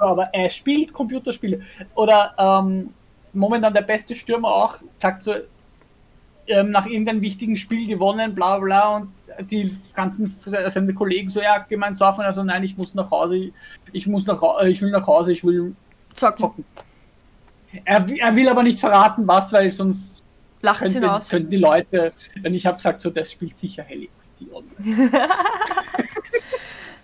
[0.00, 1.60] aber er spielt Computerspiele.
[1.94, 2.90] Oder ähm,
[3.32, 5.34] momentan der beste Stürmer auch, sagt so,
[6.46, 9.12] ähm, nach irgendeinem wichtigen Spiel gewonnen, bla bla und
[9.50, 13.52] die ganzen seine Kollegen so, ja, gemeint saufen, also nein, ich muss nach Hause,
[13.92, 15.74] ich muss nach äh, ich will nach Hause, ich will
[16.14, 16.40] zocken.
[16.40, 16.64] zocken.
[17.84, 20.24] Er, er will aber nicht verraten, was, weil sonst
[20.62, 21.28] Lachen sie könnte, aus.
[21.28, 22.12] könnten die Leute,
[22.44, 24.10] und ich habe gesagt, so, das spielt sicher Helly.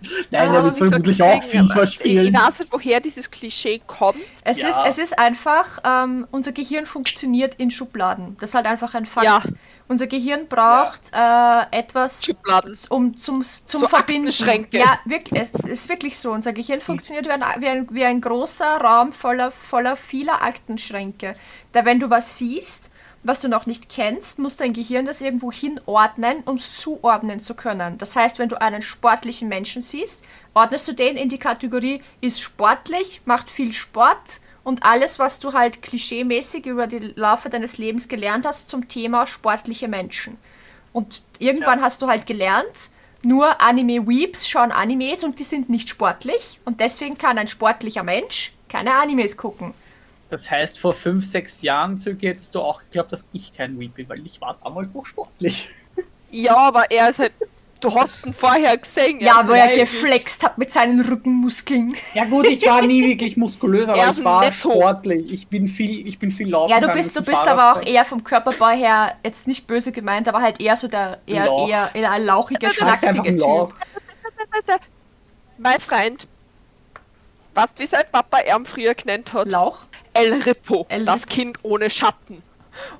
[0.31, 2.27] Nein, er Aber wird vermutlich auch FIFA Ich, spielen.
[2.27, 4.17] ich weiß nicht, woher dieses Klischee kommt.
[4.43, 4.69] Es, Ja.
[4.69, 8.37] ist, es ist einfach, ähm, unser Gehirn funktioniert in Schubladen.
[8.39, 9.25] Das ist halt einfach ein Fakt.
[9.25, 9.41] Ja.
[9.89, 12.77] Unser Gehirn braucht äh, etwas, Schubladen.
[12.89, 14.27] um zum, zum So Verbinden.
[14.27, 14.77] Aktenschränke.
[14.79, 16.31] Ja, wirklich, es ist wirklich so.
[16.33, 21.33] Unser Gehirn funktioniert wie ein, wie ein, wie ein großer Raum voller, voller vieler Aktenschränke.
[21.71, 22.91] Da wenn du was siehst,
[23.27, 27.55] was du noch nicht kennst, muss dein Gehirn das irgendwo hinordnen, um es zuordnen zu
[27.55, 27.97] können.
[27.97, 30.23] Das heißt, wenn du einen sportlichen Menschen siehst,
[30.53, 35.53] ordnest du den in die Kategorie ist sportlich, macht viel Sport und alles, was du
[35.53, 40.37] halt klischeemäßig über die Laufe deines Lebens gelernt hast zum Thema sportliche Menschen.
[40.93, 42.89] Und irgendwann hast du halt gelernt,
[43.23, 46.59] nur Anime-Weeps schauen Animes und die sind nicht sportlich.
[46.65, 49.73] Und deswegen kann ein sportlicher Mensch keine Animes gucken.
[50.29, 53.95] Das heißt, vor fünf, sechs Jahren, Zöge, hättest du auch geglaubt, dass ich kein Weep
[53.95, 55.69] bin, weil ich war damals noch sportlich.
[56.29, 57.31] Ja, aber er ist halt.
[57.79, 59.21] Du hast ihn vorher gesehen.
[59.21, 61.95] Ja, wo er geflext hat mit seinen Rückenmuskeln.
[62.13, 64.71] Ja gut, ich war nie wirklich muskulös, aber Er ich war netto.
[64.71, 65.31] sportlich.
[65.31, 66.69] Ich bin viel, ich bin viel laufen.
[66.71, 70.27] Ja, du bist, du bist aber auch eher vom Körperbau her, jetzt nicht böse gemeint,
[70.27, 71.69] aber halt eher so der eher, Lauch.
[71.69, 73.69] eher, eher ein lauchiger, Lauch.
[73.69, 74.81] Typ.
[75.57, 76.27] Mein Freund.
[77.65, 79.49] Du, wie sein Papa ihn früher genannt hat?
[79.49, 79.79] Lauch?
[80.13, 80.85] El Ripo.
[80.89, 82.43] El das Rip- Kind ohne Schatten.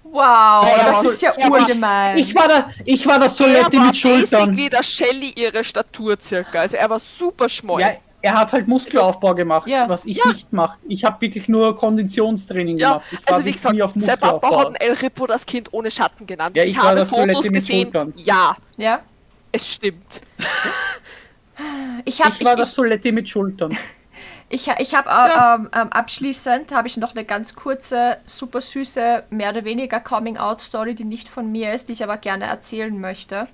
[0.03, 2.17] Wow, Ja, das ist ja urgemein.
[2.17, 4.45] Ich war da, ich war das Toilette war mit Schultern.
[4.49, 6.61] basically der Shelly ihre Statur circa.
[6.61, 7.81] Also er war super schmal.
[7.81, 7.89] Ja,
[8.23, 9.87] er hat halt Muskelaufbau gemacht, Ja.
[9.87, 10.29] was ich Ja.
[10.31, 10.79] nicht mache.
[10.87, 13.05] Ich habe wirklich nur Konditionstraining Ja, gemacht.
[13.11, 14.59] Ich also wie gesagt, sein Papa Muskelaufbau.
[14.71, 16.55] hat El Ripo das Kind ohne Schatten genannt.
[16.57, 17.81] Ja, ich, ich war habe das Toilette Fotos mit gesehen.
[17.83, 18.13] Schultern.
[18.17, 18.99] Ja, ja?
[19.51, 20.21] es stimmt.
[22.05, 23.77] Ich habe Ich war ich, das Toilette mit Schultern.
[24.49, 29.23] Ich, ich hab, äh, ähm, ähm, abschließend habe ich noch eine ganz kurze, super süße,
[29.29, 33.47] mehr oder weniger Coming-out-Story, die nicht von mir ist, die ich aber gerne erzählen möchte.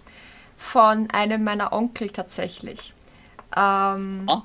[0.58, 2.94] Von einem meiner Onkel tatsächlich.
[3.56, 4.44] Ähm, Ah.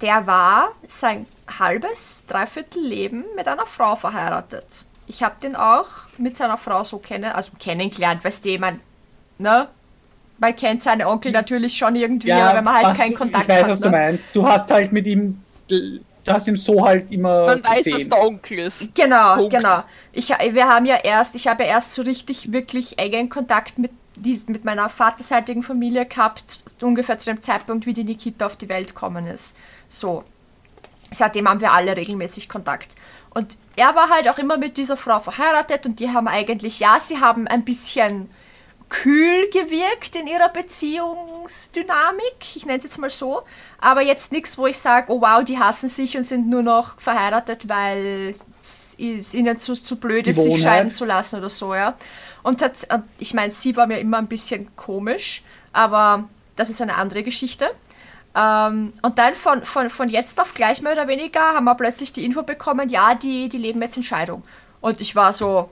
[0.00, 1.26] Der war sein
[1.58, 4.84] halbes, dreiviertel Leben mit einer Frau verheiratet.
[5.06, 8.80] Ich habe den auch mit seiner Frau so kennen, also kennengelernt, weißt du, man,
[9.38, 9.68] ne?
[10.40, 13.44] Man kennt seine Onkel natürlich schon irgendwie, aber wenn man halt was keinen du, Kontakt
[13.44, 13.70] Ich weiß, hat.
[13.70, 13.96] was du ne?
[13.96, 14.30] meinst.
[14.34, 18.10] Du hast halt mit ihm, du hast ihm so halt immer Man weiß, dass gesehen.
[18.10, 18.94] der Onkel ist.
[18.94, 19.52] Genau, Punkt.
[19.52, 19.84] genau.
[20.12, 23.90] Ich, wir haben ja erst, ich habe ja erst so richtig, wirklich engen Kontakt mit,
[24.16, 28.68] dies, mit meiner vaterseitigen Familie gehabt, ungefähr zu dem Zeitpunkt, wie die Nikita auf die
[28.70, 29.54] Welt gekommen ist.
[29.90, 30.24] So.
[31.12, 32.94] Seitdem haben wir alle regelmäßig Kontakt.
[33.34, 36.98] Und er war halt auch immer mit dieser Frau verheiratet und die haben eigentlich, ja,
[37.00, 38.30] sie haben ein bisschen
[38.90, 43.42] kühl gewirkt in ihrer Beziehungsdynamik, ich nenne es jetzt mal so,
[43.80, 47.00] aber jetzt nichts, wo ich sage, oh wow, die hassen sich und sind nur noch
[47.00, 51.94] verheiratet, weil es ihnen zu, zu blöd ist, sich scheiden zu lassen oder so, ja.
[52.42, 52.86] Und und
[53.18, 55.42] ich meine, sie war mir immer ein bisschen komisch,
[55.72, 57.70] aber das ist eine andere Geschichte.
[58.34, 62.12] Ähm, und dann von, von, von jetzt auf gleich mehr oder weniger haben wir plötzlich
[62.12, 64.42] die Info bekommen, ja, die, die leben jetzt in Scheidung.
[64.80, 65.70] Und ich war so,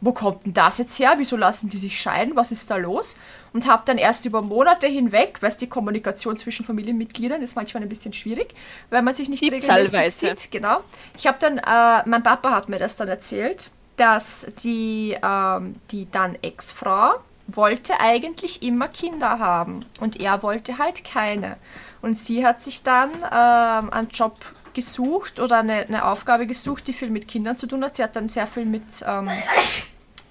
[0.00, 1.14] wo kommt denn das jetzt her?
[1.16, 2.36] Wieso lassen die sich scheiden?
[2.36, 3.16] Was ist da los?
[3.52, 7.88] Und habe dann erst über Monate hinweg, weil die Kommunikation zwischen Familienmitgliedern ist manchmal ein
[7.88, 8.54] bisschen schwierig,
[8.90, 10.36] weil man sich nicht Die regelmäßig Zahlweise.
[10.36, 10.50] sieht.
[10.52, 10.80] Genau.
[11.16, 16.08] Ich habe dann, äh, mein Papa hat mir das dann erzählt, dass die, ähm, die
[16.10, 17.14] dann Ex-Frau
[17.48, 21.56] wollte eigentlich immer Kinder haben und er wollte halt keine.
[22.02, 24.36] Und sie hat sich dann ähm, einen Job
[24.74, 27.96] gesucht oder eine, eine Aufgabe gesucht, die viel mit Kindern zu tun hat.
[27.96, 29.30] Sie hat dann sehr viel mit, ähm,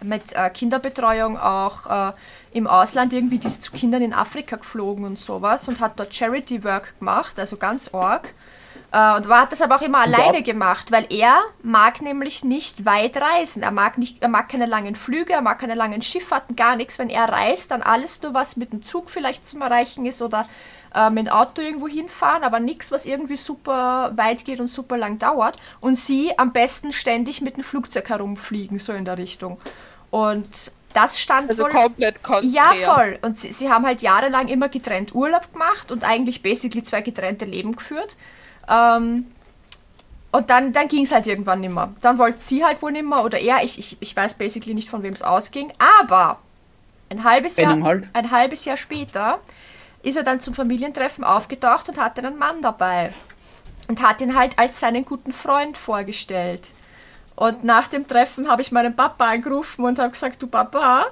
[0.01, 2.13] mit äh, Kinderbetreuung auch äh,
[2.51, 6.15] im Ausland irgendwie, die ist zu Kindern in Afrika geflogen und sowas und hat dort
[6.15, 8.33] Charity Work gemacht, also ganz arg.
[8.91, 12.85] Äh, und war, hat das aber auch immer alleine gemacht, weil er mag nämlich nicht
[12.85, 13.61] weit reisen.
[13.63, 16.97] Er mag, nicht, er mag keine langen Flüge, er mag keine langen Schifffahrten, gar nichts.
[16.97, 20.45] Wenn er reist, dann alles nur, was mit dem Zug vielleicht zum Erreichen ist oder
[20.93, 24.97] äh, mit dem Auto irgendwo hinfahren, aber nichts, was irgendwie super weit geht und super
[24.97, 25.57] lang dauert.
[25.79, 29.57] Und sie am besten ständig mit dem Flugzeug herumfliegen, so in der Richtung.
[30.09, 31.69] Und das stand Also wohl...
[31.69, 32.49] komplett konträr.
[32.49, 33.19] Ja, voll.
[33.21, 37.45] Und sie, sie haben halt jahrelang immer getrennt Urlaub gemacht und eigentlich basically zwei getrennte
[37.45, 38.17] Leben geführt.
[38.67, 39.27] Ähm,
[40.31, 41.93] und dann, dann ging es halt irgendwann nimmer.
[42.01, 43.63] Dann wollte sie halt wohl nimmer oder er.
[43.63, 45.71] Ich, ich, ich weiß basically nicht, von wem es ausging.
[46.01, 46.39] Aber
[47.09, 48.07] ein halbes, Jahr, halt.
[48.13, 49.39] ein halbes Jahr später
[50.07, 53.13] ist er dann zum Familientreffen aufgetaucht und hatte einen Mann dabei.
[53.89, 56.71] Und hat ihn halt als seinen guten Freund vorgestellt.
[57.35, 61.05] Und nach dem Treffen habe ich meinen Papa angerufen und habe gesagt, du Papa,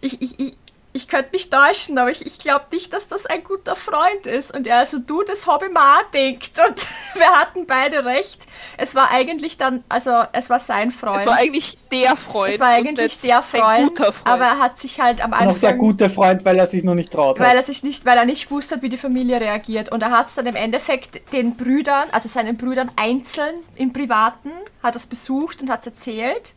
[0.00, 0.56] ich, ich, ich,
[0.92, 4.54] ich könnte mich täuschen, aber ich, ich glaube nicht, dass das ein guter Freund ist.
[4.54, 6.50] Und er so, du, das habe ich mir auch gedacht.
[6.68, 8.46] Und wir hatten beide recht.
[8.78, 11.20] Es war eigentlich dann, also es war sein Freund.
[11.20, 12.54] Es war eigentlich der Freund.
[12.54, 14.26] Es war eigentlich der ein Freund, guter Freund.
[14.26, 16.94] aber er hat sich halt am Noch der Anfang gute Freund, weil er sich noch
[16.94, 17.38] nicht traut.
[17.38, 17.56] weil hat.
[17.56, 19.92] er sich nicht, weil er nicht gewusst hat, wie die Familie reagiert.
[19.92, 24.50] Und er hat es dann im Endeffekt den Brüdern, also seinen Brüdern einzeln im Privaten,
[24.82, 26.54] hat es besucht und hat es erzählt.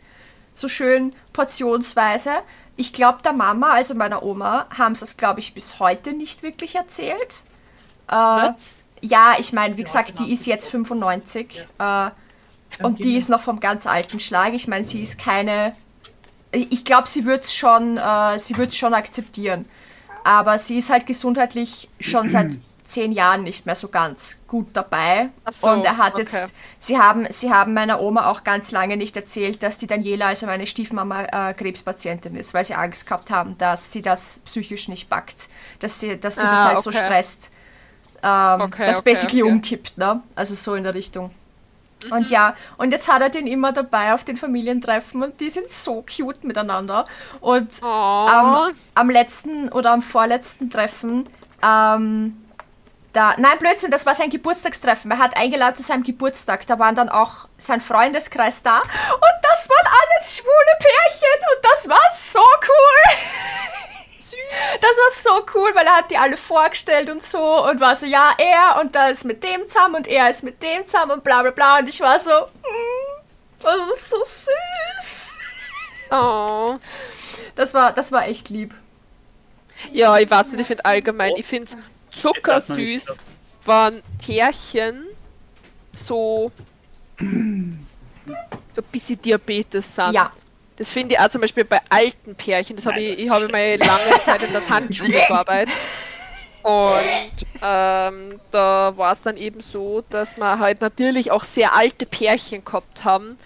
[0.56, 2.32] So schön portionsweise.
[2.82, 6.42] Ich glaube, der Mama, also meiner Oma, haben sie es, glaube ich, bis heute nicht
[6.42, 7.44] wirklich erzählt.
[8.08, 8.82] Äh, Was?
[9.02, 11.68] ja, ich meine, wie gesagt, die ist jetzt 95.
[11.78, 12.10] Äh,
[12.82, 14.56] und die ist noch vom ganz alten Schlag.
[14.56, 15.76] Ich meine, sie ist keine.
[16.52, 19.66] Ich glaube, sie wird es schon, äh, sie wird's schon akzeptieren.
[20.24, 22.58] Aber sie ist halt gesundheitlich schon seit
[22.92, 25.30] zehn Jahren nicht mehr so ganz gut dabei.
[25.50, 26.22] So, und er hat okay.
[26.24, 30.28] jetzt, sie haben, sie haben meiner Oma auch ganz lange nicht erzählt, dass die Daniela,
[30.28, 34.88] also meine Stiefmama, äh, Krebspatientin ist, weil sie Angst gehabt haben, dass sie das psychisch
[34.88, 35.50] nicht packt,
[35.80, 37.06] dass sie, dass sie das Ah, halt so okay.
[37.06, 37.52] stresst,
[38.24, 40.22] ähm, Okay, das basically umkippt, ne?
[40.36, 41.32] Also so in der Richtung.
[42.06, 42.12] Mhm.
[42.12, 45.70] Und ja, und jetzt hat er den immer dabei auf den Familientreffen und die sind
[45.70, 47.06] so cute miteinander.
[47.40, 51.26] Und am, am letzten oder am vorletzten Treffen,
[51.64, 52.38] ähm,
[53.14, 55.12] da, nein, Blödsinn, das war sein Geburtstagstreffen.
[55.12, 56.66] Er hat eingeladen zu seinem Geburtstag.
[56.68, 58.78] Da waren dann auch sein Freundeskreis da.
[58.80, 61.46] Und das waren alles schwule Pärchen.
[61.56, 63.18] Und das war so cool.
[64.74, 68.06] Das war so cool, weil er hat die alle vorgestellt und so und war so,
[68.06, 71.24] ja, er und da ist mit dem zusammen und er ist mit dem zusammen und
[71.24, 71.80] bla bla bla.
[71.80, 75.34] Und ich war so, mm, das ist so süß.
[76.12, 76.76] oh.
[77.56, 78.74] Das war, das war echt lieb.
[79.92, 81.72] Ja, ich weiß nicht, ich finde allgemein, ich finde
[82.12, 83.18] Man zuckersüß,
[83.66, 85.06] wenn Pärchen
[85.96, 86.52] so
[87.20, 87.88] so ein
[88.92, 90.14] bisschen Diabetes sind.
[90.14, 90.32] Ja.
[90.78, 92.76] Das finde ich auch zum Beispiel bei alten Pärchen.
[92.76, 95.74] Das habe ich, ich habe mal lange Zeit in der Tanzschule gearbeitet.
[96.64, 102.06] Und ähm, da war es dann eben so, dass wir halt natürlich auch sehr alte
[102.06, 103.38] Pärchen gehabt haben.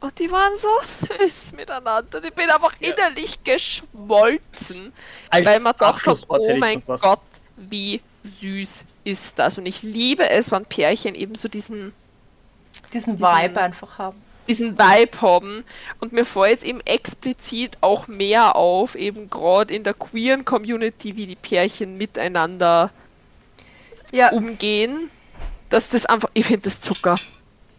[0.00, 0.68] Und die waren so
[1.20, 2.04] süß miteinander.
[2.14, 2.90] Und ich bin einfach Ja.
[2.92, 4.92] innerlich geschmolzen,
[5.30, 6.82] Als weil man gedacht hat, Abschlusswort hätte oh mein.
[6.86, 7.20] Gott,
[7.56, 8.00] wie
[8.40, 9.58] süß ist das.
[9.58, 11.92] Und ich liebe es, wenn Pärchen eben so diesen
[12.92, 14.20] Diesen Vibe einfach haben.
[14.48, 15.64] diesen Vibe haben.
[16.00, 21.16] Und mir fällt jetzt eben explizit auch mehr auf, eben gerade in der queeren Community,
[21.16, 22.90] wie die Pärchen miteinander
[24.12, 24.30] Ja.
[24.30, 25.10] umgehen.
[25.68, 27.16] Dass das einfach, ich finde das Zucker.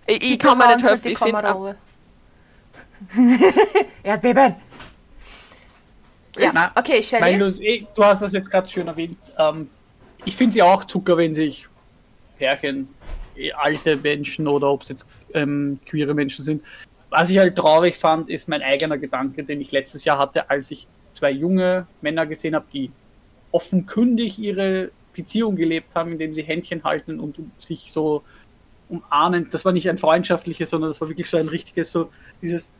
[0.06, 1.76] Ich, ich kann mir nicht helfen, ich finde
[4.04, 4.56] Erdbeben.
[6.38, 7.02] Ja, Na, okay,
[7.38, 9.18] du's eh, du hast das jetzt gerade schön erwähnt.
[9.38, 9.70] Ähm,
[10.26, 11.68] ich finde sie auch Zucker, wenn sich
[12.38, 12.90] Pärchen,
[13.36, 16.64] eh, alte Menschen oder ob es jetzt ähm, queere Menschen sind.
[17.10, 20.72] Was ich halt traurig fand, ist mein eigener Gedanke, den ich letztes Jahr hatte, als
[20.72, 22.92] ich zwei junge Männer gesehen habe, die
[23.52, 28.24] offenkundig ihre Beziehung gelebt haben, indem sie Händchen halten und sich so
[28.90, 29.50] umarmen.
[29.52, 32.12] Das war nicht ein freundschaftliches, sondern das war wirklich so ein richtiges, so
[32.42, 32.72] dieses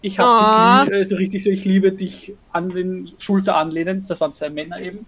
[0.00, 0.84] ich habe Ah.
[0.84, 4.04] dich äh, so richtig so, ich liebe dich an den Schulter anlehnen.
[4.06, 5.06] Das waren zwei Männer eben.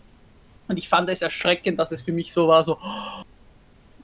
[0.69, 2.79] Und ich fand es erschreckend, dass es für mich so war, so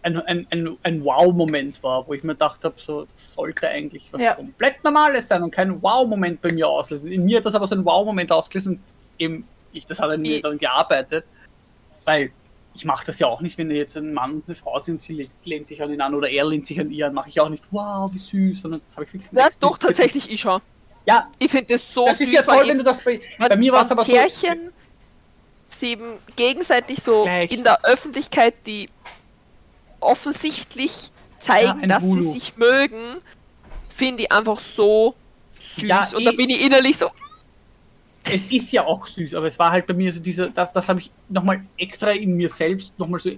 [0.02, 4.04] ein, ein, ein, ein Wow-Moment war, wo ich mir gedacht habe, so, das sollte eigentlich
[4.12, 4.34] was Ja.
[4.34, 7.10] komplett Normales sein und kein Wow-Moment bei mir auslösen.
[7.10, 8.80] In mir hat das aber so ein Wow-Moment ausgelöst und
[9.18, 11.24] eben, ich, das hat an mir dann gearbeitet,
[12.04, 12.30] weil
[12.74, 15.28] ich mache das ja auch nicht, wenn jetzt ein Mann und eine Frau sind, sie
[15.44, 17.48] lehnt, sich an ihn an oder er lehnt sich an ihr an, mache ich auch
[17.48, 20.60] nicht, wow, wie süß, sondern das habe ich wirklich Ja, doch, tatsächlich ich schon.
[21.06, 23.56] Ja, Ich finde das so das süß, ist ja toll, wenn du das bei, bei
[23.56, 24.12] mir war es aber so.
[24.12, 24.70] Pärchen
[25.68, 27.50] sie eben gegenseitig so Gleich.
[27.52, 28.88] in der Öffentlichkeit, die
[30.00, 32.32] offensichtlich zeigen, Ja, dass sie Voodoo.
[32.32, 33.16] sich mögen,
[33.88, 35.14] finde ich einfach so
[35.76, 35.82] süß.
[35.88, 37.10] Ja, Und da bin ich innerlich so,
[38.28, 40.88] es ist ja auch süß, aber es war halt bei mir so dieser, das, das
[40.88, 43.30] habe ich nochmal extra in mir selbst nochmal so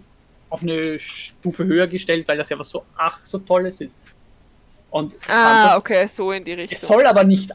[0.51, 3.97] auf eine Stufe höher gestellt, weil das ja was so ach so Tolles ist.
[4.91, 6.89] Und ich ah, das, okay, so in die es Richtung.
[6.89, 7.53] soll aber nicht,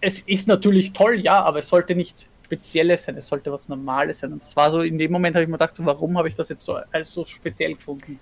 [0.00, 4.18] es ist natürlich toll, ja, aber es sollte nicht Spezielles sein, es sollte was Normales
[4.18, 4.32] sein.
[4.32, 6.34] Und das war so, in dem Moment habe ich mir gedacht, so, warum habe ich
[6.34, 8.20] das jetzt so als so speziell gefunden?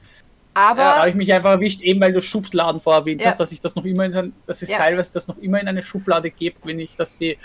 [0.55, 3.29] Aber Da habe ich mich einfach erwischt, eben weil du Schubladen vorher erwähnt Ja.
[3.29, 4.79] hast, dass ich das noch immer in so ein, dass es Ja.
[4.79, 7.37] teilweise das noch immer in eine Schublade gibt, wenn ich das sehe.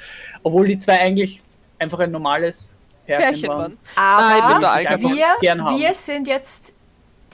[0.44, 1.42] Obwohl die zwei eigentlich
[1.80, 2.76] einfach ein normales
[3.06, 3.60] Pärchen, Pärchen waren.
[3.60, 3.78] waren.
[3.92, 6.77] Ich aber ich einfach wir, wir sind jetzt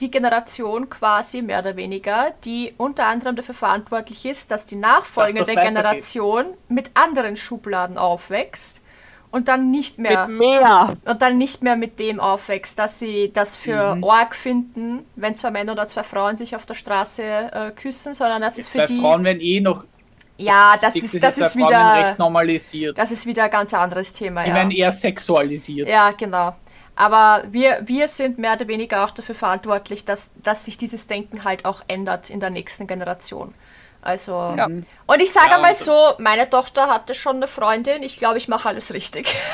[0.00, 5.44] die Generation quasi mehr oder weniger, die unter anderem dafür verantwortlich ist, dass die nachfolgende
[5.54, 5.64] Dass.
[5.64, 8.82] Generation mit anderen Schubladen aufwächst
[9.30, 10.96] und dann nicht mehr Mit mehr.
[11.04, 14.04] und dann nicht mehr mit dem aufwächst, dass sie das für Mhm.
[14.04, 18.42] arg finden, wenn zwei Männer oder zwei Frauen sich auf der Straße äh, küssen, sondern
[18.42, 19.84] das ist für Zwei die Frauen werden eh noch
[20.36, 22.14] ja, das ist das ist wieder
[22.96, 24.42] das ist wieder ein ganz anderes Thema.
[24.42, 24.54] Die Ja.
[24.56, 25.88] werden eher sexualisiert.
[25.88, 26.54] Ja, genau.
[26.96, 31.42] Aber wir, wir sind mehr oder weniger auch dafür verantwortlich, dass, dass sich dieses Denken
[31.44, 33.52] halt auch ändert in der nächsten Generation.
[34.00, 34.32] Also.
[34.56, 34.66] Ja.
[34.66, 38.02] Und ich sage Ja, mal so, meine Tochter hatte schon eine Freundin.
[38.02, 39.34] Ich glaube, ich mache alles richtig.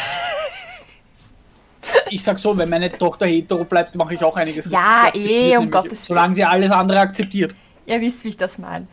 [2.11, 4.67] Ich sag so, wenn meine Tochter hetero bleibt, mache ich auch einiges.
[4.71, 6.19] Ja, Sie akzeptiert eh, um nämlich, Gottes Willen.
[6.19, 7.55] Solange sie alles andere akzeptiert.
[7.87, 8.87] Ihr wisst, wie ich das meine.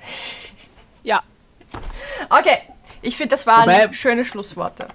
[1.03, 1.21] Ja.
[2.29, 2.59] Okay,
[3.01, 4.87] ich finde, das waren Wobei- schöne Schlussworte.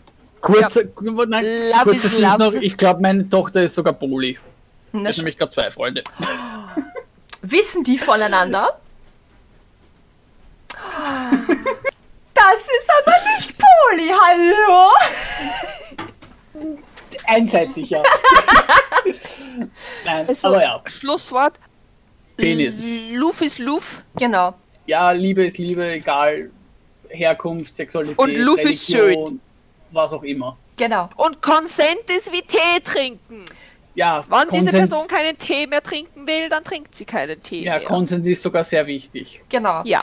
[0.43, 0.83] Kurzer,
[1.29, 2.39] nein, Love Schluss love.
[2.39, 2.53] noch.
[2.55, 4.39] Ich glaube, meine Tochter ist sogar Poli.
[4.93, 6.03] Ich habe nämlich gerade zwei Freunde.
[7.43, 8.79] Wissen die voneinander?
[12.35, 14.91] Das ist aber nicht Poli, hallo?
[17.27, 18.03] Einseitig, ja.
[20.05, 20.83] Nein, Also, aber ja.
[20.87, 21.55] Schlusswort.
[22.37, 22.83] Penis.
[23.13, 24.03] Luf ist Luf.
[24.17, 24.55] Genau.
[24.87, 26.51] Ja, Liebe ist Liebe, egal.
[27.09, 29.41] Herkunft, Sexualität, Und Loop ist Religion,
[29.93, 30.57] was auch immer.
[30.77, 31.09] Genau.
[31.17, 33.45] Und Consent ist wie Tee trinken.
[33.95, 37.65] Ja, Wenn diese Konsens- Person keinen Tee mehr trinken will, dann trinkt sie keinen Tee
[37.65, 37.85] Ja, mehr.
[37.85, 39.45] Konsens ist sogar sehr wichtig.
[39.51, 39.83] Genau.
[39.85, 40.01] Ja.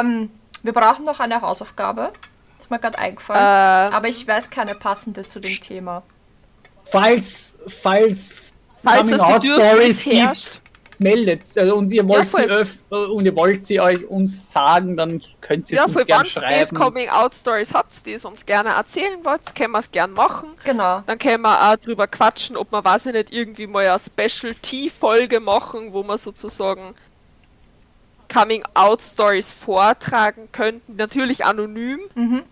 [0.00, 0.30] Ähm,
[0.62, 2.12] wir brauchen noch eine Hausaufgabe.
[2.58, 3.40] Ist mir gerade eingefallen.
[3.92, 6.02] Äh, Aber ich weiß keine passende zu dem Thema.
[6.84, 8.50] Falls, falls,
[8.82, 10.59] falls das Coming-out-Stories Bedürfnis gibt, herrscht.
[11.00, 12.42] Meldet also, und ihr wollt voll.
[12.42, 16.00] sie öff und ihr wollt sie euch uns sagen, dann könnt ihr Ja, es für
[16.00, 16.76] uns gerne wenn ihr schreiben.
[16.76, 20.50] Coming-out-Stories habt, die es uns gerne erzählen wollt, können wir es gern machen.
[20.64, 21.02] Genau.
[21.06, 25.40] Dann können wir auch drüber quatschen, ob wir, weiß ich nicht, irgendwie mal eine Special-T-Folge
[25.40, 26.94] machen, wo wir sozusagen
[28.32, 30.96] Coming-out-Stories vortragen könnten.
[30.96, 32.00] Natürlich anonym.
[32.14, 32.42] Mhm.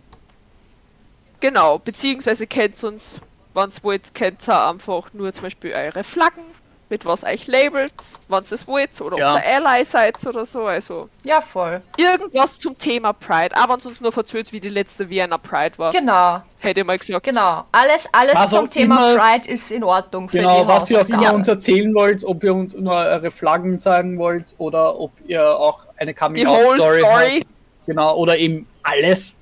[1.39, 3.21] Genau, beziehungsweise kennt uns,
[3.53, 6.43] wenn ihr wollt, kennt ihr einfach nur zum Beispiel eure Flaggen,
[6.89, 7.93] mit was euch labelt,
[8.27, 9.35] ihr es wollt, oder Ja.
[9.35, 10.65] ob ihr Ally seid oder so.
[10.65, 11.81] Also Ja, voll.
[11.97, 13.55] irgendwas zum Thema Pride.
[13.55, 15.91] Auch wenn es uns nur verzählt, wie die letzte Vienna Pride war.
[15.91, 16.41] Genau.
[16.59, 17.23] Hätte ich mal gesagt.
[17.25, 17.63] Genau.
[17.71, 21.01] Alles, alles Was zum Thema immer- Pride ist in Ordnung für Genau, die was ihr
[21.01, 25.11] auch immer uns erzählen wollt, ob ihr uns nur eure Flaggen sagen wollt oder ob
[25.27, 27.39] ihr auch eine Die whole Coming-out-Story Story.
[27.41, 27.47] habt.
[27.85, 29.35] Genau, oder eben alles.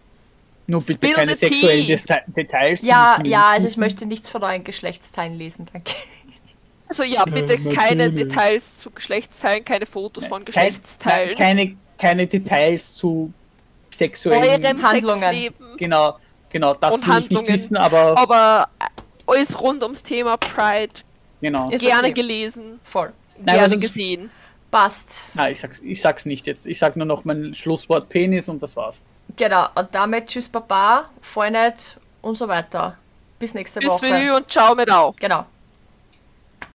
[0.70, 2.82] Nur bitte Spill keine sexuellen Deta Details.
[2.82, 5.94] Ja, ja, also ich möchte nichts von euren Geschlechtsteilen lesen, danke.
[6.90, 8.30] Also ja, bitte keine natürlich.
[8.30, 11.38] Details zu Geschlechtsteilen, keine Fotos von Geschlechtsteilen.
[11.38, 13.32] Keine, keine Details zu
[13.90, 14.64] sexuellen.
[14.64, 15.20] Eurem Handlungen.
[15.20, 15.78] Sexleben.
[15.78, 16.18] Genau,
[16.50, 17.48] genau, das Und will ich nicht Handlungen.
[17.48, 18.86] wissen, aber Aber äh,
[19.28, 20.94] alles rund ums Thema Pride.
[21.42, 21.70] genau.
[21.70, 22.14] Ist gerne okay.
[22.14, 23.12] gelesen, Voll.
[23.44, 24.32] Nein, gerne gesehen.
[24.72, 25.26] Passt.
[25.34, 26.66] Nein, ich sag's, ich sag's nicht jetzt.
[26.66, 29.02] Ich sag nur noch mein Schlusswort Penis und das war's.
[29.36, 29.68] Genau.
[29.76, 31.74] Und damit tschüss Baba, Freunde
[32.22, 32.98] und so weiter.
[33.40, 34.10] Bis nächste Tschüss Woche.
[34.10, 35.16] Menü und ciao mit auch.
[35.18, 35.46] Genau.